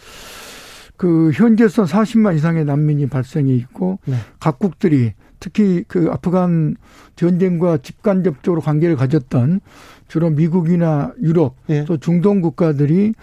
그 0.95 1.31
현재선 1.33 1.85
40만 1.85 2.35
이상의 2.35 2.65
난민이 2.65 3.07
발생해 3.07 3.53
있고 3.53 3.99
네. 4.05 4.15
각국들이 4.39 5.13
특히 5.39 5.83
그 5.87 6.07
아프간 6.09 6.75
전쟁과 7.15 7.77
직간접적으로 7.77 8.61
관계를 8.61 8.95
가졌던 8.95 9.59
주로 10.07 10.29
미국이나 10.31 11.13
유럽 11.21 11.55
네. 11.67 11.85
또 11.85 11.97
중동 11.97 12.41
국가들이 12.41 13.13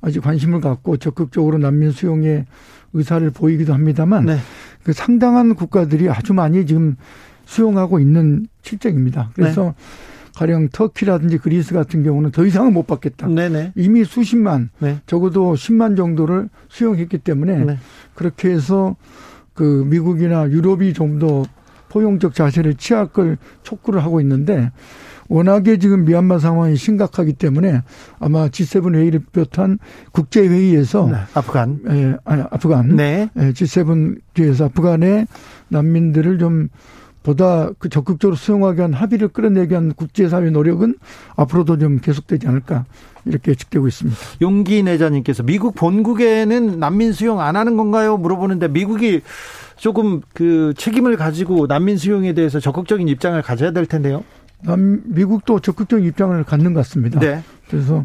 아주 0.00 0.20
관심을 0.20 0.60
갖고 0.60 0.96
적극적으로 0.96 1.58
난민 1.58 1.90
수용에 1.90 2.46
의사를 2.92 3.28
보이기도 3.30 3.74
합니다만 3.74 4.26
네. 4.26 4.38
그 4.82 4.92
상당한 4.92 5.54
국가들이 5.54 6.08
아주 6.08 6.32
많이 6.32 6.66
지금 6.66 6.96
수용하고 7.44 7.98
있는 8.00 8.46
실정입니다. 8.62 9.30
그래서 9.34 9.64
네. 9.64 9.72
가령 10.36 10.68
터키라든지 10.68 11.38
그리스 11.38 11.74
같은 11.74 12.02
경우는 12.04 12.30
더 12.30 12.46
이상은 12.46 12.72
못 12.72 12.86
받겠다. 12.86 13.26
네네. 13.26 13.72
이미 13.74 14.04
수십만, 14.04 14.70
네. 14.78 15.00
적어도 15.06 15.54
10만 15.54 15.96
정도를 15.96 16.48
수용했기 16.68 17.18
때문에 17.18 17.64
네. 17.64 17.78
그렇게 18.14 18.50
해서 18.50 18.94
그 19.52 19.84
미국이나 19.88 20.48
유럽이 20.48 20.92
좀 20.92 21.18
더 21.18 21.44
포용적 21.88 22.34
자세를 22.34 22.74
취할 22.74 23.06
걸 23.06 23.38
촉구를 23.62 24.02
하고 24.04 24.20
있는데 24.20 24.70
워낙에 25.28 25.78
지금 25.78 26.04
미얀마 26.04 26.38
상황이 26.38 26.76
심각하기 26.76 27.34
때문에 27.34 27.82
아마 28.18 28.48
G7 28.48 28.94
회의를 28.94 29.20
비롯한 29.32 29.78
국제 30.12 30.46
회의에서 30.46 31.06
네, 31.06 31.18
아프간, 31.34 31.80
예, 31.90 32.16
아니 32.24 32.42
아프간, 32.50 32.96
네, 32.96 33.30
예, 33.36 33.52
G7 33.52 34.20
뒤에서 34.34 34.66
아프간의 34.66 35.26
난민들을 35.68 36.38
좀 36.38 36.68
보다 37.22 37.70
그 37.78 37.88
적극적으로 37.88 38.36
수용하기 38.36 38.78
위한 38.78 38.94
합의를 38.94 39.28
끌어내기 39.28 39.72
위한 39.72 39.92
국제사회 39.92 40.48
노력은 40.48 40.94
앞으로도 41.36 41.78
좀 41.78 41.98
계속되지 41.98 42.48
않을까 42.48 42.86
이렇게 43.26 43.50
예측되고 43.50 43.86
있습니다. 43.86 44.18
용기 44.40 44.82
내자님께서 44.82 45.42
미국 45.42 45.74
본국에는 45.74 46.78
난민 46.78 47.12
수용 47.12 47.40
안 47.40 47.56
하는 47.56 47.76
건가요? 47.76 48.16
물어보는데 48.16 48.68
미국이 48.68 49.20
조금 49.76 50.22
그 50.32 50.72
책임을 50.76 51.16
가지고 51.16 51.66
난민 51.66 51.98
수용에 51.98 52.32
대해서 52.32 52.60
적극적인 52.60 53.08
입장을 53.08 53.40
가져야 53.42 53.72
될 53.72 53.84
텐데요. 53.84 54.24
남 54.62 55.02
미국도 55.06 55.60
적극적인 55.60 56.04
입장을 56.06 56.42
갖는 56.44 56.74
것 56.74 56.80
같습니다. 56.80 57.20
네. 57.20 57.42
그래서 57.68 58.04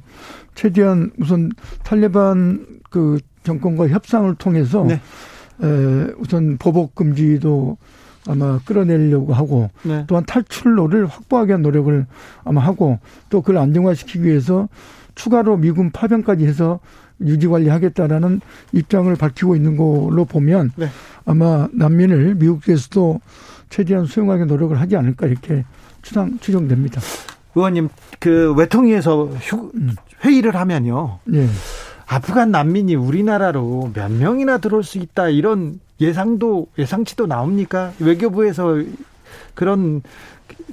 최대한 0.55 1.11
우선 1.19 1.51
탈레반 1.83 2.65
그 2.89 3.19
정권과 3.43 3.89
협상을 3.89 4.33
통해서 4.35 4.83
네. 4.83 5.01
에, 5.61 6.13
우선 6.17 6.57
보복 6.57 6.95
금지도 6.95 7.77
아마 8.27 8.59
끌어내려고 8.65 9.33
하고 9.33 9.69
네. 9.83 10.05
또한 10.07 10.25
탈출로를 10.25 11.07
확보하기 11.07 11.49
위한 11.49 11.61
노력을 11.61 12.05
아마 12.43 12.61
하고 12.61 12.99
또 13.29 13.41
그걸 13.41 13.57
안정화시키기 13.57 14.23
위해서 14.23 14.69
추가로 15.15 15.57
미군 15.57 15.91
파병까지 15.91 16.45
해서 16.45 16.79
유지 17.21 17.47
관리하겠다라는 17.47 18.41
입장을 18.71 19.13
밝히고 19.15 19.55
있는 19.55 19.77
걸로 19.77 20.25
보면 20.25 20.71
네. 20.75 20.87
아마 21.25 21.67
난민을 21.73 22.35
미국에서도 22.35 23.19
최대한 23.69 24.05
수용하기 24.05 24.45
노력을 24.45 24.79
하지 24.79 24.95
않을까 24.95 25.27
이렇게 25.27 25.65
추정 26.01 26.37
추정됩니다. 26.39 27.01
의원님 27.55 27.89
그 28.19 28.53
외통위에서 28.53 29.25
휴, 29.39 29.71
음. 29.75 29.95
회의를 30.23 30.55
하면요. 30.55 31.19
네. 31.25 31.47
아프간 32.05 32.51
난민이 32.51 32.95
우리나라로 32.95 33.91
몇 33.93 34.11
명이나 34.11 34.57
들어올 34.57 34.83
수 34.83 34.97
있다 34.97 35.29
이런 35.29 35.79
예상도 35.99 36.67
예상치도 36.77 37.27
나옵니까? 37.27 37.93
외교부에서 37.99 38.83
그런 39.53 40.01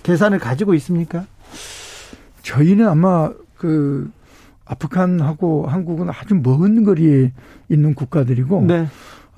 계산을 0.02 0.38
가지고 0.38 0.74
있습니까? 0.74 1.24
저희는 2.42 2.88
아마 2.88 3.30
그 3.56 4.10
아프간하고 4.64 5.66
한국은 5.66 6.08
아주 6.10 6.34
먼 6.34 6.84
거리에 6.84 7.32
있는 7.68 7.94
국가들이고 7.94 8.62
네. 8.66 8.86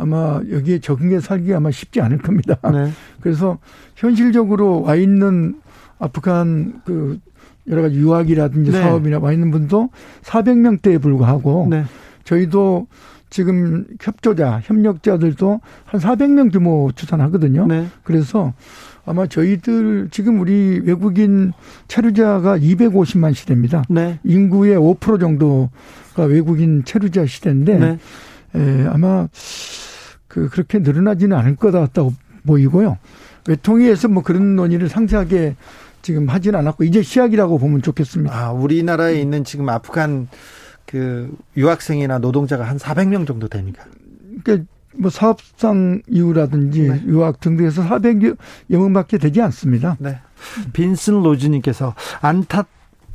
아마 0.02 0.40
여기에 0.50 0.80
적응해 0.80 1.20
살기 1.20 1.54
아마 1.54 1.70
쉽지 1.70 2.00
않을 2.00 2.18
겁니다. 2.18 2.58
네. 2.72 2.90
그래서 3.22 3.58
현실적으로 3.94 4.82
와 4.82 4.96
있는 4.96 5.60
아프간 5.98 6.82
그 6.84 7.20
여러 7.68 7.82
가지 7.82 7.96
유학이라든지 7.96 8.72
네. 8.72 8.80
사업이나 8.80 9.20
와 9.20 9.32
있는 9.32 9.52
분도 9.52 9.90
400명대에 10.22 11.00
불과하고 11.00 11.68
네. 11.70 11.84
저희도 12.24 12.88
지금 13.30 13.86
협조자, 14.00 14.60
협력자들도 14.64 15.60
한 15.84 16.00
400명 16.00 16.52
규모 16.52 16.90
추산하거든요. 16.94 17.66
네. 17.66 17.86
그래서 18.02 18.52
아마 19.06 19.26
저희들 19.26 20.08
지금 20.10 20.40
우리 20.40 20.80
외국인 20.84 21.52
체류자가 21.88 22.58
250만 22.58 23.34
시대입니다. 23.34 23.84
네. 23.88 24.18
인구의 24.24 24.76
5% 24.76 25.20
정도가 25.20 26.24
외국인 26.28 26.84
체류자 26.84 27.26
시대인데 27.26 27.78
네. 27.78 27.98
에, 28.54 28.86
아마 28.86 29.28
그 30.32 30.48
그렇게 30.48 30.78
늘어나지는 30.78 31.36
않을 31.36 31.56
것 31.56 31.70
같다고 31.72 32.14
보이고요. 32.46 32.96
외통위에서 33.46 34.08
뭐 34.08 34.22
그런 34.22 34.56
논의를 34.56 34.88
상세하게 34.88 35.56
지금 36.00 36.30
하지는 36.30 36.58
않았고 36.58 36.84
이제 36.84 37.02
시작이라고 37.02 37.58
보면 37.58 37.82
좋겠습니다. 37.82 38.34
아, 38.34 38.50
우리나라에 38.50 39.20
있는 39.20 39.44
지금 39.44 39.68
아프간 39.68 40.28
그 40.86 41.30
유학생이나 41.54 42.18
노동자가 42.18 42.64
한 42.64 42.78
400명 42.78 43.26
정도 43.26 43.46
됩니까? 43.46 43.84
그러니까 44.42 44.66
뭐 44.96 45.10
사업상 45.10 46.00
이유라든지 46.08 46.88
네. 46.88 47.02
유학 47.06 47.38
등등해서 47.40 47.86
400여 47.86 48.36
명 48.68 48.92
밖에 48.94 49.18
되지 49.18 49.42
않습니다. 49.42 49.98
네. 50.00 50.18
빈슨 50.72 51.22
로즈님께서 51.22 51.94
안타 52.22 52.64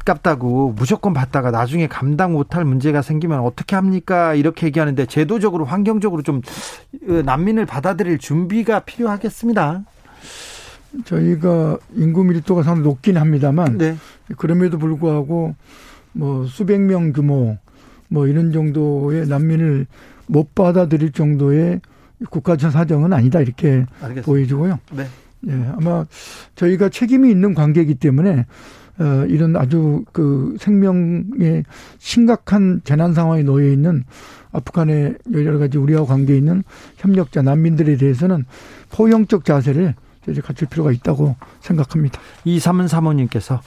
깝다고 0.07 0.73
무조건 0.77 1.13
받다가 1.13 1.51
나중에 1.51 1.87
감당 1.87 2.31
못할 2.31 2.63
문제가 2.63 3.01
생기면 3.01 3.41
어떻게 3.41 3.75
합니까? 3.75 4.33
이렇게 4.33 4.67
얘기하는데 4.67 5.05
제도적으로 5.05 5.65
환경적으로 5.65 6.21
좀 6.21 6.41
어, 7.09 7.21
난민을 7.25 7.65
받아들일 7.65 8.17
준비가 8.17 8.79
필요하겠습니다. 8.79 9.83
저희가 11.03 11.77
인구 11.93 12.23
밀도가 12.23 12.63
상당히 12.63 12.87
높긴 12.87 13.17
합니다만 13.17 13.77
네. 13.77 13.97
그럼에도 14.37 14.77
불구하고 14.77 15.55
뭐 16.13 16.45
수백 16.45 16.79
명 16.79 17.11
규모 17.11 17.57
뭐 18.07 18.27
이런 18.27 18.53
정도의 18.53 19.27
난민을 19.27 19.87
못 20.27 20.55
받아들일 20.55 21.11
정도의 21.11 21.81
국가적 22.29 22.71
사정은 22.71 23.11
아니다 23.11 23.41
이렇게 23.41 23.85
알겠습니다. 24.01 24.21
보여지고요. 24.21 24.79
네. 24.93 25.05
예, 25.49 25.51
아마 25.77 26.05
저희가 26.55 26.89
책임이 26.89 27.29
있는 27.29 27.53
관계이기 27.53 27.95
때문에 27.95 28.45
어, 28.99 29.25
이런 29.27 29.55
아주 29.55 30.03
그 30.11 30.55
생명에 30.59 31.63
심각한 31.99 32.81
재난 32.83 33.13
상황에 33.13 33.43
놓여 33.43 33.69
있는 33.71 34.03
아프간의 34.51 35.17
여러 35.33 35.59
가지 35.59 35.77
우리와 35.77 36.05
관계 36.05 36.35
있는 36.35 36.63
협력자 36.97 37.41
난민들에 37.41 37.97
대해서는 37.97 38.45
포용적 38.89 39.45
자세를 39.45 39.93
이제 40.27 40.41
갖출 40.41 40.67
필요가 40.67 40.91
있다고 40.91 41.35
생각합니다. 41.61 42.19
이삼은 42.43 42.87
사모님께서 42.87 43.61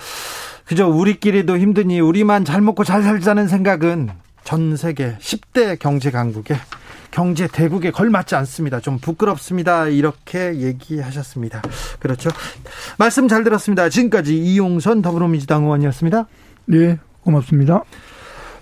그저 0.66 0.88
우리끼리도 0.88 1.58
힘드니 1.58 2.00
우리만 2.00 2.44
잘 2.44 2.60
먹고 2.60 2.84
잘 2.84 3.02
살자는 3.02 3.48
생각은 3.48 4.10
전 4.44 4.76
세계 4.76 5.16
10대 5.18 5.78
경제 5.78 6.10
강국에 6.10 6.56
경제 7.10 7.46
대국에 7.46 7.90
걸맞지 7.90 8.34
않습니다. 8.36 8.80
좀 8.80 8.98
부끄럽습니다. 8.98 9.88
이렇게 9.88 10.56
얘기하셨습니다. 10.56 11.62
그렇죠. 11.98 12.30
말씀 12.98 13.28
잘 13.28 13.44
들었습니다. 13.44 13.88
지금까지 13.88 14.36
이용선 14.36 15.02
더불어민주당 15.02 15.64
의원이었습니다. 15.64 16.26
네, 16.66 16.98
고맙습니다. 17.22 17.82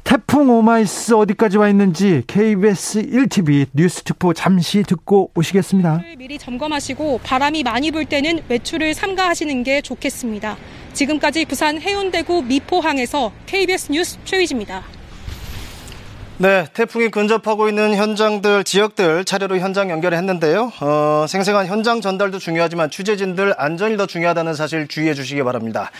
태풍 0.05 0.49
오마이스 0.49 1.13
어디까지 1.13 1.59
와 1.59 1.69
있는지 1.69 2.23
KBS 2.27 3.03
1TV 3.03 3.67
뉴스 3.75 4.03
특보 4.05 4.33
잠시 4.33 4.83
듣고 4.83 5.31
오시겠습니다. 5.35 6.03
미리 6.17 6.39
점검하시고 6.39 7.21
바람이 7.23 7.63
많이 7.63 7.91
불 7.91 8.07
때는 8.07 8.41
외출을 8.49 8.95
삼가하시는 8.95 9.63
게 9.65 9.83
좋겠습니다. 9.83 10.57
지금까지 10.95 11.45
부산 11.45 11.79
해운대구 11.79 12.43
미포항에서 12.45 13.33
KBS 13.45 13.93
뉴스 13.93 14.19
최위지입니다. 14.25 14.98
네, 16.40 16.66
태풍이 16.72 17.09
근접하고 17.09 17.68
있는 17.68 17.96
현장들, 17.96 18.62
지역들 18.62 19.24
차례로 19.24 19.59
현장 19.59 19.90
연결했는데요. 19.90 20.72
어, 20.81 21.27
생생한 21.29 21.66
현장 21.66 22.01
전달도 22.01 22.38
중요하지만 22.38 22.90
취재진들 22.90 23.55
안전이 23.59 23.96
더 23.96 24.07
중요하다는 24.07 24.55
사실 24.55 24.87
주의해 24.87 25.14
주시기 25.14 25.42
바랍니다. 25.42 25.90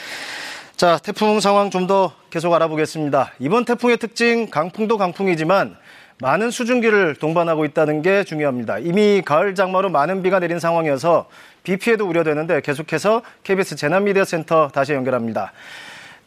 자, 0.77 0.97
태풍 0.99 1.41
상황 1.41 1.71
좀 1.71 1.89
더 1.89 2.13
계속 2.31 2.55
알아보겠습니다. 2.55 3.33
이번 3.41 3.65
태풍의 3.65 3.97
특징, 3.97 4.49
강풍도 4.49 4.97
강풍이지만 4.97 5.77
많은 6.21 6.53
수증기를 6.53 7.17
동반하고 7.17 7.65
있다는 7.65 8.03
게 8.03 8.23
중요합니다. 8.23 8.79
이미 8.79 9.23
가을 9.25 9.57
장마로 9.57 9.89
많은 9.89 10.23
비가 10.23 10.39
내린 10.39 10.61
상황이어서 10.61 11.27
비 11.65 11.79
피해도 11.79 12.07
우려되는데 12.07 12.61
계속해서 12.61 13.23
KBS 13.43 13.75
재난미디어센터 13.75 14.69
다시 14.69 14.93
연결합니다. 14.93 15.53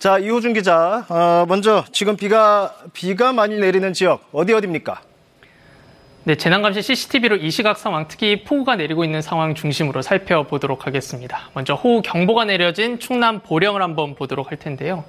자, 0.02 0.18
이호준 0.18 0.54
기자, 0.54 1.06
어, 1.10 1.46
먼저 1.48 1.86
지금 1.92 2.18
비가 2.18 2.74
비가 2.92 3.34
많이 3.34 3.60
내리는 3.60 3.94
지역 3.94 4.28
어디 4.32 4.52
어디입니까? 4.52 5.00
네, 6.24 6.34
재난감시 6.34 6.82
CCTV로 6.82 7.36
이 7.36 7.52
시각 7.52 7.78
상황, 7.78 8.08
특히 8.08 8.44
폭우가 8.44 8.78
내리고 8.78 9.04
있는 9.04 9.22
상황 9.22 9.54
중심으로 9.54 10.02
살펴보도록 10.02 10.88
하겠습니다. 10.88 11.52
먼저 11.54 11.76
호우 11.76 12.02
경보가 12.02 12.46
내려진 12.46 12.98
충남 12.98 13.42
보령을 13.42 13.84
한번 13.84 14.16
보도록 14.16 14.50
할 14.50 14.58
텐데요. 14.58 15.04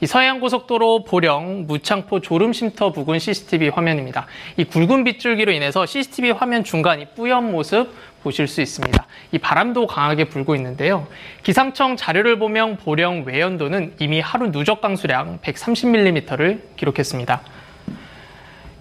이 0.00 0.06
서해안 0.06 0.40
고속도로 0.40 1.04
보령 1.04 1.66
무창포 1.66 2.20
졸음쉼터 2.20 2.92
부근 2.92 3.18
CCTV 3.18 3.68
화면입니다. 3.68 4.26
이 4.56 4.64
굵은 4.64 5.04
빗줄기로 5.04 5.52
인해서 5.52 5.84
CCTV 5.84 6.30
화면 6.30 6.64
중간이 6.64 7.08
뿌연 7.14 7.52
모습 7.52 7.92
보실 8.28 8.46
수 8.46 8.60
있습니다. 8.60 9.06
이 9.32 9.38
바람도 9.38 9.86
강하게 9.86 10.24
불고 10.24 10.54
있는데요. 10.54 11.06
기상청 11.42 11.96
자료를 11.96 12.38
보면 12.38 12.76
보령 12.76 13.24
외연도는 13.24 13.94
이미 14.00 14.20
하루 14.20 14.52
누적 14.52 14.82
강수량 14.82 15.38
130mm를 15.40 16.76
기록했습니다. 16.76 17.40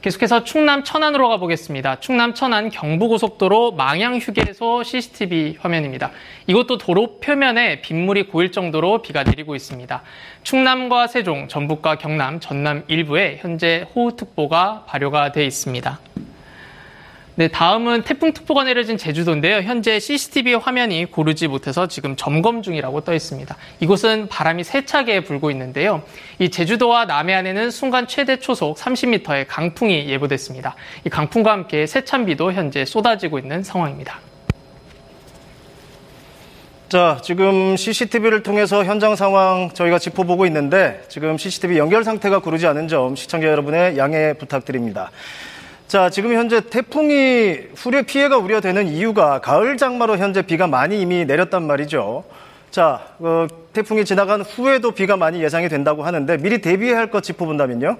계속해서 0.01 0.43
충남 0.43 0.83
천안으로 0.83 1.29
가보겠습니다. 1.29 2.01
충남 2.01 2.33
천안 2.33 2.69
경부고속도로 2.69 3.71
망양 3.71 4.17
휴게소 4.17 4.83
CCTV 4.83 5.57
화면입니다. 5.60 6.12
이것도 6.47 6.77
도로 6.77 7.19
표면에 7.19 7.81
빗물이 7.81 8.27
고일 8.27 8.51
정도로 8.51 9.01
비가 9.01 9.23
내리고 9.23 9.55
있습니다. 9.55 10.03
충남과 10.43 11.07
세종, 11.07 11.47
전북과 11.47 11.95
경남, 11.95 12.41
전남 12.41 12.83
일부에 12.88 13.38
현재 13.41 13.88
호우특보가 13.95 14.83
발효가 14.88 15.31
돼 15.31 15.45
있습니다. 15.45 15.99
네, 17.39 17.47
다음은 17.50 18.02
태풍 18.02 18.34
특보가 18.34 18.63
내려진 18.63 18.97
제주도인데요. 18.97 19.58
현재 19.58 20.00
CCTV 20.00 20.56
화면이 20.56 21.06
고르지 21.06 21.47
못해서 21.47 21.88
지금 21.88 22.15
점검 22.15 22.63
중이라고 22.63 23.02
떠 23.02 23.13
있습니다. 23.13 23.56
이곳은 23.80 24.28
바람이 24.28 24.63
세차게 24.63 25.19
불고 25.19 25.52
있는데요. 25.52 26.02
이 26.39 26.50
제주도와 26.50 27.06
남해안에는 27.06 27.69
순간 27.69 28.08
최대 28.08 28.39
초속 28.39 28.76
30m의 28.78 29.45
강풍이 29.47 30.10
예보됐습니다. 30.10 30.73
이 31.06 31.10
강풍과 31.10 31.52
함께 31.52 31.86
세찬비도 31.86 32.54
현재 32.54 32.86
쏟아지고 32.86 33.38
있는 33.38 33.62
상황입니다. 33.62 34.19
자, 36.89 37.19
지금 37.21 37.78
CCTV를 37.78 38.41
통해서 38.41 38.84
현장 38.84 39.15
상황 39.15 39.69
저희가 39.75 40.00
짚어보고 40.00 40.48
있는데 40.48 41.04
지금 41.08 41.38
CCTV 41.38 41.77
연결 41.77 42.04
상태가 42.04 42.40
고르지 42.40 42.65
않은 42.65 42.88
점 42.88 43.15
시청자 43.15 43.48
여러분의 43.48 44.00
양해 44.00 44.33
부탁드립니다. 44.33 45.12
자, 45.88 46.10
지금 46.10 46.33
현재 46.33 46.60
태풍이 46.60 47.60
후레 47.75 48.02
피해가 48.02 48.38
우려되는 48.38 48.88
이유가 48.88 49.40
가을 49.40 49.77
장마로 49.77 50.17
현재 50.17 50.42
비가 50.42 50.67
많이 50.67 51.00
이미 51.02 51.23
내렸단 51.23 51.63
말이죠. 51.65 52.25
자, 52.71 53.08
어, 53.19 53.48
태풍이 53.71 54.04
지나간 54.04 54.42
후에도 54.42 54.92
비가 54.92 55.15
많이 55.15 55.42
예상이 55.42 55.69
된다고 55.69 56.04
하는데 56.04 56.38
미리 56.38 56.60
대비해야 56.60 56.98
할 56.98 57.10
것 57.10 57.23
짚어본다면요? 57.23 57.98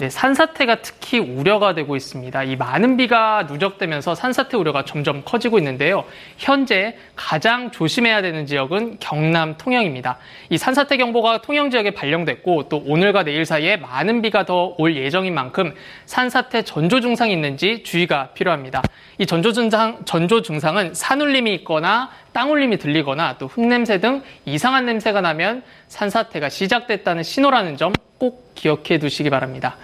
네, 0.00 0.08
산사태가 0.08 0.76
특히 0.76 1.18
우려가 1.18 1.74
되고 1.74 1.94
있습니다. 1.94 2.44
이 2.44 2.56
많은 2.56 2.96
비가 2.96 3.42
누적되면서 3.42 4.14
산사태 4.14 4.56
우려가 4.56 4.86
점점 4.86 5.20
커지고 5.26 5.58
있는데요. 5.58 6.04
현재 6.38 6.96
가장 7.14 7.70
조심해야 7.70 8.22
되는 8.22 8.46
지역은 8.46 8.96
경남 8.98 9.58
통영입니다. 9.58 10.16
이 10.48 10.56
산사태 10.56 10.96
경보가 10.96 11.42
통영 11.42 11.70
지역에 11.70 11.90
발령됐고 11.90 12.70
또 12.70 12.82
오늘과 12.86 13.24
내일 13.24 13.44
사이에 13.44 13.76
많은 13.76 14.22
비가 14.22 14.46
더 14.46 14.74
올 14.78 14.96
예정인 14.96 15.34
만큼 15.34 15.74
산사태 16.06 16.62
전조 16.62 17.02
증상이 17.02 17.34
있는지 17.34 17.82
주의가 17.82 18.30
필요합니다. 18.32 18.80
이 19.18 19.26
전조 19.26 19.52
증상 19.52 19.98
전조 20.06 20.40
증상은 20.40 20.94
산울림이 20.94 21.52
있거나 21.56 22.08
땅울림이 22.32 22.78
들리거나 22.78 23.38
또 23.38 23.46
흙냄새 23.46 23.98
등 23.98 24.22
이상한 24.44 24.86
냄새가 24.86 25.20
나면 25.20 25.62
산사태가 25.88 26.48
시작됐다는 26.48 27.22
신호라는 27.22 27.76
점 27.76 27.92
꼭 28.20 28.54
기억해 28.54 28.98
두시기 28.98 29.30
바랍니다. 29.30 29.76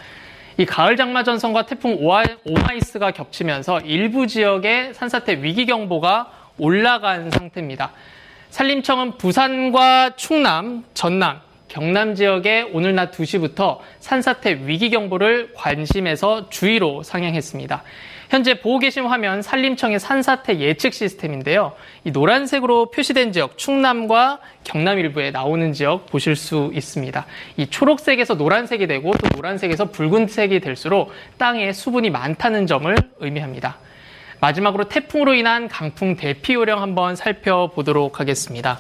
이 0.59 0.65
가을 0.65 0.97
장마 0.97 1.25
전선과 1.25 1.67
태풍 1.67 1.99
오마이스가 2.45 3.11
겹치면서 3.11 3.81
일부 3.81 4.27
지역에 4.27 4.93
산사태 4.93 5.43
위기 5.43 5.67
경보가 5.67 6.31
올라간 6.59 7.31
상태입니다. 7.31 7.93
산림청은 8.51 9.19
부산과 9.19 10.17
충남, 10.17 10.85
전남, 10.95 11.41
경남 11.69 12.15
지역에 12.15 12.71
오늘 12.73 12.95
낮 12.95 13.11
2시부터 13.11 13.79
산사태 14.01 14.61
위기 14.65 14.91
경보를 14.91 15.53
관심에서 15.55 16.49
주의로 16.49 17.03
상향했습니다. 17.03 17.83
현재 18.29 18.61
보고 18.61 18.79
계신 18.79 19.05
화면 19.05 19.43
산림청의 19.43 20.01
산사태 20.01 20.59
예측 20.59 20.95
시스템인데요. 20.95 21.75
이 22.05 22.11
노란색으로 22.11 22.91
표시된 22.91 23.33
지역 23.33 23.57
충남과 23.57 24.41
경남 24.65 24.99
일부에 24.99 25.31
나오는 25.31 25.73
지역 25.73 26.07
보실 26.07 26.35
수 26.35 26.71
있습니다. 26.75 27.25
이 27.57 27.67
초록색에서 27.69 28.35
노란색이 28.35 28.87
되고 28.87 29.13
또 29.13 29.29
노란색에서 29.37 29.91
붉은색이 29.91 30.61
될수록 30.61 31.13
땅에 31.39 31.73
수분이 31.73 32.11
많다는 32.11 32.67
점을 32.67 32.95
의미합니다. 33.19 33.79
마지막으로 34.41 34.89
태풍으로 34.89 35.35
인한 35.35 35.69
강풍 35.69 36.17
대피 36.17 36.55
요령 36.55 36.83
한번 36.83 37.17
살펴보도록 37.17 38.21
하겠습니다. 38.21 38.79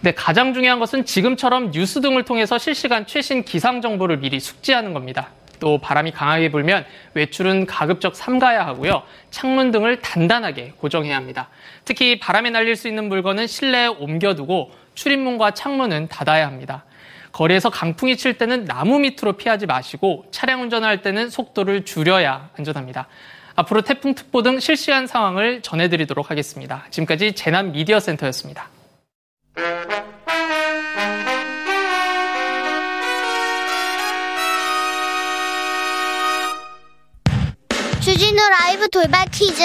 네, 0.00 0.12
가장 0.12 0.54
중요한 0.54 0.78
것은 0.78 1.04
지금처럼 1.04 1.70
뉴스 1.72 2.00
등을 2.00 2.24
통해서 2.24 2.58
실시간 2.58 3.06
최신 3.06 3.42
기상 3.42 3.80
정보를 3.80 4.18
미리 4.18 4.38
숙지하는 4.38 4.92
겁니다. 4.92 5.30
또 5.60 5.78
바람이 5.78 6.12
강하게 6.12 6.50
불면 6.50 6.84
외출은 7.14 7.66
가급적 7.66 8.14
삼가야 8.16 8.66
하고요. 8.66 9.02
창문 9.30 9.70
등을 9.70 10.00
단단하게 10.00 10.74
고정해야 10.78 11.16
합니다. 11.16 11.48
특히 11.84 12.18
바람에 12.18 12.50
날릴 12.50 12.76
수 12.76 12.88
있는 12.88 13.08
물건은 13.08 13.46
실내에 13.46 13.86
옮겨두고 13.86 14.72
출입문과 14.94 15.52
창문은 15.52 16.08
닫아야 16.08 16.46
합니다. 16.46 16.84
거리에서 17.32 17.70
강풍이 17.70 18.16
칠 18.16 18.38
때는 18.38 18.64
나무 18.64 18.98
밑으로 18.98 19.34
피하지 19.34 19.66
마시고 19.66 20.26
차량 20.30 20.62
운전할 20.62 21.02
때는 21.02 21.30
속도를 21.30 21.84
줄여야 21.84 22.50
안전합니다. 22.56 23.06
앞으로 23.54 23.82
태풍특보 23.82 24.42
등 24.42 24.60
실시간 24.60 25.06
상황을 25.06 25.62
전해드리도록 25.62 26.30
하겠습니다. 26.30 26.86
지금까지 26.90 27.32
재난 27.32 27.72
미디어 27.72 28.00
센터였습니다. 28.00 28.68
주진우 38.08 38.40
라이브 38.48 38.88
돌발 38.88 39.26
퀴즈. 39.26 39.62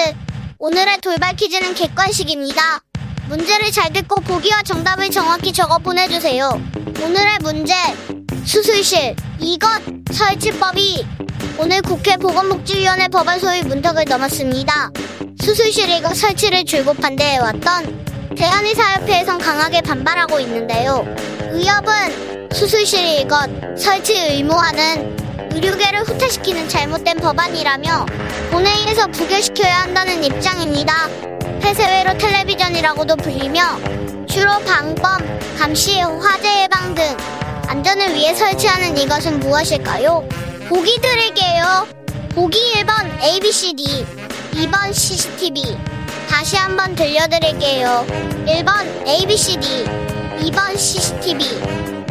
오늘의 0.59 0.97
돌발 0.97 1.33
퀴즈는 1.33 1.73
객관식입니다. 1.75 2.81
문제를 3.29 3.71
잘 3.71 3.93
듣고 3.93 4.19
보기와 4.19 4.61
정답을 4.63 5.09
정확히 5.11 5.53
적어 5.53 5.77
보내주세요. 5.77 6.61
오늘의 7.01 7.37
문제. 7.41 7.73
수술실. 8.43 9.15
이것. 9.39 9.69
설치법이. 10.11 11.07
오늘 11.57 11.81
국회 11.83 12.17
보건복지위원회 12.17 13.07
법안 13.07 13.39
소위 13.39 13.61
문턱을 13.61 14.03
넘었습니다. 14.03 14.91
수술실 15.41 15.89
이것 15.91 16.13
설치를 16.13 16.65
줄곧 16.65 16.99
반대해왔던 16.99 18.35
대한의사협회에선 18.35 19.37
강하게 19.37 19.79
반발하고 19.79 20.41
있는데요. 20.41 21.05
의협은 21.49 22.49
수술실 22.51 23.21
이것 23.21 23.49
설치 23.77 24.19
의무화는 24.19 25.22
의료계를 25.53 26.01
후퇴시키는 26.01 26.67
잘못된 26.67 27.17
법안이라며 27.17 28.05
본회의에서 28.51 29.07
부결시켜야 29.07 29.83
한다는 29.83 30.23
입장입니다. 30.23 31.07
폐쇄회로 31.61 32.17
텔레비전이라고도 32.17 33.15
불리며 33.17 33.79
주로 34.27 34.59
방범, 34.59 35.39
감시, 35.57 35.99
화재 35.99 36.63
예방 36.63 36.95
등 36.95 37.03
안전을 37.67 38.13
위해 38.15 38.33
설치하는 38.33 38.97
이것은 38.97 39.39
무엇일까요? 39.39 40.27
보기 40.67 40.99
드릴게요. 40.99 41.87
보기 42.33 42.57
1번 42.77 43.23
ABCD, 43.23 44.05
2번 44.53 44.91
CCTV. 44.91 45.77
다시 46.29 46.55
한번 46.55 46.95
들려드릴게요. 46.95 48.05
1번 48.47 49.07
ABCD, 49.07 49.85
2번 50.41 50.77
CCTV. 50.77 51.92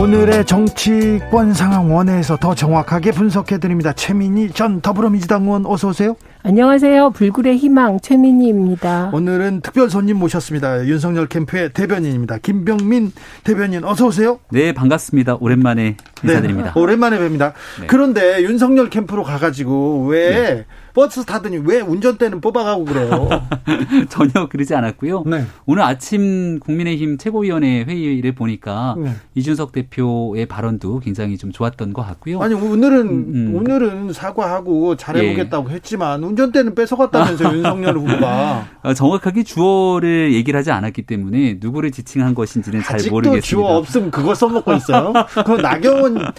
오늘의 0.00 0.46
정치권 0.46 1.52
상황 1.52 1.92
원회에서 1.94 2.36
더 2.36 2.54
정확하게 2.54 3.10
분석해 3.10 3.58
드립니다. 3.58 3.92
최민희 3.92 4.52
전 4.52 4.80
더불어민주당 4.80 5.42
의원 5.42 5.66
어서 5.66 5.88
오세요. 5.88 6.16
안녕하세요. 6.44 7.10
불굴의 7.10 7.56
희망 7.56 7.98
최민희입니다. 8.00 9.10
오늘은 9.12 9.60
특별 9.60 9.90
손님 9.90 10.18
모셨습니다. 10.18 10.86
윤석열 10.86 11.26
캠프의 11.26 11.72
대변인입니다. 11.72 12.38
김병민 12.38 13.12
대변인 13.42 13.84
어서 13.84 14.06
오세요. 14.06 14.38
네, 14.50 14.72
반갑습니다. 14.72 15.38
오랜만에 15.40 15.96
인사드립니다. 16.22 16.72
네, 16.74 16.80
오랜만에 16.80 17.18
뵙니다. 17.18 17.52
네. 17.80 17.86
그런데 17.88 18.42
윤석열 18.44 18.88
캠프로 18.88 19.24
가 19.24 19.36
가지고 19.36 20.06
왜 20.06 20.30
네. 20.30 20.66
버스 20.94 21.24
타더니 21.24 21.58
왜 21.64 21.80
운전대는 21.80 22.40
뽑아가고 22.40 22.84
그래요? 22.84 23.28
전혀 24.08 24.48
그러지 24.48 24.74
않았고요. 24.74 25.24
네. 25.26 25.44
오늘 25.66 25.82
아침 25.82 26.58
국민의힘 26.60 27.18
최고위원회 27.18 27.84
회의를 27.84 28.34
보니까 28.34 28.96
네. 28.98 29.12
이준석 29.34 29.72
대표의 29.72 30.46
발언도 30.46 31.00
굉장히 31.00 31.36
좀 31.38 31.52
좋았던 31.52 31.92
것 31.92 32.02
같고요. 32.06 32.40
아니 32.40 32.54
오늘은 32.54 33.00
음, 33.00 33.32
음. 33.34 33.54
오늘은 33.54 34.12
사과하고 34.12 34.96
잘해보겠다고 34.96 35.70
예. 35.70 35.74
했지만 35.74 36.24
운전대는 36.24 36.74
뺏어갔다면서 36.74 37.52
윤석열 37.54 37.96
후보가 37.98 38.66
어, 38.82 38.94
정확하게 38.94 39.42
주어를 39.44 40.32
얘기를 40.34 40.58
하지 40.58 40.70
않았기 40.70 41.02
때문에 41.02 41.58
누구를 41.60 41.90
지칭한 41.90 42.34
것인지는 42.34 42.82
잘 42.82 43.00
모르겠습니다. 43.10 43.46
주어 43.46 43.76
없으면 43.76 44.10
그거 44.10 44.34
써먹고 44.34 44.72
있어요. 44.74 45.12
그 45.44 45.52
나경원 45.52 46.32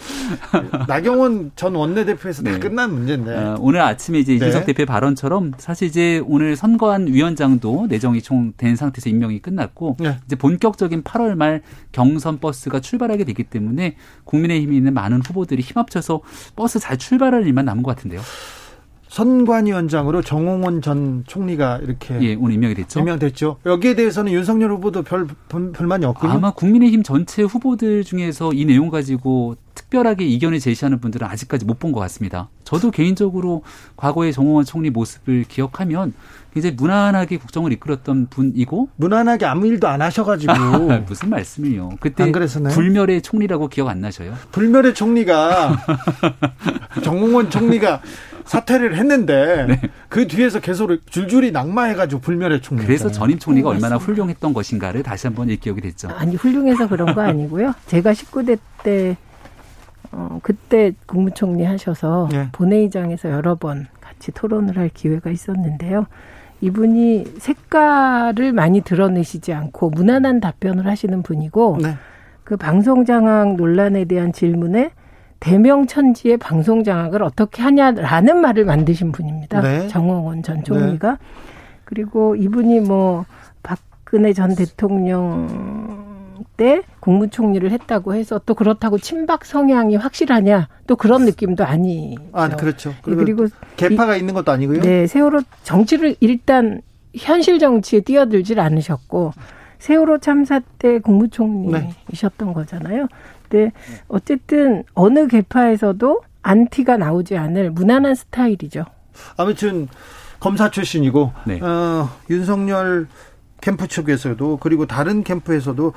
나경원 0.87 1.51
전 1.55 1.75
원내대표에서 1.75 2.43
네. 2.43 2.53
다 2.53 2.59
끝난 2.59 2.93
문제인데 2.93 3.35
어, 3.35 3.57
오늘 3.59 3.81
아침에 3.81 4.19
이제 4.19 4.37
네. 4.37 4.38
이준석 4.47 4.65
대표 4.65 4.85
발언처럼 4.85 5.53
사실 5.57 5.87
이제 5.87 6.21
오늘 6.25 6.55
선거안 6.55 7.07
위원장도 7.07 7.87
내정이 7.87 8.21
총 8.21 8.53
된 8.57 8.75
상태에서 8.75 9.09
임명이 9.09 9.39
끝났고 9.39 9.97
네. 9.99 10.17
이제 10.25 10.35
본격적인 10.35 11.03
8월 11.03 11.35
말 11.35 11.61
경선 11.91 12.39
버스가 12.39 12.79
출발하게 12.79 13.23
되기 13.23 13.43
때문에 13.43 13.95
국민의힘에 14.25 14.75
있는 14.75 14.93
많은 14.93 15.21
후보들이 15.21 15.61
힘합쳐서 15.61 16.21
버스 16.55 16.79
잘 16.79 16.97
출발할 16.97 17.45
일만 17.45 17.65
남은 17.65 17.83
것 17.83 17.95
같은데요. 17.95 18.21
선관위원장으로 19.09 20.21
정홍원 20.21 20.81
전 20.81 21.23
총리가 21.27 21.79
이렇게 21.83 22.17
예, 22.21 22.35
오늘 22.35 22.53
임명이 22.55 22.75
됐죠. 22.75 22.99
임명됐죠. 22.99 23.57
여기에 23.65 23.95
대해서는 23.95 24.31
윤석열 24.31 24.71
후보도 24.71 25.01
별 25.03 25.27
불만이 25.47 26.05
없군요. 26.05 26.31
아마 26.31 26.51
국민의힘 26.51 27.03
전체 27.03 27.41
후보들 27.43 28.03
중에서 28.03 28.53
이 28.53 28.65
내용 28.65 28.89
가지고 28.89 29.55
특별하게 29.73 30.25
이견을 30.25 30.59
제시하는 30.59 30.99
분들은 30.99 31.25
아직까지 31.27 31.65
못 31.65 31.79
본 31.79 31.91
것 31.93 32.01
같습니다. 32.01 32.49
저도 32.65 32.91
개인적으로 32.91 33.63
과거의 33.95 34.31
정홍원 34.33 34.65
총리 34.65 34.89
모습을 34.89 35.45
기억하면 35.47 36.13
굉장히 36.53 36.75
무난하게 36.75 37.37
국정을 37.37 37.71
이끌었던 37.71 38.27
분이고 38.29 38.89
무난하게 38.97 39.45
아무 39.45 39.65
일도 39.65 39.87
안 39.87 40.01
하셔가지고 40.01 40.53
무슨 41.07 41.29
말씀이요? 41.29 41.91
그때? 41.99 42.25
불멸의 42.75 43.21
총리라고 43.21 43.69
기억 43.69 43.87
안 43.87 44.01
나셔요? 44.01 44.33
불멸의 44.51 44.93
총리가 44.93 45.77
정홍원 47.03 47.49
총리가 47.49 48.01
사퇴를 48.49 48.97
했는데 48.97 49.65
네. 49.69 49.79
그 50.09 50.27
뒤에서 50.27 50.59
계속 50.59 50.89
줄줄이 51.05 51.51
낙마해가지고 51.51 52.19
불멸의 52.19 52.61
총리. 52.61 52.83
그래서 52.83 53.11
전임 53.11 53.37
총리가 53.37 53.69
네, 53.69 53.75
얼마나 53.75 53.97
훌륭했던 53.97 54.53
것인가를 54.53 55.03
다시 55.03 55.27
한번 55.27 55.49
일기억이 55.49 55.81
됐죠. 55.81 56.09
아니 56.09 56.35
훌륭해서 56.35 56.87
그런 56.87 57.13
거 57.13 57.21
아니고요. 57.21 57.73
제가 57.85 58.11
19대 58.11 58.57
때 58.81 59.17
어, 60.11 60.39
그때 60.41 60.93
국무총리 61.05 61.63
하셔서 61.63 62.27
네. 62.31 62.49
본회의장에서 62.51 63.29
여러 63.29 63.53
번 63.53 63.85
같이 64.01 64.31
토론을 64.31 64.77
할 64.77 64.89
기회가 64.89 65.29
있었는데요. 65.29 66.07
이분이 66.61 67.25
색깔을 67.37 68.51
많이 68.53 68.81
드러내시지 68.81 69.53
않고 69.53 69.91
무난한 69.91 70.39
답변을 70.39 70.87
하시는 70.87 71.21
분이고 71.21 71.77
네. 71.83 71.95
그 72.43 72.57
방송 72.57 73.05
장악 73.05 73.57
논란에 73.57 74.05
대한 74.05 74.33
질문에 74.33 74.89
대명천지의 75.39 76.37
방송 76.37 76.83
장악을 76.83 77.23
어떻게 77.23 77.61
하냐라는 77.61 78.37
말을 78.41 78.65
만드신 78.65 79.11
분입니다. 79.11 79.61
네. 79.61 79.87
정홍원 79.87 80.43
전 80.43 80.63
총리가. 80.63 81.11
네. 81.11 81.17
그리고 81.85 82.35
이분이 82.35 82.81
뭐 82.81 83.25
박근혜 83.63 84.33
전 84.33 84.55
대통령 84.55 86.07
때 86.57 86.81
국무총리를 86.99 87.69
했다고 87.71 88.13
해서 88.13 88.39
또 88.45 88.53
그렇다고 88.53 88.97
친박 88.97 89.45
성향이 89.45 89.95
확실하냐 89.95 90.67
또 90.87 90.95
그런 90.95 91.25
느낌도 91.25 91.65
아니. 91.65 92.17
아 92.33 92.49
그렇죠. 92.49 92.89
예, 92.89 92.95
그리고, 93.01 93.23
그리고 93.23 93.47
개파가 93.77 94.15
이, 94.15 94.19
있는 94.19 94.33
것도 94.33 94.51
아니고요. 94.51 94.81
네, 94.81 95.07
세월호 95.07 95.41
정치를 95.63 96.15
일단 96.19 96.81
현실 97.15 97.59
정치에 97.59 98.01
뛰어들질 98.01 98.59
않으셨고 98.59 99.33
세월호 99.79 100.19
참사 100.19 100.59
때 100.77 100.99
국무총리이셨던 100.99 102.47
네. 102.49 102.53
거잖아요. 102.53 103.07
근데 103.49 103.71
어쨌든 104.07 104.83
어느 104.93 105.27
개파에서도 105.27 106.21
안티가 106.41 106.97
나오지 106.97 107.35
않을 107.35 107.71
무난한 107.71 108.15
스타일이죠. 108.15 108.85
아무튼 109.35 109.87
검사 110.39 110.69
출신이고 110.69 111.33
네. 111.45 111.59
어, 111.59 112.09
윤석열 112.29 113.07
캠프 113.59 113.87
측에서도 113.87 114.57
그리고 114.57 114.85
다른 114.85 115.23
캠프에서도 115.23 115.93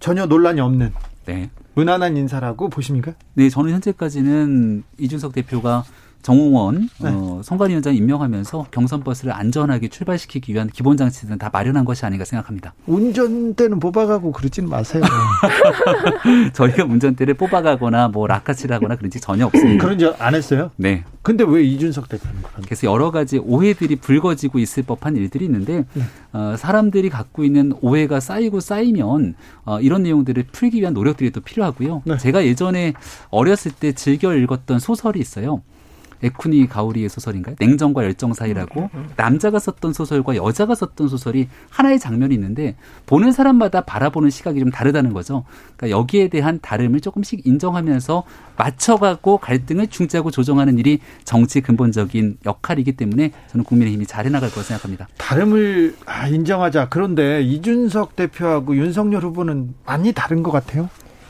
전혀 0.00 0.26
논란이 0.26 0.60
없는 0.60 0.92
네. 1.26 1.50
무난한 1.74 2.16
인사라고 2.16 2.68
보십니까? 2.68 3.12
네, 3.34 3.48
저는 3.50 3.72
현재까지는 3.72 4.84
이준석 4.98 5.32
대표가 5.32 5.84
정홍원 6.22 6.88
네. 7.00 7.10
어, 7.12 7.40
선관위원장 7.44 7.94
임명하면서 7.96 8.66
경선 8.70 9.02
버스를 9.02 9.32
안전하게 9.32 9.88
출발시키기 9.88 10.54
위한 10.54 10.68
기본 10.72 10.96
장치들은 10.96 11.38
다 11.38 11.50
마련한 11.52 11.84
것이 11.84 12.06
아닌가 12.06 12.24
생각합니다. 12.24 12.74
운전대는 12.86 13.80
뽑아가고 13.80 14.32
그러진 14.32 14.68
마세요. 14.68 15.02
저희가 16.52 16.84
운전대를 16.84 17.34
뽑아가거나 17.34 18.08
뭐 18.08 18.26
라카치라거나 18.26 18.96
그런 18.96 19.10
지 19.10 19.20
전혀 19.20 19.46
없습니다. 19.46 19.82
그런 19.84 19.98
적 19.98 20.12
안 20.18 20.34
했어요? 20.34 20.70
네. 20.76 21.04
근데 21.22 21.42
왜 21.46 21.62
이준석 21.64 22.08
대표는 22.08 22.36
그래서 22.64 22.86
여러 22.86 23.10
가지 23.10 23.38
오해들이 23.38 23.96
불거지고 23.96 24.58
있을 24.58 24.82
법한 24.84 25.16
일들이 25.16 25.44
있는데 25.46 25.84
네. 25.94 26.02
어, 26.32 26.54
사람들이 26.56 27.10
갖고 27.10 27.44
있는 27.44 27.72
오해가 27.80 28.20
쌓이고 28.20 28.60
쌓이면 28.60 29.34
어, 29.64 29.80
이런 29.80 30.02
내용들을 30.02 30.44
풀기 30.52 30.80
위한 30.80 30.94
노력들이 30.94 31.30
또 31.30 31.40
필요하고요. 31.40 32.02
네. 32.04 32.16
제가 32.18 32.44
예전에 32.44 32.92
어렸을 33.30 33.72
때 33.72 33.92
즐겨 33.92 34.34
읽었던 34.34 34.78
소설이 34.78 35.18
있어요. 35.20 35.62
에쿠니 36.22 36.68
가오리의 36.68 37.08
소설인가요? 37.08 37.56
냉정과 37.58 38.04
열정 38.04 38.32
사이라고 38.32 38.80
음, 38.80 38.88
음, 38.94 39.00
음. 39.00 39.08
남자가 39.16 39.58
썼던 39.58 39.92
소설과 39.92 40.36
여자가 40.36 40.74
썼던 40.74 41.08
소설이 41.08 41.48
하나의 41.70 41.98
장면이 41.98 42.34
있는데 42.34 42.76
보는 43.06 43.32
사람마다 43.32 43.82
바라보는 43.82 44.30
시각이 44.30 44.60
좀 44.60 44.70
다르다는 44.70 45.12
거죠. 45.12 45.44
그러니까 45.76 45.98
여기에 45.98 46.28
대한 46.28 46.58
다름을 46.62 47.00
조금씩 47.00 47.46
인정하면서 47.46 48.22
맞춰가고 48.56 49.38
갈등을 49.38 49.88
중재하고 49.88 50.30
조정하는 50.30 50.78
일이 50.78 51.00
정치 51.24 51.60
근본적인 51.60 52.38
역할이기 52.46 52.92
때문에 52.92 53.32
저는 53.50 53.64
국민의힘이 53.64 54.06
잘 54.06 54.26
해나갈 54.26 54.50
거라고 54.50 54.62
생각합니다. 54.62 55.08
다름을 55.18 55.96
아, 56.06 56.28
인정하자. 56.28 56.88
그런데 56.88 57.42
이준석 57.42 58.16
대표하고 58.16 58.76
윤석열 58.76 59.22
후보는 59.22 59.74
많이 59.84 60.12
다른 60.12 60.42
것 60.42 60.50
같아요. 60.50 60.88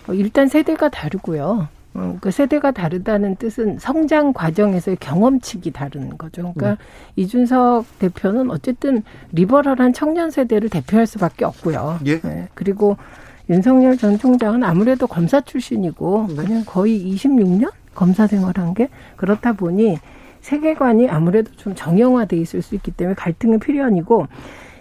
어, 0.09 0.15
일단 0.15 0.49
세대가 0.49 0.89
다르고요. 0.89 1.69
어, 1.95 2.17
그 2.21 2.31
세대가 2.31 2.71
다르다는 2.71 3.37
뜻은 3.37 3.79
성장 3.79 4.33
과정에서의 4.33 4.97
경험치기 4.99 5.73
다른 5.73 6.17
거죠. 6.17 6.53
그러니까 6.55 6.71
네. 6.71 6.77
이준석 7.17 7.99
대표는 7.99 8.51
어쨌든 8.51 9.03
리버럴한 9.33 9.93
청년 9.93 10.31
세대를 10.31 10.71
대표할 10.71 11.07
수밖에 11.07 11.45
없고요. 11.45 12.01
예. 12.07 12.21
네. 12.21 12.49
그리고 12.55 12.97
윤석열 13.51 13.97
전 13.99 14.19
총장은 14.19 14.65
아무래도 14.65 15.07
검사 15.07 15.41
출신이고 15.41 16.29
네. 16.31 16.35
그냥 16.37 16.63
거의 16.65 16.99
26년 17.15 17.71
검사 17.95 18.27
생활한 18.27 18.73
게 18.75 18.89
그렇다 19.17 19.53
보니 19.53 19.99
세계관이 20.41 21.09
아무래도 21.09 21.53
좀 21.53 21.75
정형화돼 21.75 22.37
있을 22.37 22.63
수 22.63 22.75
있기 22.75 22.91
때문에 22.91 23.15
갈등은 23.15 23.61
필연이고 23.61 24.27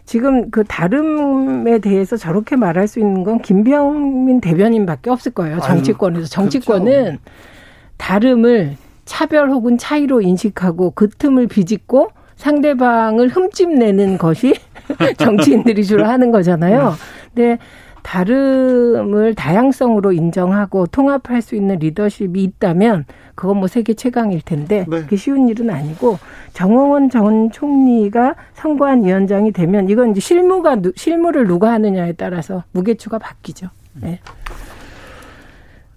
지금 0.05 0.49
그 0.51 0.63
다름에 0.63 1.79
대해서 1.79 2.17
저렇게 2.17 2.55
말할 2.55 2.87
수 2.87 2.99
있는 2.99 3.23
건 3.23 3.41
김병민 3.41 4.41
대변인밖에 4.41 5.09
없을 5.09 5.31
거예요. 5.31 5.59
정치권에서 5.59 6.27
정치권은 6.27 6.85
그렇죠. 6.85 7.17
다름을 7.97 8.77
차별 9.05 9.49
혹은 9.49 9.77
차이로 9.77 10.21
인식하고 10.21 10.91
그 10.91 11.09
틈을 11.09 11.47
비집고 11.47 12.09
상대방을 12.35 13.29
흠집내는 13.29 14.17
것이 14.17 14.55
정치인들이 15.17 15.85
주로 15.85 16.05
하는 16.05 16.31
거잖아요. 16.31 16.93
근데 17.33 17.57
다름을 18.03 19.35
다양성으로 19.35 20.11
인정하고 20.11 20.87
통합할 20.87 21.41
수 21.41 21.55
있는 21.55 21.79
리더십이 21.79 22.43
있다면 22.43 23.05
그건 23.35 23.57
뭐 23.57 23.67
세계 23.67 23.93
최강일 23.93 24.41
텐데 24.41 24.85
네. 24.89 25.01
그게 25.01 25.15
쉬운 25.15 25.49
일은 25.49 25.69
아니고 25.69 26.19
정홍원 26.53 27.09
전 27.09 27.51
총리가 27.51 28.35
선관 28.53 29.03
위원장이 29.03 29.51
되면 29.51 29.89
이건 29.89 30.11
이제 30.11 30.19
실무가 30.19 30.77
실무를 30.95 31.47
누가 31.47 31.71
하느냐에 31.71 32.13
따라서 32.13 32.63
무게추가 32.71 33.17
바뀌죠. 33.19 33.67
네. 33.93 34.19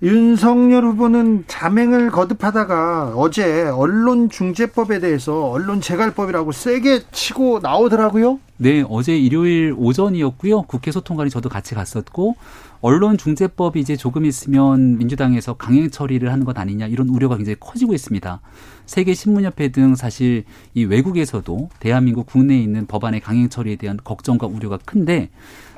윤석열 0.03 0.85
후보는 0.85 1.45
자맹을 1.47 2.11
거듭하다가 2.11 3.15
어제 3.17 3.63
언론중재법에 3.69 5.01
대해서 5.01 5.51
언론재갈법이라고 5.51 6.53
세게 6.53 7.05
치고 7.11 7.61
나오더라고요. 7.63 8.39
네, 8.57 8.85
어제 8.89 9.17
일요일 9.17 9.75
오전이었고요. 9.77 10.63
국회 10.63 10.91
소통관이 10.91 11.31
저도 11.31 11.49
같이 11.49 11.75
갔었고 11.75 12.37
언론중재법이 12.83 13.81
이제 13.81 13.97
조금 13.97 14.27
있으면 14.27 14.99
민주당에서 14.99 15.55
강행 15.55 15.91
처리를 15.91 16.31
하는 16.31 16.45
것 16.45 16.59
아니냐 16.59 16.87
이런 16.87 17.09
우려가 17.09 17.37
굉장히 17.37 17.57
커지고 17.59 17.95
있습니다. 17.95 18.41
세계 18.85 19.15
신문협회 19.15 19.69
등 19.69 19.95
사실 19.95 20.45
이 20.75 20.85
외국에서도 20.85 21.71
대한민국 21.81 22.27
국내에 22.27 22.59
있는 22.59 22.87
법안의 22.87 23.21
강행 23.21 23.49
처리에 23.49 23.77
대한 23.77 23.99
걱정과 24.05 24.49
우려가 24.49 24.79
큰데 24.85 25.31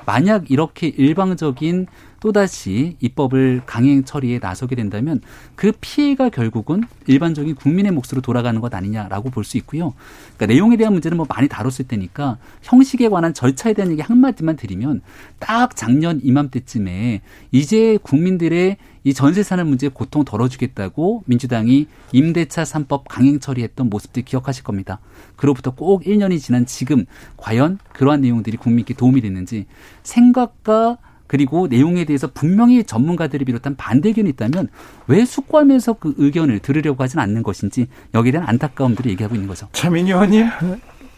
만약 0.05 0.51
이렇게 0.51 0.87
일방적인 0.87 1.87
또다시 2.19 2.95
입법을 2.99 3.61
강행 3.65 4.03
처리에 4.03 4.39
나서게 4.39 4.75
된다면 4.75 5.21
그 5.55 5.71
피해가 5.79 6.29
결국은 6.29 6.83
일반적인 7.07 7.55
국민의 7.55 7.91
몫으로 7.91 8.21
돌아가는 8.21 8.59
것 8.61 8.73
아니냐라고 8.73 9.29
볼 9.31 9.47
수 9.47 9.57
있고요. 9.57 9.93
그러니까 10.35 10.47
내용에 10.47 10.75
대한 10.75 10.93
문제는 10.93 11.15
뭐 11.15 11.25
많이 11.29 11.47
다뤘을 11.47 11.87
테니까 11.87 12.37
형식에 12.61 13.07
관한 13.07 13.33
절차에 13.33 13.73
대한 13.73 13.91
얘기 13.91 14.01
한마디만 14.01 14.57
드리면 14.57 15.01
딱 15.39 15.75
작년 15.75 16.19
이맘때쯤에 16.21 17.21
이제 17.51 17.97
국민들의 18.03 18.77
이 19.05 19.13
전세 19.13 19.41
사는 19.41 19.65
문제 19.65 19.87
고통 19.87 20.25
덜어주겠다고 20.25 21.23
민주당이 21.27 21.87
임대차 22.11 22.63
3법 22.63 23.03
강행 23.07 23.39
처리했던 23.39 23.89
모습들 23.89 24.23
기억하실 24.23 24.65
겁니다. 24.65 24.99
그로부터 25.37 25.71
꼭 25.71 26.03
1년이 26.03 26.41
지난 26.41 26.65
지금 26.65 27.05
과연 27.37 27.79
그러한 27.93 28.19
내용들이 28.19 28.57
국민께 28.57 28.93
도움이 28.93 29.21
됐는지 29.21 29.65
생각과 30.03 30.97
그리고 31.27 31.67
내용에 31.67 32.05
대해서 32.05 32.27
분명히 32.33 32.83
전문가들을 32.83 33.45
비롯한 33.45 33.75
반대 33.75 34.09
의견이 34.09 34.29
있다면 34.31 34.69
왜 35.07 35.25
숙고하면서 35.25 35.93
그 35.93 36.13
의견을 36.17 36.59
들으려고 36.59 37.03
하진 37.03 37.19
않는 37.19 37.43
것인지 37.43 37.87
여기에 38.13 38.31
대한 38.31 38.47
안타까움들을 38.49 39.11
얘기하고 39.11 39.35
있는 39.35 39.47
거죠. 39.47 39.67
차민희 39.73 40.11
의원님. 40.11 40.47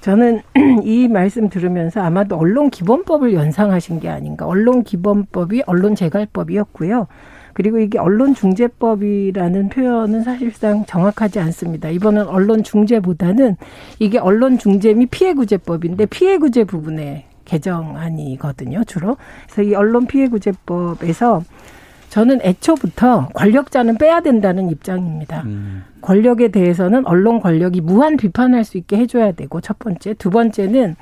저는 0.01 0.41
이 0.83 1.07
말씀 1.07 1.49
들으면서 1.49 2.01
아마도 2.01 2.37
언론 2.37 2.69
기본법을 2.69 3.33
연상하신 3.33 3.99
게 3.99 4.09
아닌가. 4.09 4.45
언론 4.45 4.83
기본법이 4.83 5.63
언론 5.65 5.95
재갈법이었고요. 5.95 7.07
그리고 7.53 7.79
이게 7.79 7.99
언론중재법이라는 7.99 9.67
표현은 9.69 10.23
사실상 10.23 10.85
정확하지 10.85 11.39
않습니다. 11.39 11.89
이번은 11.89 12.27
언론중재보다는 12.27 13.57
이게 13.99 14.17
언론중재 14.17 14.93
및 14.93 15.07
피해구제법인데 15.11 16.05
피해구제 16.05 16.63
부분에 16.63 17.25
개정안이거든요, 17.49 18.83
주로. 18.85 19.17
그래서 19.45 19.69
이 19.69 19.75
언론 19.75 20.05
피해 20.05 20.27
구제법에서 20.27 21.41
저는 22.09 22.39
애초부터 22.41 23.29
권력자는 23.33 23.97
빼야 23.97 24.21
된다는 24.21 24.69
입장입니다. 24.69 25.43
음. 25.45 25.83
권력에 26.01 26.49
대해서는 26.49 27.05
언론 27.05 27.39
권력이 27.39 27.81
무한 27.81 28.17
비판할 28.17 28.63
수 28.63 28.77
있게 28.77 28.97
해줘야 28.97 29.31
되고 29.31 29.61
첫 29.61 29.77
번째, 29.79 30.13
두 30.15 30.29
번째는 30.29 30.95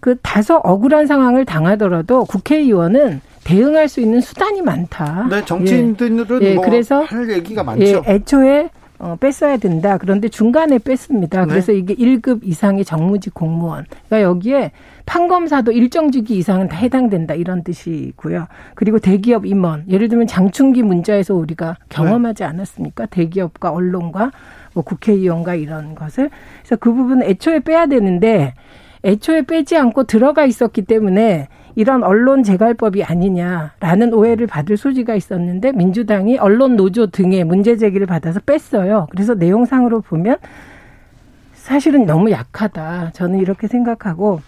그 0.00 0.16
다소 0.22 0.56
억울한 0.56 1.06
상황을 1.06 1.44
당하더라도 1.44 2.24
국회의원은 2.24 3.20
대응할 3.44 3.88
수 3.88 4.00
있는 4.00 4.20
수단이 4.20 4.62
많다. 4.62 5.26
네, 5.30 5.44
정치인들은 5.44 6.42
예. 6.42 6.46
예, 6.46 6.54
뭐 6.54 6.64
그래서 6.64 7.02
할 7.02 7.30
얘기가 7.30 7.64
많죠. 7.64 7.84
예, 7.84 8.02
애초에 8.06 8.68
어, 8.98 9.16
뺐어야 9.18 9.56
된다. 9.58 9.96
그런데 9.96 10.28
중간에 10.28 10.78
뺐습니다. 10.78 11.42
네. 11.42 11.48
그래서 11.48 11.72
이게 11.72 11.94
1급 11.94 12.40
이상의 12.42 12.84
정무직 12.84 13.32
공무원. 13.32 13.84
그러니까 14.08 14.22
여기에 14.22 14.72
판검사도 15.06 15.72
일정 15.72 16.10
주기 16.10 16.36
이상은 16.36 16.68
다 16.68 16.76
해당된다. 16.76 17.34
이런 17.34 17.62
뜻이고요. 17.62 18.48
그리고 18.74 18.98
대기업 18.98 19.46
임원. 19.46 19.84
예를 19.88 20.08
들면 20.08 20.26
장충기 20.26 20.82
문자에서 20.82 21.34
우리가 21.34 21.76
경험하지 21.88 22.44
않았습니까? 22.44 23.06
대기업과 23.06 23.70
언론과 23.70 24.32
뭐 24.74 24.82
국회의원과 24.82 25.54
이런 25.54 25.94
것을. 25.94 26.30
그래서 26.60 26.76
그 26.76 26.92
부분은 26.92 27.22
애초에 27.22 27.60
빼야 27.60 27.86
되는데 27.86 28.54
애초에 29.04 29.42
빼지 29.42 29.76
않고 29.76 30.04
들어가 30.04 30.44
있었기 30.44 30.82
때문에 30.82 31.48
이런 31.78 32.02
언론 32.02 32.42
재갈법이 32.42 33.04
아니냐라는 33.04 34.12
오해를 34.12 34.48
받을 34.48 34.76
소지가 34.76 35.14
있었는데 35.14 35.70
민주당이 35.70 36.36
언론 36.38 36.74
노조 36.74 37.06
등의 37.06 37.44
문제 37.44 37.76
제기를 37.76 38.04
받아서 38.04 38.40
뺐어요. 38.40 39.06
그래서 39.12 39.34
내용상으로 39.34 40.00
보면 40.00 40.38
사실은 41.52 42.04
너무 42.04 42.32
약하다. 42.32 43.12
저는 43.12 43.38
이렇게 43.38 43.68
생각하고 43.68 44.40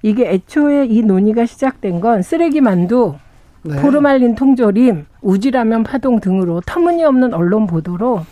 이게 0.00 0.30
애초에 0.30 0.86
이 0.86 1.02
논의가 1.02 1.44
시작된 1.44 2.00
건 2.00 2.22
쓰레기 2.22 2.62
만두, 2.62 3.16
네. 3.64 3.76
포르말린 3.82 4.34
통조림, 4.34 5.04
우지라면 5.20 5.82
파동 5.82 6.20
등으로 6.20 6.62
터무니없는 6.64 7.34
언론 7.34 7.66
보도로 7.66 8.22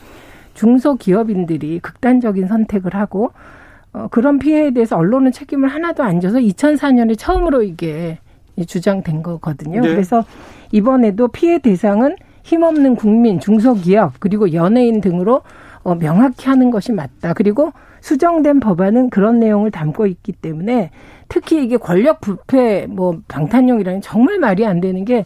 중소기업인들이 0.55 1.81
극단적인 1.81 2.47
선택을 2.47 2.95
하고 2.95 3.33
어, 3.93 4.09
그런 4.11 4.39
피해에 4.39 4.71
대해서 4.71 4.97
언론은 4.97 5.33
책임을 5.33 5.69
하나도 5.69 6.03
안 6.03 6.23
져서 6.23 6.39
2004년에 6.39 7.19
처음으로 7.19 7.63
이게 7.63 8.19
주장된 8.65 9.23
거거든요. 9.23 9.81
네. 9.81 9.89
그래서 9.89 10.25
이번에도 10.73 11.29
피해 11.29 11.59
대상은 11.59 12.17
힘없는 12.43 12.95
국민, 12.97 13.41
중소기업 13.41 14.15
그리고 14.21 14.53
연예인 14.53 15.01
등으로 15.01 15.43
어, 15.83 15.95
명확히 15.95 16.49
하는 16.49 16.71
것이 16.71 16.93
맞다. 16.93 17.33
그리고 17.35 17.73
수정된 18.01 18.61
법안은 18.61 19.11
그런 19.11 19.41
내용을 19.41 19.71
담고 19.71 20.07
있기 20.07 20.33
때문에 20.33 20.91
특히 21.29 21.65
이게 21.65 21.77
권력 21.77 22.21
부패 22.21 22.87
뭐 22.89 23.21
방탄용이라는 23.29 24.01
정말 24.01 24.39
말이 24.39 24.65
안 24.65 24.81
되는 24.81 25.05
게 25.05 25.25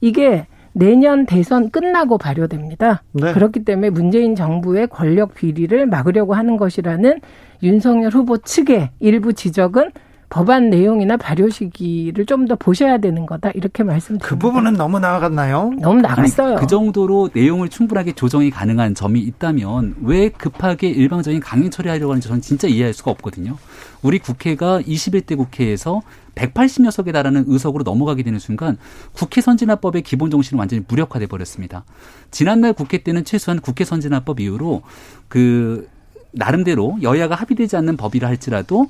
이게 0.00 0.46
내년 0.72 1.26
대선 1.26 1.70
끝나고 1.70 2.18
발효됩니다. 2.18 3.02
네. 3.12 3.32
그렇기 3.32 3.64
때문에 3.64 3.90
문재인 3.90 4.34
정부의 4.34 4.86
권력 4.88 5.34
비리를 5.34 5.86
막으려고 5.86 6.34
하는 6.34 6.56
것이라는 6.56 7.20
윤석열 7.62 8.12
후보 8.12 8.38
측의 8.38 8.90
일부 9.00 9.32
지적은 9.32 9.90
법안 10.32 10.70
내용이나 10.70 11.18
발효 11.18 11.50
시기를 11.50 12.24
좀 12.26 12.42
더 12.42 12.56
보셔야 12.56 12.98
되는 12.98 13.24
거다 13.24 13.50
이렇게 13.50 13.84
말씀드립니다. 13.84 14.26
그 14.26 14.36
부분은 14.36 14.72
너무 14.72 14.98
나갔나요? 14.98 15.70
너무 15.78 16.00
나갔어요. 16.00 16.56
그 16.56 16.66
정도로 16.66 17.30
내용을 17.32 17.68
충분하게 17.68 18.12
조정이 18.12 18.50
가능한 18.50 18.96
점이 18.96 19.20
있다면 19.20 19.96
왜 20.02 20.28
급하게 20.28 20.88
일방적인 20.88 21.38
강행 21.38 21.70
처리하려고 21.70 22.10
하는지 22.10 22.26
저는 22.26 22.40
진짜 22.40 22.66
이해할 22.66 22.94
수가 22.94 23.12
없거든요. 23.12 23.56
우리 24.02 24.18
국회가 24.18 24.80
21대 24.80 25.36
국회에서 25.36 26.02
180여 26.34 26.90
석에 26.90 27.12
달하는 27.12 27.44
의석으로 27.46 27.84
넘어가게 27.84 28.24
되는 28.24 28.40
순간 28.40 28.76
국회 29.12 29.40
선진화법의 29.40 30.02
기본 30.02 30.30
정신은 30.30 30.58
완전히 30.58 30.82
무력화돼 30.88 31.26
버렸습니다. 31.26 31.84
지난날 32.32 32.72
국회 32.72 32.98
때는 32.98 33.24
최소한 33.24 33.60
국회 33.60 33.84
선진화법 33.84 34.40
이후로 34.40 34.82
그 35.28 35.88
나름대로 36.32 36.98
여야가 37.02 37.34
합의되지 37.36 37.76
않는 37.76 37.96
법이라 37.96 38.26
할지라도 38.26 38.88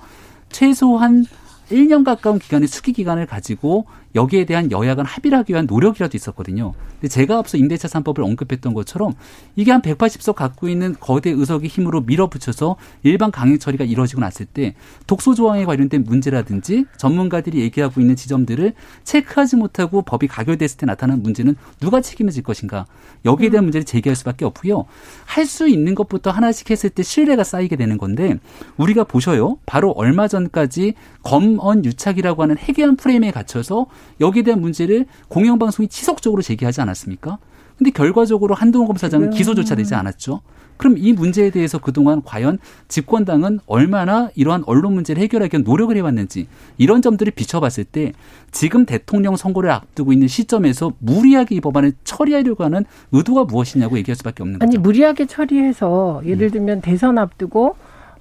최소한 0.53 1.27
1년 1.71 2.05
가까운 2.05 2.39
기간의 2.39 2.69
수기 2.69 2.93
기간을 2.93 3.27
가지고 3.27 3.87
여기에 4.15 4.45
대한 4.47 4.71
여야 4.73 4.95
간 4.95 5.07
합의를 5.07 5.39
하기 5.39 5.53
위한 5.53 5.67
노력이라도 5.67 6.17
있었거든요. 6.17 6.75
근데 6.95 7.09
제가 7.09 7.39
앞서 7.39 7.57
임대차 7.57 7.89
3법을 7.89 8.25
언급했던 8.25 8.75
것처럼 8.75 9.15
이게 9.57 9.71
한 9.71 9.83
180석 9.83 10.35
갖고 10.35 10.69
있는 10.69 10.97
거대 10.99 11.31
의석의 11.31 11.69
힘으로 11.69 12.01
밀어붙여서 12.03 12.77
일반 13.03 13.31
강행 13.31 13.59
처리가 13.59 13.85
이루어지고 13.85 14.21
났을 14.21 14.47
때 14.47 14.75
독소 15.07 15.35
조항에 15.35 15.65
관련된 15.65 16.05
문제라든지 16.05 16.87
전문가들이 16.97 17.61
얘기하고 17.61 18.01
있는 18.01 18.17
지점들을 18.17 18.73
체크하지 19.05 19.57
못하고 19.57 20.03
법이 20.03 20.29
가결됐을 20.29 20.79
때 20.79 20.87
나타나는 20.87 21.23
문제는 21.23 21.57
누가 21.81 22.01
책임을 22.01 22.33
질 22.33 22.43
것인가? 22.43 22.87
여기에 23.25 23.51
대한 23.51 23.65
음. 23.65 23.67
문제를 23.67 23.85
제기할 23.85 24.17
수밖에 24.17 24.45
없고요. 24.45 24.87
할 25.25 25.53
수 25.53 25.69
있는 25.69 25.95
것부터 25.95 26.31
하나씩 26.31 26.71
했을 26.71 26.89
때 26.89 27.03
신뢰가 27.03 27.45
쌓이게 27.45 27.77
되는 27.77 27.99
건데 27.99 28.39
우리가 28.77 29.05
보셔요. 29.05 29.59
바로 29.67 29.91
얼마 29.91 30.29
전까지 30.29 30.95
검언 31.23 31.85
유착이라고 31.85 32.43
하는 32.43 32.57
해괴한 32.59 32.97
프레임에 32.97 33.31
갇혀서 33.31 33.87
여기에 34.21 34.43
대한 34.43 34.61
문제를 34.61 35.07
공영방송이 35.29 35.89
지속적으로 35.89 36.43
제기하지 36.43 36.81
않았습니까? 36.81 37.39
근데 37.77 37.91
결과적으로 37.91 38.55
한동훈 38.55 38.87
검사장은 38.87 39.31
기소조차 39.31 39.75
되지 39.75 39.95
않았죠. 39.95 40.41
그럼 40.77 40.97
이 40.99 41.13
문제에 41.13 41.51
대해서 41.51 41.79
그동안 41.79 42.23
과연 42.25 42.59
집권당은 42.89 43.61
얼마나 43.67 44.31
이러한 44.35 44.65
언론 44.67 44.95
문제를 44.95 45.23
해결하기 45.23 45.55
위한 45.55 45.65
노력을 45.65 45.97
해왔는지 45.97 46.49
이런 46.77 47.03
점들을 47.03 47.33
비춰봤을 47.33 47.85
때 47.85 48.13
지금 48.51 48.85
대통령 48.85 49.37
선거를 49.37 49.71
앞두고 49.71 50.13
있는 50.13 50.29
시점에서 50.29 50.93
무리하게 50.99 51.57
이 51.57 51.61
법안을 51.61 51.93
처리하려고 52.05 52.65
하는 52.65 52.85
의도가 53.13 53.45
무엇이냐고 53.45 53.97
얘기할 53.99 54.17
수밖에 54.17 54.43
없는 54.43 54.59
거죠. 54.59 54.69
아니 54.69 54.79
무리하게 54.79 55.27
처리해서 55.27 56.23
예를 56.25 56.51
들면 56.51 56.81
대선 56.81 57.19
앞두고 57.19 57.77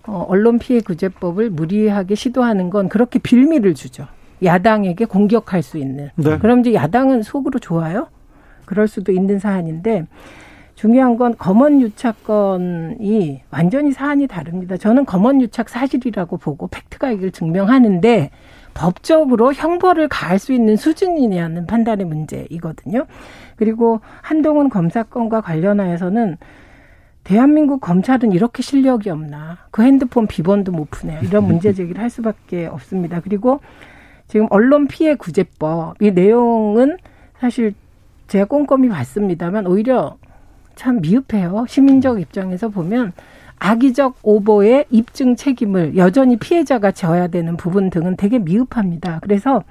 어, 0.08 0.26
언론 0.28 0.60
피해 0.60 0.82
구제법을 0.82 1.50
무리하게 1.52 2.16
시도하는 2.16 2.70
건 2.70 2.90
그렇게 2.90 3.20
빌미를 3.20 3.76
주죠. 3.76 4.08
야당에게 4.44 5.06
공격할 5.06 5.62
수 5.62 5.78
있는. 5.78 6.10
네. 6.16 6.38
그럼 6.38 6.62
이제 6.62 6.74
야당은 6.74 7.24
속으로 7.24 7.60
좋아요? 7.60 8.08
그럴 8.66 8.88
수도 8.88 9.12
있는 9.12 9.40
사안인데 9.40 10.06
중요한 10.76 11.18
건 11.18 11.36
검언 11.38 11.82
유착 11.82 12.24
건이 12.24 13.42
완전히 13.52 13.92
사안이 13.92 14.28
다릅니다. 14.28 14.78
저는 14.78 15.06
검언 15.06 15.42
유착 15.42 15.70
사실이라고 15.70 16.38
보고 16.38 16.68
팩트가 16.68 17.12
이걸 17.12 17.32
증명하는데 17.32 18.32
법적으로 18.74 19.54
형벌을 19.54 20.08
가할 20.08 20.40
수 20.40 20.54
있는 20.54 20.76
수준이냐는 20.78 21.68
판단의 21.68 22.06
문제이거든요. 22.06 23.06
그리고 23.58 24.00
한동훈 24.22 24.70
검사건과 24.70 25.42
관련하여서는 25.42 26.38
대한민국 27.24 27.82
검찰은 27.82 28.32
이렇게 28.32 28.64
실력이 28.64 29.10
없나. 29.12 29.60
그 29.70 29.84
핸드폰 29.84 30.26
비번도 30.26 30.72
못 30.72 30.90
푸네. 30.90 31.20
이런 31.24 31.46
문제 31.46 31.74
제기를 31.74 32.02
할 32.02 32.10
수밖에 32.10 32.66
없습니다. 32.66 33.20
그리고 33.20 33.60
지금 34.32 34.48
언론 34.50 34.88
피해 34.88 35.16
구제법 35.16 36.02
이 36.02 36.10
내용은 36.12 36.96
사실 37.38 37.74
제가 38.28 38.46
꼼꼼히 38.46 38.88
봤습니다만 38.88 39.68
오히려 39.68 40.16
참 40.76 41.02
미흡해요. 41.02 41.66
시민적 41.68 42.22
입장에서 42.22 42.70
보면 42.70 43.12
악의적 43.60 44.20
오보의 44.24 44.86
입증 44.90 45.36
책임을 45.36 45.98
여전히 45.98 46.38
피해자가 46.38 46.94
져야 46.94 47.28
되는 47.28 47.58
부분 47.58 47.90
등은 47.90 48.16
되게 48.16 48.40
미흡합니다. 48.40 49.20
그래서 49.22 49.66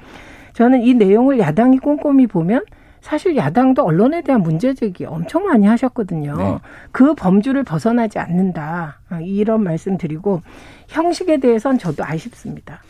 저는 0.52 0.82
이 0.82 0.92
내용을 0.92 1.38
야당이 1.38 1.78
꼼꼼히 1.78 2.26
보면 2.26 2.62
사실 3.01 3.36
야당도 3.36 3.82
언론에 3.82 4.22
대한 4.22 4.42
문제 4.42 4.74
제기 4.74 5.05
엄청 5.05 5.46
많이 5.46 5.66
하셨거든요. 5.66 6.36
네. 6.36 6.59
그 6.92 7.14
범주를 7.14 7.64
벗어나지 7.64 8.18
않는다. 8.18 9.01
이런 9.22 9.62
말씀 9.62 9.96
드리고 9.96 10.42
형식에 10.88 11.38
대해선 11.38 11.78
저도 11.78 12.05
아쉽습니다. 12.05 12.80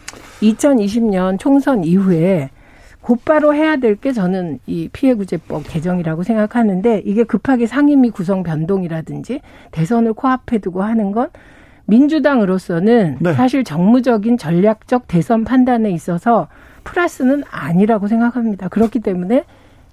2020년 0.42 1.38
총선 1.38 1.84
이후에 1.84 2.50
곧바로 3.00 3.54
해야 3.54 3.76
될 3.76 3.96
게 3.96 4.12
저는 4.12 4.58
이 4.66 4.88
피해구제법 4.92 5.62
개정이라고 5.68 6.22
생각하는데 6.22 7.02
이게 7.06 7.24
급하게 7.24 7.66
상임위 7.66 8.10
구성 8.10 8.42
변동이라든지 8.42 9.40
대선을 9.70 10.12
코앞에 10.12 10.58
두고 10.58 10.82
하는 10.82 11.12
건 11.12 11.28
민주당으로서는 11.86 13.18
네. 13.20 13.32
사실 13.34 13.64
정무적인 13.64 14.36
전략적 14.38 15.08
대선 15.08 15.44
판단에 15.44 15.90
있어서 15.90 16.48
플러스는 16.84 17.42
아니라고 17.50 18.06
생각합니다. 18.06 18.68
그렇기 18.68 19.00
때문에 19.00 19.44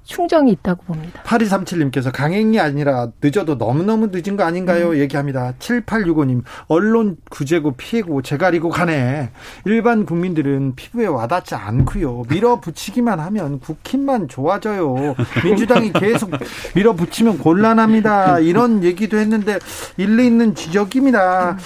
충정이 0.08 0.52
있다고 0.54 0.84
봅니다. 0.84 1.22
8237님께서 1.24 2.12
강행이 2.12 2.60
아니라 2.60 3.10
늦어도 3.22 3.56
너무너무 3.56 4.08
늦은 4.12 4.38
거 4.38 4.44
아닌가요? 4.44 4.92
음. 4.92 4.98
얘기합니다. 4.98 5.54
7865님, 5.60 6.44
언론 6.68 7.18
구제고 7.30 7.74
피해고 7.74 8.22
재가리고 8.22 8.70
가네. 8.70 9.32
일반 9.66 10.06
국민들은 10.06 10.76
피부에 10.76 11.08
와닿지 11.08 11.56
않고요. 11.56 12.24
밀어붙이기만 12.30 13.20
하면 13.20 13.60
국힘만 13.60 14.30
좋아져요. 14.30 15.16
민주당이 15.44 15.92
계속 15.92 16.32
밀어붙이면 16.74 17.40
곤란합니다. 17.40 18.40
이런 18.40 18.84
얘기도 18.84 19.18
했는데 19.18 19.60
일리 19.98 20.26
있는 20.26 20.56
지적입니다. 20.56 21.58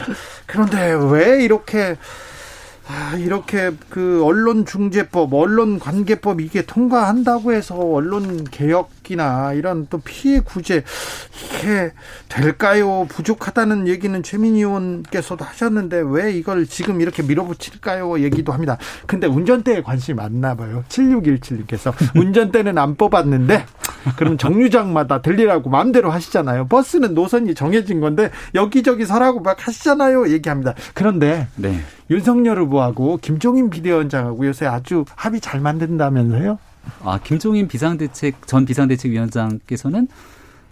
그런데 0.48 0.94
왜 1.12 1.44
이렇게 1.44 1.96
아, 2.94 3.16
이렇게 3.16 3.72
그 3.89 4.22
언론 4.26 4.66
중재법, 4.66 5.34
언론 5.34 5.80
관계법 5.80 6.42
이게 6.42 6.62
통과한다고 6.66 7.54
해서 7.54 7.78
언론 7.78 8.44
개혁 8.44 9.01
이 9.12 9.16
걷기나 9.16 9.53
이런 9.53 9.88
또 9.89 9.99
피해 9.99 10.39
구제 10.39 10.84
이게 11.59 11.91
될까요? 12.30 13.05
부족하다는 13.09 13.88
얘기는 13.88 14.24
최민희 14.24 14.59
의원께서도 14.59 15.43
하셨는데 15.45 16.01
왜 16.05 16.32
이걸 16.32 16.66
지금 16.66 17.01
이렇게 17.01 17.22
밀어붙일까요? 17.22 18.22
얘기도 18.22 18.53
합니다. 18.53 18.78
근데 19.05 19.28
운전대에 19.28 19.82
관심이 19.82 20.16
많나 20.16 20.55
봐요. 20.55 20.84
7617님께서 20.89 21.93
운전대는 22.16 22.78
안 22.78 22.95
뽑았는데 22.95 23.66
그럼 24.18 24.38
정류장마다 24.38 25.22
들리라고 25.22 25.70
마음대로 25.70 26.09
하시잖아요. 26.09 26.68
버스는 26.68 27.14
노선이 27.14 27.53
정해진 27.53 27.99
건데 27.99 28.32
여기저기 28.55 29.05
서라고 29.05 29.41
막 29.41 29.68
하시잖아요. 29.68 30.30
얘기합니다. 30.30 30.74
그런데 30.93 31.47
네. 31.55 31.80
윤석열 32.09 32.59
후보하고 32.59 33.18
김종인 33.22 33.70
비대위원장하고 33.70 34.45
요새 34.47 34.66
아주 34.66 35.05
합의 35.16 35.39
잘 35.39 35.59
만든다면서요? 35.62 36.57
아, 37.04 37.20
김종인 37.24 37.68
비상대책 37.68 38.48
전 38.48 38.66
비상대책위원장께서는 38.66 40.08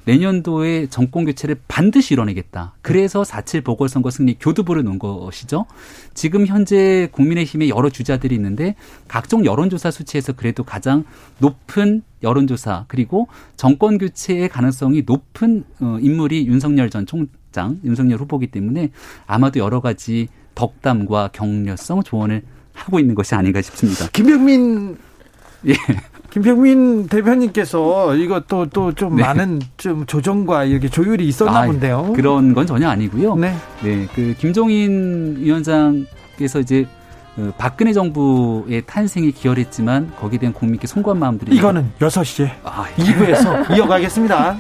내년도에 0.06 0.88
정권 0.88 1.26
교체를 1.26 1.58
반드시 1.68 2.14
이뤄내겠다. 2.14 2.74
그래서 2.82 3.22
4.7 3.22 3.64
보궐선거 3.64 4.10
승리 4.10 4.36
교두보를 4.40 4.84
놓은 4.84 4.98
것이죠. 4.98 5.66
지금 6.14 6.48
현재 6.48 7.10
국민의힘에 7.12 7.70
여러 7.70 7.90
주자들이 7.90 8.34
있는데 8.36 8.76
각종 9.08 9.46
여론조사 9.46 9.92
수치에서 9.92 10.34
그래도 10.34 10.64
가장 10.64 11.04
높은 11.38 12.02
여론조사 12.24 12.86
그리고 12.88 13.28
정권 13.56 13.98
교체의 13.98 14.50
가능성이 14.50 15.04
높은 15.06 15.64
어, 15.80 15.98
인물이 16.02 16.48
윤석열 16.48 16.90
전 16.90 17.06
총장, 17.06 17.80
윤석열 17.84 18.20
후보기 18.20 18.48
때문에 18.48 18.90
아마도 19.28 19.60
여러 19.60 19.80
가지 19.80 20.28
덕담과 20.56 21.30
격려성 21.34 22.04
조언을 22.04 22.42
하고 22.74 23.00
있는 23.00 23.14
것이 23.14 23.36
아닌가 23.36 23.62
싶습니다. 23.62 24.08
김병민 24.12 24.98
예. 25.68 25.74
김병민 26.32 27.08
대표님께서 27.08 28.16
이것도 28.16 28.68
또좀 28.68 29.16
네. 29.16 29.24
많은 29.24 29.62
좀 29.78 30.06
조정과 30.06 30.66
이렇게 30.66 30.88
조율이 30.88 31.28
있었나 31.28 31.62
아, 31.62 31.66
본데요. 31.66 32.14
그런 32.16 32.54
건 32.54 32.68
전혀 32.68 32.88
아니고요. 32.88 33.36
네. 33.36 33.56
네. 33.84 34.08
그 34.14 34.36
김종인 34.38 35.38
위원장께서 35.40 36.60
이제 36.60 36.86
그 37.36 37.52
박근혜 37.58 37.94
정부의 37.94 38.84
탄생에 38.86 39.32
기여했지만 39.32 40.12
거기에 40.20 40.40
대한 40.40 40.54
국민께 40.54 40.86
송구한 40.88 41.18
마음들이 41.18 41.56
이거는 41.56 41.92
6시에 42.00 42.52
아, 42.64 42.86
2부에서 42.98 43.72
예. 43.72 43.78
이어가겠습니다. 43.78 44.58